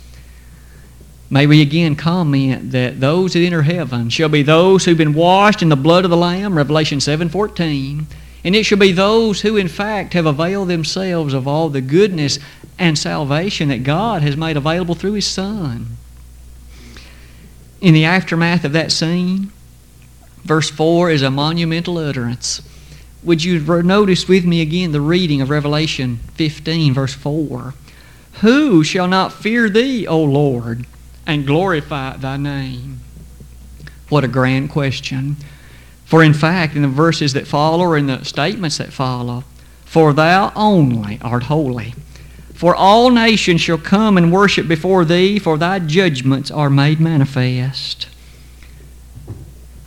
May 1.30 1.46
we 1.46 1.62
again 1.62 1.96
comment 1.96 2.72
that 2.72 3.00
those 3.00 3.34
that 3.34 3.42
enter 3.44 3.62
heaven 3.62 4.10
shall 4.10 4.30
be 4.30 4.42
those 4.42 4.86
who've 4.86 4.98
been 4.98 5.14
washed 5.14 5.62
in 5.62 5.70
the 5.70 5.76
blood 5.76 6.04
of 6.04 6.10
the 6.10 6.18
Lamb, 6.18 6.58
Revelation 6.58 7.00
7:14, 7.00 8.08
and 8.44 8.56
it 8.56 8.66
shall 8.66 8.80
be 8.80 8.92
those 8.92 9.42
who 9.42 9.56
in 9.56 9.68
fact 9.68 10.14
have 10.14 10.26
availed 10.26 10.70
themselves 10.70 11.34
of 11.34 11.48
all 11.48 11.70
the 11.70 11.82
goodness 11.82 12.40
and 12.80 12.98
salvation 12.98 13.70
that 13.70 13.84
God 13.84 14.24
has 14.24 14.36
made 14.36 14.58
available 14.58 14.96
through 14.96 15.14
His 15.14 15.28
Son. 15.28 15.98
In 17.80 17.94
the 17.94 18.06
aftermath 18.06 18.66
of 18.66 18.74
that 18.74 18.92
scene, 18.92 19.52
Verse 20.50 20.72
4 20.72 21.12
is 21.12 21.22
a 21.22 21.30
monumental 21.30 22.00
utterance. 22.00 22.64
Would 23.22 23.44
you 23.44 23.60
notice 23.84 24.28
with 24.28 24.46
me 24.46 24.62
again 24.64 24.92
the 24.92 25.00
reading 25.00 25.42
of 25.42 25.52
Revelation 25.52 26.18
15, 26.34 26.92
verse 26.92 27.14
4? 27.14 27.76
Who 28.42 28.84
shall 28.84 29.08
not 29.08 29.32
fear 29.32 29.70
thee, 29.70 30.08
O 30.08 30.24
Lord, 30.24 30.88
and 31.28 31.46
glorify 31.46 32.18
thy 32.18 32.38
name? 32.38 33.02
What 34.10 34.24
a 34.24 34.28
grand 34.28 34.72
question. 34.72 35.36
For 36.06 36.24
in 36.24 36.34
fact, 36.34 36.76
in 36.76 36.82
the 36.82 36.88
verses 36.88 37.34
that 37.34 37.46
follow, 37.46 37.84
or 37.84 37.96
in 37.96 38.08
the 38.08 38.24
statements 38.24 38.80
that 38.80 38.92
follow, 38.92 39.44
for 39.86 40.14
thou 40.14 40.52
only 40.56 41.20
art 41.22 41.44
holy. 41.44 41.94
For 42.56 42.74
all 42.74 43.12
nations 43.12 43.62
shall 43.62 43.78
come 43.78 44.18
and 44.18 44.34
worship 44.34 44.68
before 44.68 45.06
thee, 45.06 45.38
for 45.38 45.60
thy 45.60 45.78
judgments 45.78 46.50
are 46.50 46.72
made 46.72 47.00
manifest. 47.00 48.08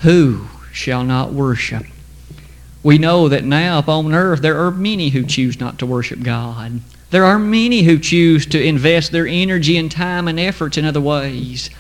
Who 0.03 0.47
shall 0.73 1.05
not 1.05 1.33
worship? 1.33 1.85
We 2.83 2.99
know 2.99 3.29
that 3.29 3.45
now 3.45 3.79
upon 3.79 4.13
earth 4.13 4.43
there 4.43 4.59
are 4.59 4.71
many 4.71 5.11
who 5.11 5.25
choose 5.25 5.61
not 5.61 5.79
to 5.79 5.87
worship 5.87 6.23
God. 6.23 6.81
There 7.11 7.25
are 7.25 7.39
many 7.39 7.83
who 7.83 7.99
choose 7.99 8.47
to 8.47 8.63
invest 8.63 9.13
their 9.13 9.27
energy 9.27 9.77
and 9.77 9.91
time 9.91 10.27
and 10.27 10.41
efforts 10.41 10.79
in 10.79 10.85
other 10.85 11.01
ways. 11.01 11.71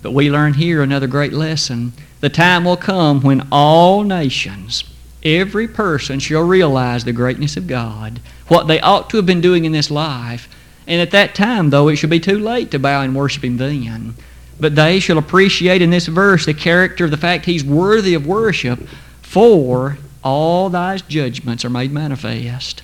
But 0.00 0.12
we 0.12 0.30
learn 0.30 0.54
here 0.54 0.82
another 0.82 1.08
great 1.08 1.32
lesson. 1.32 1.92
The 2.20 2.28
time 2.30 2.64
will 2.64 2.76
come 2.76 3.20
when 3.20 3.48
all 3.50 4.04
nations, 4.04 4.84
every 5.22 5.66
person 5.66 6.20
shall 6.20 6.42
realize 6.42 7.04
the 7.04 7.12
greatness 7.12 7.56
of 7.56 7.66
God, 7.66 8.20
what 8.48 8.68
they 8.68 8.80
ought 8.80 9.10
to 9.10 9.16
have 9.16 9.26
been 9.26 9.40
doing 9.40 9.64
in 9.64 9.72
this 9.72 9.90
life. 9.90 10.48
And 10.86 11.02
at 11.02 11.10
that 11.10 11.34
time, 11.34 11.70
though, 11.70 11.88
it 11.88 11.96
shall 11.96 12.08
be 12.08 12.20
too 12.20 12.38
late 12.38 12.70
to 12.70 12.78
bow 12.78 13.02
and 13.02 13.14
worship 13.14 13.44
Him 13.44 13.56
then. 13.56 14.14
But 14.58 14.74
they 14.74 15.00
shall 15.00 15.18
appreciate 15.18 15.82
in 15.82 15.90
this 15.90 16.06
verse 16.06 16.46
the 16.46 16.54
character 16.54 17.04
of 17.04 17.10
the 17.10 17.16
fact 17.16 17.44
he's 17.44 17.64
worthy 17.64 18.14
of 18.14 18.26
worship, 18.26 18.80
for 19.22 19.98
all 20.24 20.70
thy 20.70 20.96
judgments 20.96 21.64
are 21.64 21.70
made 21.70 21.92
manifest. 21.92 22.82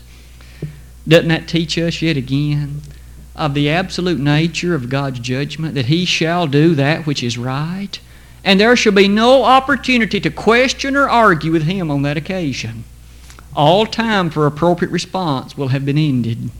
Doesn't 1.09 1.29
that 1.29 1.49
teach 1.49 1.79
us 1.79 2.03
yet 2.03 2.17
again 2.17 2.83
of 3.35 3.55
the 3.55 3.71
absolute 3.71 4.21
nature 4.21 4.75
of 4.75 4.91
God's 4.91 5.19
judgment, 5.19 5.75
that 5.75 5.87
he 5.87 6.05
shall 6.05 6.47
do 6.47 6.75
that 6.75 7.07
which 7.07 7.23
is 7.23 7.39
right, 7.39 7.99
and 8.45 8.61
there 8.61 8.77
shall 8.77 8.93
be 8.93 9.09
no 9.09 9.45
opportunity 9.45 10.21
to 10.21 10.31
question 10.31 10.95
or 10.97 11.09
argue 11.09 11.51
with 11.51 11.63
him 11.63 11.91
on 11.91 12.03
that 12.03 12.17
occasion. 12.17 12.85
All 13.57 13.87
time 13.87 14.31
for 14.31 14.47
appropriate 14.47 14.91
response 14.91 15.57
will 15.57 15.69
have 15.69 15.85
been 15.85 15.99
ended. 15.99 16.51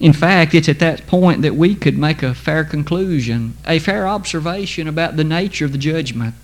In 0.00 0.12
fact, 0.12 0.54
it's 0.54 0.68
at 0.68 0.78
that 0.78 1.06
point 1.06 1.42
that 1.42 1.56
we 1.56 1.74
could 1.74 1.98
make 1.98 2.22
a 2.22 2.34
fair 2.34 2.64
conclusion, 2.64 3.54
a 3.66 3.78
fair 3.80 4.06
observation 4.06 4.86
about 4.86 5.16
the 5.16 5.24
nature 5.24 5.64
of 5.64 5.72
the 5.72 5.78
judgment. 5.78 6.34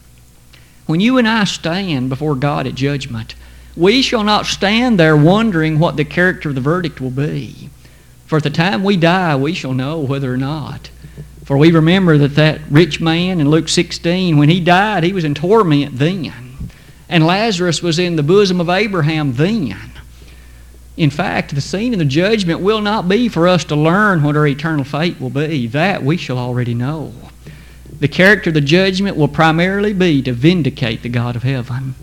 When 0.86 1.00
you 1.00 1.18
and 1.18 1.28
I 1.28 1.44
stand 1.44 2.08
before 2.08 2.34
God 2.34 2.66
at 2.66 2.74
judgment, 2.74 3.34
we 3.76 4.02
shall 4.02 4.24
not 4.24 4.46
stand 4.46 4.98
there 4.98 5.16
wondering 5.16 5.78
what 5.78 5.96
the 5.96 6.04
character 6.04 6.48
of 6.48 6.54
the 6.54 6.60
verdict 6.60 7.00
will 7.00 7.10
be. 7.10 7.70
For 8.26 8.38
at 8.38 8.42
the 8.42 8.50
time 8.50 8.82
we 8.82 8.96
die, 8.96 9.36
we 9.36 9.54
shall 9.54 9.72
know 9.72 10.00
whether 10.00 10.32
or 10.32 10.36
not. 10.36 10.90
For 11.44 11.56
we 11.56 11.70
remember 11.70 12.18
that 12.18 12.36
that 12.36 12.60
rich 12.70 13.00
man 13.00 13.40
in 13.40 13.50
Luke 13.50 13.68
16, 13.68 14.36
when 14.36 14.48
he 14.48 14.60
died, 14.60 15.04
he 15.04 15.12
was 15.12 15.24
in 15.24 15.34
torment 15.34 15.98
then. 15.98 16.32
And 17.08 17.26
Lazarus 17.26 17.82
was 17.82 17.98
in 17.98 18.16
the 18.16 18.22
bosom 18.22 18.60
of 18.60 18.70
Abraham 18.70 19.34
then. 19.34 19.93
In 20.96 21.10
fact, 21.10 21.54
the 21.54 21.60
scene 21.60 21.92
of 21.92 21.98
the 21.98 22.04
judgment 22.04 22.60
will 22.60 22.80
not 22.80 23.08
be 23.08 23.28
for 23.28 23.48
us 23.48 23.64
to 23.64 23.76
learn 23.76 24.22
what 24.22 24.36
our 24.36 24.46
eternal 24.46 24.84
fate 24.84 25.20
will 25.20 25.30
be. 25.30 25.66
That 25.66 26.04
we 26.04 26.16
shall 26.16 26.38
already 26.38 26.74
know. 26.74 27.12
The 27.98 28.08
character 28.08 28.50
of 28.50 28.54
the 28.54 28.60
judgment 28.60 29.16
will 29.16 29.28
primarily 29.28 29.92
be 29.92 30.22
to 30.22 30.32
vindicate 30.32 31.02
the 31.02 31.08
God 31.08 31.36
of 31.36 31.42
heaven. 31.42 31.94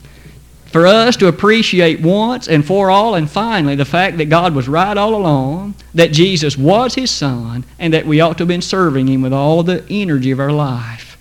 For 0.66 0.88
us 0.88 1.18
to 1.18 1.28
appreciate 1.28 2.00
once 2.00 2.48
and 2.48 2.66
for 2.66 2.90
all 2.90 3.16
and 3.16 3.30
finally 3.30 3.76
the 3.76 3.84
fact 3.84 4.18
that 4.18 4.30
God 4.30 4.56
was 4.56 4.70
right 4.70 4.98
all 4.98 5.16
along, 5.16 5.76
that 5.94 6.14
Jesus 6.14 6.58
was 6.58 6.96
His 6.96 7.12
Son, 7.12 7.66
and 7.78 7.94
that 7.94 8.06
we 8.06 8.22
ought 8.22 8.38
to 8.38 8.44
have 8.44 8.48
been 8.48 8.62
serving 8.62 9.08
Him 9.08 9.22
with 9.22 9.34
all 9.34 9.64
the 9.64 9.86
energy 9.90 10.32
of 10.32 10.40
our 10.40 10.52
life. 10.52 11.18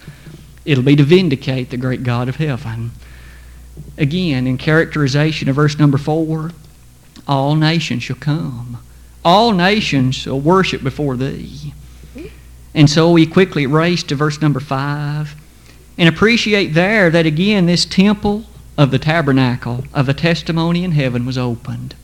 It'll 0.64 0.84
be 0.84 0.94
to 0.96 1.02
vindicate 1.02 1.70
the 1.70 1.76
great 1.76 2.04
God 2.04 2.28
of 2.28 2.36
heaven. 2.36 2.92
Again, 3.98 4.46
in 4.46 4.56
characterization 4.56 5.48
of 5.48 5.56
verse 5.56 5.78
number 5.78 5.98
4, 5.98 6.52
all 7.26 7.54
nations 7.54 8.02
shall 8.02 8.16
come. 8.16 8.78
All 9.24 9.52
nations 9.52 10.14
shall 10.14 10.40
worship 10.40 10.82
before 10.82 11.16
thee. 11.16 11.74
And 12.74 12.88
so 12.88 13.10
we 13.10 13.26
quickly 13.26 13.66
race 13.66 14.02
to 14.04 14.14
verse 14.14 14.40
number 14.40 14.60
5 14.60 15.34
and 15.98 16.08
appreciate 16.08 16.68
there 16.68 17.10
that 17.10 17.26
again 17.26 17.66
this 17.66 17.84
temple 17.84 18.44
of 18.78 18.90
the 18.90 18.98
tabernacle 18.98 19.84
of 19.92 20.06
the 20.06 20.14
testimony 20.14 20.84
in 20.84 20.92
heaven 20.92 21.26
was 21.26 21.36
opened. 21.36 21.94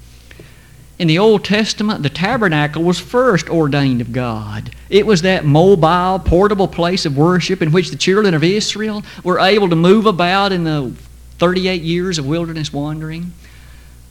In 0.98 1.08
the 1.08 1.18
Old 1.18 1.44
Testament, 1.44 2.02
the 2.02 2.10
tabernacle 2.10 2.82
was 2.82 2.98
first 2.98 3.48
ordained 3.50 4.00
of 4.00 4.12
God. 4.12 4.70
It 4.88 5.06
was 5.06 5.22
that 5.22 5.44
mobile, 5.44 6.18
portable 6.18 6.68
place 6.68 7.04
of 7.04 7.16
worship 7.16 7.62
in 7.62 7.70
which 7.70 7.90
the 7.90 7.96
children 7.96 8.34
of 8.34 8.42
Israel 8.42 9.02
were 9.22 9.38
able 9.38 9.68
to 9.68 9.76
move 9.76 10.06
about 10.06 10.52
in 10.52 10.64
the 10.64 10.94
38 11.38 11.82
years 11.82 12.18
of 12.18 12.26
wilderness 12.26 12.72
wandering. 12.72 13.32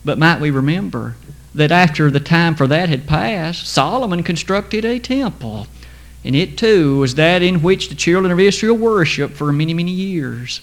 But 0.05 0.19
might 0.19 0.39
we 0.39 0.51
remember 0.51 1.15
that 1.55 1.71
after 1.71 2.11
the 2.11 2.19
time 2.19 2.53
for 2.53 2.67
that 2.67 2.89
had 2.89 3.07
passed, 3.07 3.65
Solomon 3.65 4.21
constructed 4.21 4.85
a 4.85 4.99
temple. 4.99 5.67
And 6.23 6.35
it 6.35 6.57
too 6.57 6.99
was 6.99 7.15
that 7.15 7.41
in 7.41 7.63
which 7.63 7.89
the 7.89 7.95
children 7.95 8.31
of 8.31 8.39
Israel 8.39 8.77
worshiped 8.77 9.35
for 9.35 9.51
many, 9.51 9.73
many 9.73 9.91
years. 9.91 10.61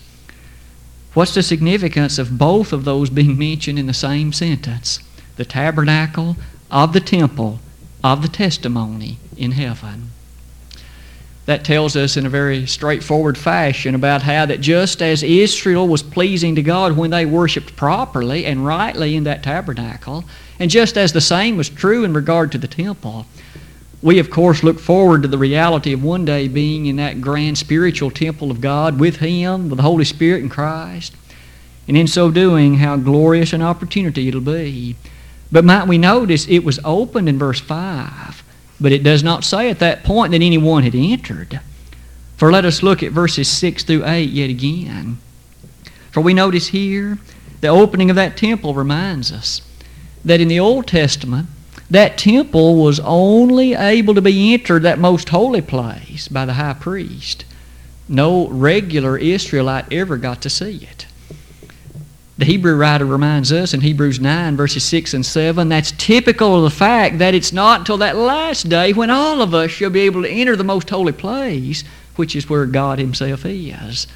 What's 1.15 1.35
the 1.35 1.43
significance 1.43 2.19
of 2.19 2.39
both 2.39 2.73
of 2.73 2.85
those 2.85 3.11
being 3.11 3.37
mentioned 3.37 3.79
in 3.79 3.87
the 3.87 3.93
same 3.93 4.33
sentence? 4.33 5.01
The 5.37 5.45
tabernacle 5.45 6.37
of 6.71 6.93
the 6.93 7.01
temple 7.01 7.59
of 8.03 8.23
the 8.23 8.29
testimony 8.29 9.19
in 9.37 9.53
heaven 9.53 10.12
that 11.47 11.65
tells 11.65 11.97
us 11.97 12.17
in 12.17 12.25
a 12.25 12.31
very 12.31 12.67
straightforward 12.67 13.37
fashion 13.37 13.95
about 13.95 14.23
how 14.23 14.47
that 14.47 14.61
just 14.61 15.03
as 15.03 15.23
Israel 15.23 15.89
was 15.89 16.03
pleasing 16.03 16.55
to 16.55 16.63
God 16.63 16.97
when 16.97 17.11
they 17.11 17.27
worshiped 17.27 17.75
properly 17.75 18.47
and 18.47 18.65
rightly 18.65 19.17
in 19.17 19.25
that 19.25 19.43
tabernacle, 19.43 20.25
and 20.61 20.71
just 20.71 20.97
as 20.97 21.13
the 21.13 21.21
same 21.21 21.57
was 21.57 21.69
true 21.69 22.05
in 22.05 22.13
regard 22.13 22.53
to 22.53 22.59
the 22.59 22.69
temple, 22.69 23.27
we 24.03 24.19
of 24.19 24.31
course 24.31 24.63
look 24.63 24.79
forward 24.79 25.23
to 25.23 25.29
the 25.29 25.39
reality 25.39 25.93
of 25.93 26.05
one 26.05 26.25
day 26.25 26.47
being 26.47 26.87
in 26.87 26.97
that 26.97 27.21
grand 27.21 27.59
spiritual 27.59 28.11
temple 28.11 28.51
of 28.51 28.61
God 28.61 29.01
with 29.01 29.17
Him, 29.17 29.69
with 29.69 29.79
the 29.79 29.83
Holy 29.83 30.05
Spirit 30.05 30.43
and 30.43 30.51
Christ. 30.51 31.15
And 31.89 31.97
in 31.97 32.07
so 32.07 32.31
doing, 32.31 32.77
how 32.77 32.97
glorious 32.97 33.53
an 33.53 33.63
opportunity 33.63 34.29
it'll 34.29 34.41
be. 34.41 34.97
But 35.51 35.65
might 35.65 35.89
we 35.89 35.99
notice 35.99 36.47
it 36.47 36.65
was 36.65 36.79
opened 36.85 37.29
in 37.29 37.39
verse 37.39 37.61
5 37.61 38.42
but 38.83 38.93
it 38.93 39.03
does 39.05 39.23
not 39.23 39.45
say 39.45 39.71
at 39.71 39.79
that 39.79 40.03
point 40.03 40.33
that 40.33 40.43
anyone 40.43 40.83
had 40.83 40.95
entered. 40.95 41.61
For 42.37 42.51
let 42.51 42.65
us 42.65 42.83
look 42.83 43.03
at 43.03 43.13
verses 43.13 43.49
6 43.49 43.85
through 43.85 44.05
8 44.05 44.29
yet 44.29 44.51
again. 44.51 45.19
For 46.11 46.21
we 46.21 46.35
notice 46.35 46.69
here 46.69 47.19
the 47.61 47.69
opening 47.69 48.11
of 48.11 48.17
that 48.17 48.37
temple 48.37 48.75
reminds 48.75 49.31
us 49.31 49.63
that 50.25 50.41
in 50.41 50.49
the 50.49 50.59
Old 50.59 50.89
Testament, 50.89 51.47
that 51.89 52.19
temple 52.19 52.83
was 52.83 53.01
only 53.01 53.75
able 53.75 54.15
to 54.15 54.23
be 54.23 54.53
entered, 54.53 54.83
that 54.83 54.99
most 54.99 55.29
holy 55.29 55.61
place, 55.61 56.27
by 56.27 56.45
the 56.45 56.55
high 56.55 56.75
priest. 56.75 57.45
No 58.09 58.49
regular 58.49 59.17
Israelite 59.17 59.93
ever 59.93 60.17
got 60.17 60.43
to 60.43 60.51
see 60.51 60.89
it. 60.91 61.07
The 62.43 62.47
Hebrew 62.47 62.75
writer 62.75 63.07
reminds 63.07 63.53
us 63.53 63.73
in 63.73 63.83
Hebrews 63.83 64.19
9, 64.19 64.57
verses 64.57 64.83
6 64.83 65.15
and 65.15 65.25
7, 65.25 65.69
that's 65.69 65.93
typical 65.93 66.57
of 66.57 66.65
the 66.65 66.77
fact 66.77 67.19
that 67.19 67.37
it's 67.37 67.53
not 67.53 67.79
until 67.79 67.99
that 67.99 68.17
last 68.17 68.69
day 68.69 68.93
when 68.93 69.11
all 69.11 69.41
of 69.41 69.55
us 69.55 69.71
shall 69.71 69.91
be 69.91 70.01
able 70.01 70.23
to 70.23 70.29
enter 70.29 70.57
the 70.57 70.65
most 70.65 70.91
holy 70.91 71.13
place, 71.13 71.85
which 72.17 72.35
is 72.35 72.51
where 72.51 72.67
God 72.67 72.99
Himself 72.99 73.47
is. 73.47 74.09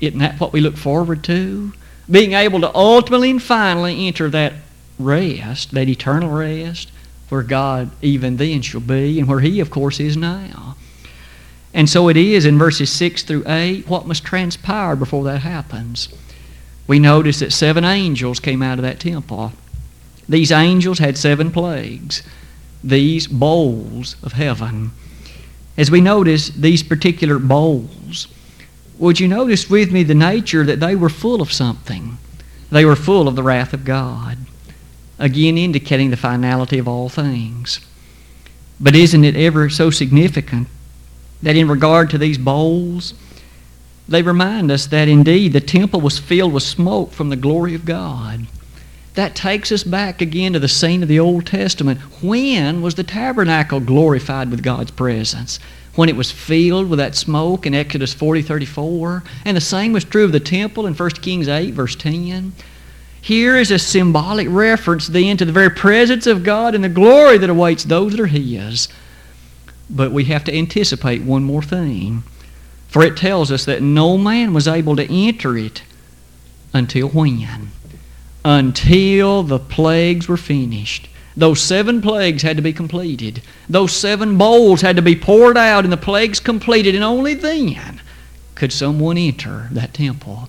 Isn't 0.00 0.18
that 0.18 0.40
what 0.40 0.52
we 0.52 0.60
look 0.60 0.76
forward 0.76 1.22
to? 1.22 1.72
Being 2.10 2.32
able 2.32 2.60
to 2.62 2.74
ultimately 2.74 3.30
and 3.30 3.40
finally 3.40 4.08
enter 4.08 4.28
that 4.30 4.54
rest, 4.98 5.70
that 5.70 5.88
eternal 5.88 6.30
rest, 6.30 6.90
where 7.28 7.44
God 7.44 7.92
even 8.02 8.36
then 8.36 8.62
shall 8.62 8.80
be, 8.80 9.20
and 9.20 9.28
where 9.28 9.38
He, 9.38 9.60
of 9.60 9.70
course, 9.70 10.00
is 10.00 10.16
now. 10.16 10.74
And 11.72 11.88
so 11.88 12.08
it 12.08 12.16
is 12.16 12.46
in 12.46 12.58
verses 12.58 12.90
6 12.90 13.22
through 13.22 13.44
8 13.46 13.86
what 13.86 14.08
must 14.08 14.24
transpire 14.24 14.96
before 14.96 15.22
that 15.22 15.42
happens 15.42 16.08
we 16.90 16.98
notice 16.98 17.38
that 17.38 17.52
seven 17.52 17.84
angels 17.84 18.40
came 18.40 18.64
out 18.64 18.76
of 18.76 18.82
that 18.82 18.98
temple. 18.98 19.52
These 20.28 20.50
angels 20.50 20.98
had 20.98 21.16
seven 21.16 21.52
plagues, 21.52 22.24
these 22.82 23.28
bowls 23.28 24.16
of 24.24 24.32
heaven. 24.32 24.90
As 25.78 25.88
we 25.88 26.00
notice 26.00 26.48
these 26.48 26.82
particular 26.82 27.38
bowls, 27.38 28.26
would 28.98 29.20
you 29.20 29.28
notice 29.28 29.70
with 29.70 29.92
me 29.92 30.02
the 30.02 30.16
nature 30.16 30.64
that 30.64 30.80
they 30.80 30.96
were 30.96 31.08
full 31.08 31.40
of 31.40 31.52
something? 31.52 32.18
They 32.72 32.84
were 32.84 32.96
full 32.96 33.28
of 33.28 33.36
the 33.36 33.44
wrath 33.44 33.72
of 33.72 33.84
God, 33.84 34.38
again 35.16 35.56
indicating 35.58 36.10
the 36.10 36.16
finality 36.16 36.78
of 36.78 36.88
all 36.88 37.08
things. 37.08 37.78
But 38.80 38.96
isn't 38.96 39.24
it 39.24 39.36
ever 39.36 39.70
so 39.70 39.90
significant 39.90 40.66
that 41.40 41.54
in 41.54 41.68
regard 41.68 42.10
to 42.10 42.18
these 42.18 42.36
bowls, 42.36 43.14
they 44.10 44.22
remind 44.22 44.72
us 44.72 44.86
that 44.86 45.08
indeed 45.08 45.52
the 45.52 45.60
temple 45.60 46.00
was 46.00 46.18
filled 46.18 46.52
with 46.52 46.64
smoke 46.64 47.12
from 47.12 47.28
the 47.28 47.36
glory 47.36 47.76
of 47.76 47.84
God. 47.84 48.48
That 49.14 49.36
takes 49.36 49.70
us 49.70 49.84
back 49.84 50.20
again 50.20 50.52
to 50.52 50.58
the 50.58 50.66
scene 50.66 51.02
of 51.02 51.08
the 51.08 51.20
Old 51.20 51.46
Testament. 51.46 52.00
When 52.20 52.82
was 52.82 52.96
the 52.96 53.04
tabernacle 53.04 53.78
glorified 53.78 54.50
with 54.50 54.64
God's 54.64 54.90
presence? 54.90 55.60
When 55.94 56.08
it 56.08 56.16
was 56.16 56.32
filled 56.32 56.90
with 56.90 56.98
that 56.98 57.14
smoke 57.14 57.66
in 57.66 57.74
Exodus 57.74 58.12
40 58.12 58.42
34. 58.42 59.22
And 59.44 59.56
the 59.56 59.60
same 59.60 59.92
was 59.92 60.04
true 60.04 60.24
of 60.24 60.32
the 60.32 60.40
temple 60.40 60.88
in 60.88 60.94
1 60.94 61.10
Kings 61.10 61.46
8, 61.46 61.72
verse 61.72 61.94
10. 61.94 62.52
Here 63.20 63.56
is 63.56 63.70
a 63.70 63.78
symbolic 63.78 64.48
reference 64.50 65.06
then 65.06 65.36
to 65.36 65.44
the 65.44 65.52
very 65.52 65.70
presence 65.70 66.26
of 66.26 66.42
God 66.42 66.74
and 66.74 66.82
the 66.82 66.88
glory 66.88 67.38
that 67.38 67.50
awaits 67.50 67.84
those 67.84 68.12
that 68.12 68.20
are 68.20 68.26
His. 68.26 68.88
But 69.88 70.10
we 70.10 70.24
have 70.24 70.42
to 70.44 70.56
anticipate 70.56 71.22
one 71.22 71.44
more 71.44 71.62
thing. 71.62 72.24
For 72.90 73.04
it 73.04 73.16
tells 73.16 73.52
us 73.52 73.64
that 73.66 73.82
no 73.82 74.18
man 74.18 74.52
was 74.52 74.66
able 74.66 74.96
to 74.96 75.08
enter 75.08 75.56
it 75.56 75.84
until 76.74 77.08
when? 77.08 77.70
Until 78.44 79.44
the 79.44 79.60
plagues 79.60 80.26
were 80.26 80.36
finished. 80.36 81.08
Those 81.36 81.60
seven 81.60 82.02
plagues 82.02 82.42
had 82.42 82.56
to 82.56 82.62
be 82.62 82.72
completed. 82.72 83.42
Those 83.68 83.92
seven 83.92 84.36
bowls 84.36 84.80
had 84.80 84.96
to 84.96 85.02
be 85.02 85.14
poured 85.14 85.56
out 85.56 85.84
and 85.84 85.92
the 85.92 85.96
plagues 85.96 86.40
completed, 86.40 86.96
and 86.96 87.04
only 87.04 87.34
then 87.34 88.00
could 88.56 88.72
someone 88.72 89.16
enter 89.16 89.68
that 89.70 89.94
temple. 89.94 90.48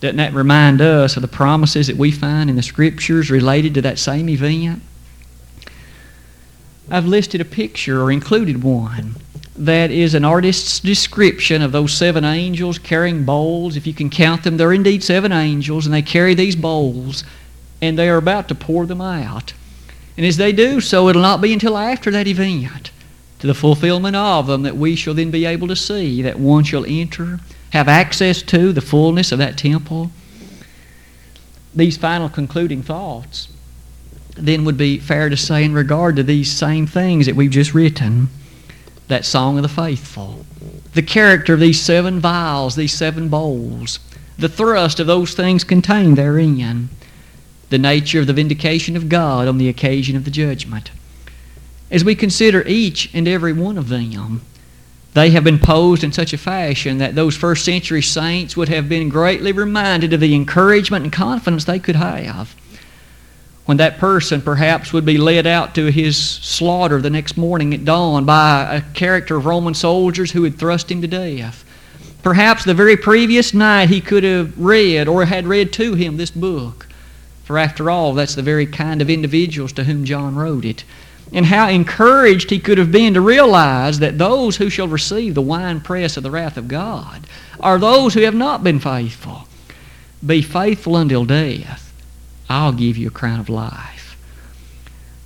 Doesn't 0.00 0.16
that 0.16 0.32
remind 0.32 0.80
us 0.80 1.16
of 1.16 1.22
the 1.22 1.28
promises 1.28 1.86
that 1.86 1.98
we 1.98 2.10
find 2.10 2.48
in 2.48 2.56
the 2.56 2.62
Scriptures 2.62 3.30
related 3.30 3.74
to 3.74 3.82
that 3.82 3.98
same 3.98 4.30
event? 4.30 4.80
I've 6.90 7.06
listed 7.06 7.42
a 7.42 7.44
picture 7.44 8.00
or 8.00 8.10
included 8.10 8.62
one 8.62 9.16
that 9.64 9.92
is 9.92 10.14
an 10.14 10.24
artist's 10.24 10.80
description 10.80 11.62
of 11.62 11.70
those 11.70 11.92
seven 11.92 12.24
angels 12.24 12.80
carrying 12.80 13.24
bowls. 13.24 13.76
If 13.76 13.86
you 13.86 13.94
can 13.94 14.10
count 14.10 14.42
them, 14.42 14.56
they're 14.56 14.72
indeed 14.72 15.04
seven 15.04 15.30
angels, 15.30 15.86
and 15.86 15.94
they 15.94 16.02
carry 16.02 16.34
these 16.34 16.56
bowls, 16.56 17.22
and 17.80 17.96
they 17.96 18.08
are 18.08 18.16
about 18.16 18.48
to 18.48 18.56
pour 18.56 18.86
them 18.86 19.00
out. 19.00 19.52
And 20.16 20.26
as 20.26 20.36
they 20.36 20.50
do 20.50 20.80
so, 20.80 21.08
it'll 21.08 21.22
not 21.22 21.40
be 21.40 21.52
until 21.52 21.78
after 21.78 22.10
that 22.10 22.26
event, 22.26 22.90
to 23.38 23.46
the 23.46 23.54
fulfillment 23.54 24.16
of 24.16 24.48
them, 24.48 24.62
that 24.62 24.76
we 24.76 24.96
shall 24.96 25.14
then 25.14 25.30
be 25.30 25.44
able 25.44 25.68
to 25.68 25.76
see 25.76 26.22
that 26.22 26.40
one 26.40 26.64
shall 26.64 26.84
enter, 26.84 27.38
have 27.70 27.86
access 27.86 28.42
to 28.42 28.72
the 28.72 28.80
fullness 28.80 29.30
of 29.30 29.38
that 29.38 29.56
temple. 29.56 30.10
These 31.72 31.96
final 31.96 32.28
concluding 32.28 32.82
thoughts 32.82 33.46
then 34.34 34.64
would 34.64 34.76
be 34.76 34.98
fair 34.98 35.28
to 35.28 35.36
say 35.36 35.62
in 35.62 35.72
regard 35.72 36.16
to 36.16 36.22
these 36.24 36.50
same 36.50 36.86
things 36.86 37.26
that 37.26 37.36
we've 37.36 37.50
just 37.50 37.74
written 37.74 38.28
that 39.12 39.26
song 39.26 39.58
of 39.58 39.62
the 39.62 39.68
faithful, 39.68 40.46
the 40.94 41.02
character 41.02 41.52
of 41.52 41.60
these 41.60 41.78
seven 41.78 42.18
vials, 42.18 42.76
these 42.76 42.94
seven 42.94 43.28
bowls, 43.28 43.98
the 44.38 44.48
thrust 44.48 44.98
of 44.98 45.06
those 45.06 45.34
things 45.34 45.64
contained 45.64 46.16
therein 46.16 46.88
the 47.68 47.78
nature 47.78 48.20
of 48.20 48.26
the 48.26 48.32
vindication 48.32 48.96
of 48.96 49.10
God 49.10 49.48
on 49.48 49.58
the 49.58 49.68
occasion 49.68 50.16
of 50.16 50.24
the 50.24 50.30
judgment. 50.30 50.90
As 51.90 52.04
we 52.04 52.14
consider 52.14 52.66
each 52.66 53.10
and 53.14 53.28
every 53.28 53.52
one 53.52 53.76
of 53.76 53.90
them, 53.90 54.40
they 55.12 55.28
have 55.30 55.44
been 55.44 55.58
posed 55.58 56.02
in 56.02 56.12
such 56.12 56.32
a 56.32 56.38
fashion 56.38 56.96
that 56.98 57.14
those 57.14 57.36
first 57.36 57.66
century 57.66 58.00
saints 58.00 58.56
would 58.56 58.70
have 58.70 58.88
been 58.88 59.10
greatly 59.10 59.52
reminded 59.52 60.14
of 60.14 60.20
the 60.20 60.34
encouragement 60.34 61.04
and 61.04 61.12
confidence 61.12 61.66
they 61.66 61.78
could 61.78 61.96
have 61.96 62.54
when 63.64 63.76
that 63.76 63.98
person 63.98 64.40
perhaps 64.40 64.92
would 64.92 65.04
be 65.04 65.18
led 65.18 65.46
out 65.46 65.74
to 65.74 65.86
his 65.86 66.16
slaughter 66.16 67.00
the 67.00 67.10
next 67.10 67.36
morning 67.36 67.72
at 67.72 67.84
dawn 67.84 68.24
by 68.24 68.76
a 68.76 68.80
character 68.94 69.36
of 69.36 69.46
Roman 69.46 69.74
soldiers 69.74 70.32
who 70.32 70.42
had 70.42 70.58
thrust 70.58 70.90
him 70.90 71.00
to 71.00 71.06
death. 71.06 71.64
Perhaps 72.22 72.64
the 72.64 72.74
very 72.74 72.96
previous 72.96 73.52
night 73.54 73.88
he 73.88 74.00
could 74.00 74.24
have 74.24 74.58
read 74.58 75.08
or 75.08 75.24
had 75.24 75.46
read 75.46 75.72
to 75.74 75.94
him 75.94 76.16
this 76.16 76.30
book. 76.30 76.88
For 77.44 77.58
after 77.58 77.90
all, 77.90 78.14
that's 78.14 78.34
the 78.34 78.42
very 78.42 78.66
kind 78.66 79.02
of 79.02 79.10
individuals 79.10 79.72
to 79.74 79.84
whom 79.84 80.04
John 80.04 80.36
wrote 80.36 80.64
it. 80.64 80.84
And 81.32 81.46
how 81.46 81.68
encouraged 81.68 82.50
he 82.50 82.58
could 82.58 82.78
have 82.78 82.92
been 82.92 83.14
to 83.14 83.20
realize 83.20 83.98
that 83.98 84.18
those 84.18 84.56
who 84.56 84.70
shall 84.70 84.86
receive 84.88 85.34
the 85.34 85.42
winepress 85.42 86.16
of 86.16 86.22
the 86.22 86.30
wrath 86.30 86.56
of 86.56 86.68
God 86.68 87.26
are 87.58 87.78
those 87.78 88.14
who 88.14 88.20
have 88.20 88.34
not 88.34 88.62
been 88.62 88.78
faithful. 88.78 89.48
Be 90.24 90.42
faithful 90.42 90.96
until 90.96 91.24
death. 91.24 91.81
I'll 92.52 92.72
give 92.72 92.98
you 92.98 93.08
a 93.08 93.10
crown 93.10 93.40
of 93.40 93.48
life. 93.48 94.16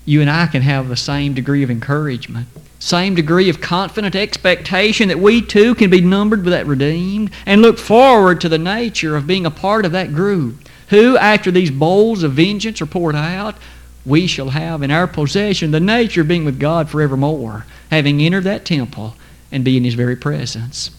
You 0.04 0.20
and 0.20 0.30
I 0.30 0.46
can 0.46 0.62
have 0.62 0.88
the 0.88 0.96
same 0.96 1.34
degree 1.34 1.64
of 1.64 1.70
encouragement, 1.72 2.46
same 2.78 3.16
degree 3.16 3.50
of 3.50 3.60
confident 3.60 4.14
expectation 4.14 5.08
that 5.08 5.18
we 5.18 5.42
too 5.42 5.74
can 5.74 5.90
be 5.90 6.00
numbered 6.00 6.44
with 6.44 6.52
that 6.52 6.68
redeemed 6.68 7.32
and 7.44 7.60
look 7.60 7.78
forward 7.78 8.40
to 8.40 8.48
the 8.48 8.58
nature 8.58 9.16
of 9.16 9.26
being 9.26 9.44
a 9.44 9.50
part 9.50 9.84
of 9.84 9.90
that 9.90 10.14
group 10.14 10.68
who, 10.90 11.16
after 11.16 11.50
these 11.50 11.72
bowls 11.72 12.22
of 12.22 12.34
vengeance 12.34 12.80
are 12.80 12.86
poured 12.86 13.16
out, 13.16 13.56
we 14.04 14.28
shall 14.28 14.50
have 14.50 14.84
in 14.84 14.92
our 14.92 15.08
possession 15.08 15.72
the 15.72 15.80
nature 15.80 16.20
of 16.20 16.28
being 16.28 16.44
with 16.44 16.60
God 16.60 16.88
forevermore, 16.88 17.66
having 17.90 18.20
entered 18.20 18.44
that 18.44 18.64
temple 18.64 19.16
and 19.50 19.64
be 19.64 19.76
in 19.76 19.82
His 19.82 19.94
very 19.94 20.14
presence. 20.14 20.92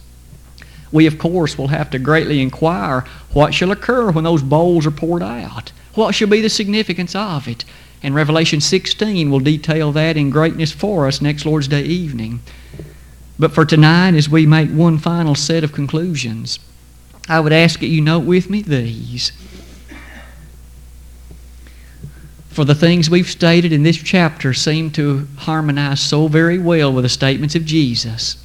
We, 0.91 1.05
of 1.05 1.17
course, 1.17 1.57
will 1.57 1.69
have 1.69 1.89
to 1.91 1.99
greatly 1.99 2.41
inquire 2.41 3.05
what 3.31 3.53
shall 3.53 3.71
occur 3.71 4.11
when 4.11 4.25
those 4.25 4.43
bowls 4.43 4.85
are 4.85 4.91
poured 4.91 5.23
out. 5.23 5.71
What 5.97 6.13
shall 6.13 6.27
be 6.27 6.41
the 6.41 6.49
significance 6.49 7.15
of 7.15 7.47
it? 7.47 7.65
And 8.03 8.13
Revelation 8.13 8.61
16 8.61 9.31
will 9.31 9.39
detail 9.39 9.91
that 9.93 10.15
in 10.15 10.29
greatness 10.29 10.71
for 10.71 11.07
us 11.07 11.23
next 11.23 11.43
Lord's 11.43 11.67
Day 11.67 11.81
evening. 11.81 12.39
But 13.39 13.51
for 13.51 13.65
tonight, 13.65 14.13
as 14.13 14.29
we 14.29 14.45
make 14.45 14.69
one 14.69 14.99
final 14.99 15.33
set 15.33 15.63
of 15.63 15.73
conclusions, 15.73 16.59
I 17.27 17.39
would 17.39 17.51
ask 17.51 17.79
that 17.79 17.87
you 17.87 18.01
note 18.01 18.25
with 18.25 18.47
me 18.47 18.61
these. 18.61 19.31
For 22.49 22.63
the 22.63 22.75
things 22.75 23.09
we've 23.09 23.27
stated 23.27 23.73
in 23.73 23.81
this 23.81 23.97
chapter 23.97 24.53
seem 24.53 24.91
to 24.91 25.27
harmonize 25.37 25.99
so 25.99 26.27
very 26.27 26.59
well 26.59 26.93
with 26.93 27.05
the 27.05 27.09
statements 27.09 27.55
of 27.55 27.65
Jesus. 27.65 28.37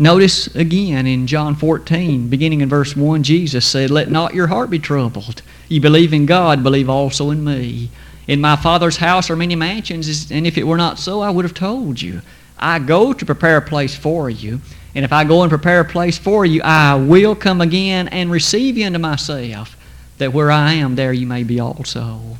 Notice 0.00 0.46
again 0.54 1.06
in 1.06 1.26
John 1.26 1.54
14, 1.54 2.28
beginning 2.28 2.62
in 2.62 2.70
verse 2.70 2.96
1, 2.96 3.22
Jesus 3.22 3.66
said, 3.66 3.90
Let 3.90 4.10
not 4.10 4.32
your 4.32 4.46
heart 4.46 4.70
be 4.70 4.78
troubled. 4.78 5.42
You 5.68 5.82
believe 5.82 6.14
in 6.14 6.24
God, 6.24 6.62
believe 6.62 6.88
also 6.88 7.28
in 7.28 7.44
me. 7.44 7.90
In 8.26 8.40
my 8.40 8.56
Father's 8.56 8.96
house 8.96 9.28
are 9.28 9.36
many 9.36 9.56
mansions, 9.56 10.30
and 10.30 10.46
if 10.46 10.56
it 10.56 10.66
were 10.66 10.78
not 10.78 10.98
so, 10.98 11.20
I 11.20 11.28
would 11.28 11.44
have 11.44 11.52
told 11.52 12.00
you. 12.00 12.22
I 12.58 12.78
go 12.78 13.12
to 13.12 13.26
prepare 13.26 13.58
a 13.58 13.62
place 13.62 13.94
for 13.94 14.30
you. 14.30 14.62
And 14.94 15.04
if 15.04 15.12
I 15.12 15.24
go 15.24 15.42
and 15.42 15.50
prepare 15.50 15.80
a 15.80 15.84
place 15.84 16.16
for 16.16 16.46
you, 16.46 16.62
I 16.62 16.94
will 16.94 17.36
come 17.36 17.60
again 17.60 18.08
and 18.08 18.30
receive 18.30 18.78
you 18.78 18.86
unto 18.86 18.98
myself, 18.98 19.76
that 20.16 20.32
where 20.32 20.50
I 20.50 20.72
am, 20.72 20.94
there 20.94 21.12
you 21.12 21.26
may 21.26 21.42
be 21.42 21.60
also. 21.60 22.38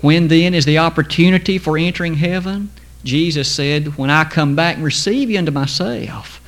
When 0.00 0.28
then 0.28 0.54
is 0.54 0.64
the 0.64 0.78
opportunity 0.78 1.58
for 1.58 1.76
entering 1.76 2.14
heaven? 2.14 2.70
Jesus 3.02 3.50
said, 3.50 3.98
When 3.98 4.10
I 4.10 4.22
come 4.22 4.54
back 4.54 4.76
and 4.76 4.84
receive 4.84 5.28
you 5.28 5.40
unto 5.40 5.50
myself. 5.50 6.38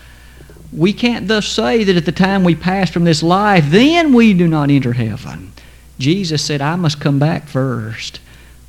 We 0.75 0.93
can't 0.93 1.29
thus 1.29 1.47
say 1.47 1.85
that 1.85 1.97
at 1.97 2.05
the 2.05 2.13
time 2.13 2.43
we 2.43 2.55
pass 2.55 2.91
from 2.91 3.05
this 3.05 3.23
life, 3.23 3.67
then 3.69 4.13
we 4.13 4.35
do 4.35 4.49
not 4.49 4.71
enter 4.71 4.93
heaven. 4.95 5.53
Jesus 5.99 6.43
said, 6.43 6.61
I 6.61 6.75
must 6.77 7.01
come 7.01 7.19
back 7.19 7.47
first. 7.47 8.21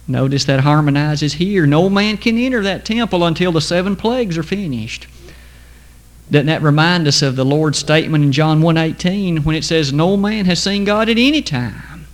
Notice 0.08 0.46
that 0.46 0.60
harmonizes 0.60 1.34
here. 1.34 1.66
No 1.66 1.90
man 1.90 2.18
can 2.18 2.38
enter 2.38 2.62
that 2.62 2.86
temple 2.86 3.26
until 3.26 3.52
the 3.52 3.62
seven 3.62 3.96
plagues 3.96 4.38
are 4.38 4.44
finished. 4.44 5.08
Doesn't 6.30 6.48
that 6.48 6.62
remind 6.62 7.08
us 7.08 7.22
of 7.22 7.36
the 7.36 7.46
Lord's 7.46 7.80
statement 7.80 8.24
in 8.24 8.32
John 8.32 8.62
1.18 8.62 9.44
when 9.44 9.56
it 9.56 9.64
says, 9.64 9.92
No 9.92 10.16
man 10.16 10.46
has 10.46 10.62
seen 10.62 10.84
God 10.84 11.10
at 11.10 11.18
any 11.18 11.42
time? 11.42 12.08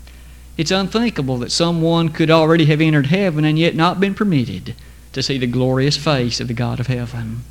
It's 0.58 0.72
unthinkable 0.72 1.38
that 1.40 1.52
someone 1.52 2.10
could 2.10 2.30
already 2.30 2.66
have 2.66 2.82
entered 2.82 3.08
heaven 3.08 3.44
and 3.44 3.58
yet 3.58 3.76
not 3.76 4.00
been 4.00 4.14
permitted 4.14 4.76
to 5.14 5.24
see 5.24 5.38
the 5.38 5.48
glorious 5.48 5.98
face 5.98 6.40
of 6.40 6.48
the 6.48 6.54
God 6.54 6.80
of 6.80 6.88
heaven. 6.88 7.44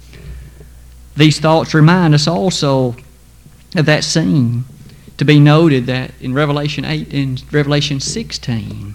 These 1.16 1.40
thoughts 1.40 1.74
remind 1.74 2.14
us 2.14 2.26
also 2.26 2.96
of 3.76 3.86
that 3.86 4.04
scene 4.04 4.64
to 5.16 5.24
be 5.24 5.38
noted 5.38 5.86
that 5.86 6.12
in 6.20 6.32
Revelation 6.32 6.84
8 6.84 7.12
and 7.12 7.42
Revelation 7.52 8.00
16, 8.00 8.94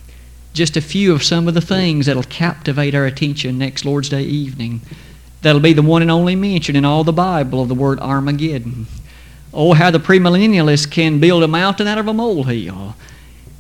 just 0.54 0.76
a 0.76 0.82
few 0.82 1.14
of 1.14 1.24
some 1.24 1.48
of 1.48 1.54
the 1.54 1.62
things 1.62 2.06
that'll 2.06 2.24
captivate 2.24 2.96
our 2.96 3.06
attention 3.06 3.58
next 3.58 3.86
Lord's 3.86 4.10
Day 4.10 4.24
evening. 4.24 4.82
That'll 5.42 5.62
be 5.62 5.74
the 5.74 5.82
one 5.82 6.02
and 6.02 6.10
only 6.10 6.36
mention 6.36 6.76
in 6.76 6.86
all 6.86 7.04
the 7.04 7.14
Bible 7.14 7.62
of 7.62 7.68
the 7.68 7.76
word 7.76 8.00
Armageddon. 8.00 8.88
Oh, 9.54 9.74
how 9.74 9.92
the 9.92 10.00
premillennialists 10.00 10.90
can 10.90 11.20
build 11.20 11.44
a 11.44 11.48
mountain 11.48 11.88
out 11.88 11.98
of 11.98 12.08
a 12.08 12.14
molehill 12.14 12.96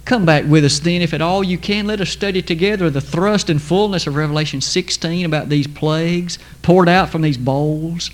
Come 0.05 0.23
back 0.23 0.45
with 0.45 0.63
us 0.63 0.77
then, 0.77 1.01
if 1.01 1.15
at 1.15 1.21
all 1.21 1.43
you 1.43 1.57
can. 1.57 1.87
Let 1.87 1.99
us 1.99 2.11
study 2.11 2.43
together 2.43 2.91
the 2.91 3.01
thrust 3.01 3.49
and 3.49 3.59
fullness 3.59 4.05
of 4.05 4.15
Revelation 4.15 4.61
16 4.61 5.25
about 5.25 5.49
these 5.49 5.65
plagues 5.65 6.37
poured 6.61 6.87
out 6.87 7.09
from 7.09 7.23
these 7.23 7.39
bowls 7.39 8.11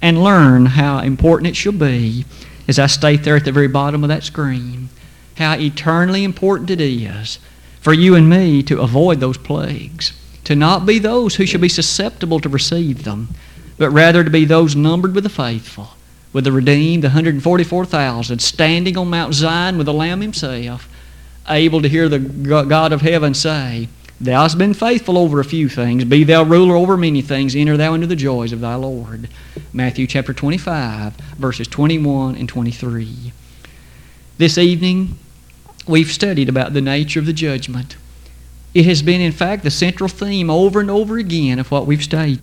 and 0.00 0.22
learn 0.22 0.66
how 0.66 1.00
important 1.00 1.48
it 1.48 1.56
shall 1.56 1.72
be, 1.72 2.24
as 2.66 2.78
I 2.78 2.86
state 2.86 3.24
there 3.24 3.36
at 3.36 3.44
the 3.44 3.52
very 3.52 3.68
bottom 3.68 4.04
of 4.04 4.08
that 4.08 4.24
screen, 4.24 4.88
how 5.36 5.54
eternally 5.58 6.24
important 6.24 6.70
it 6.70 6.80
is 6.80 7.38
for 7.80 7.92
you 7.92 8.14
and 8.14 8.28
me 8.28 8.62
to 8.64 8.80
avoid 8.80 9.20
those 9.20 9.38
plagues, 9.38 10.12
to 10.44 10.54
not 10.54 10.86
be 10.86 10.98
those 10.98 11.36
who 11.36 11.46
shall 11.46 11.60
be 11.60 11.68
susceptible 11.68 12.40
to 12.40 12.48
receive 12.48 13.04
them, 13.04 13.28
but 13.76 13.90
rather 13.90 14.24
to 14.24 14.30
be 14.30 14.44
those 14.44 14.76
numbered 14.76 15.14
with 15.14 15.24
the 15.24 15.30
faithful, 15.30 15.90
with 16.32 16.44
the 16.44 16.52
redeemed, 16.52 17.02
the 17.02 17.08
144,000, 17.08 18.38
standing 18.40 18.96
on 18.96 19.08
Mount 19.08 19.34
Zion 19.34 19.78
with 19.78 19.86
the 19.86 19.92
Lamb 19.92 20.20
himself 20.20 20.88
able 21.48 21.82
to 21.82 21.88
hear 21.88 22.08
the 22.08 22.18
God 22.18 22.92
of 22.92 23.00
heaven 23.00 23.34
say, 23.34 23.88
Thou 24.20 24.42
hast 24.42 24.58
been 24.58 24.74
faithful 24.74 25.16
over 25.16 25.38
a 25.38 25.44
few 25.44 25.68
things. 25.68 26.04
Be 26.04 26.24
thou 26.24 26.42
ruler 26.42 26.74
over 26.74 26.96
many 26.96 27.22
things. 27.22 27.54
Enter 27.54 27.76
thou 27.76 27.94
into 27.94 28.06
the 28.06 28.16
joys 28.16 28.52
of 28.52 28.60
thy 28.60 28.74
Lord. 28.74 29.28
Matthew 29.72 30.06
chapter 30.06 30.32
25, 30.32 31.14
verses 31.36 31.68
21 31.68 32.36
and 32.36 32.48
23. 32.48 33.32
This 34.38 34.56
evening, 34.56 35.18
we've 35.86 36.10
studied 36.10 36.48
about 36.48 36.72
the 36.72 36.80
nature 36.80 37.20
of 37.20 37.26
the 37.26 37.34
judgment. 37.34 37.96
It 38.72 38.86
has 38.86 39.02
been, 39.02 39.20
in 39.20 39.32
fact, 39.32 39.64
the 39.64 39.70
central 39.70 40.08
theme 40.08 40.48
over 40.48 40.80
and 40.80 40.90
over 40.90 41.18
again 41.18 41.58
of 41.58 41.70
what 41.70 41.86
we've 41.86 42.02
studied. 42.02 42.40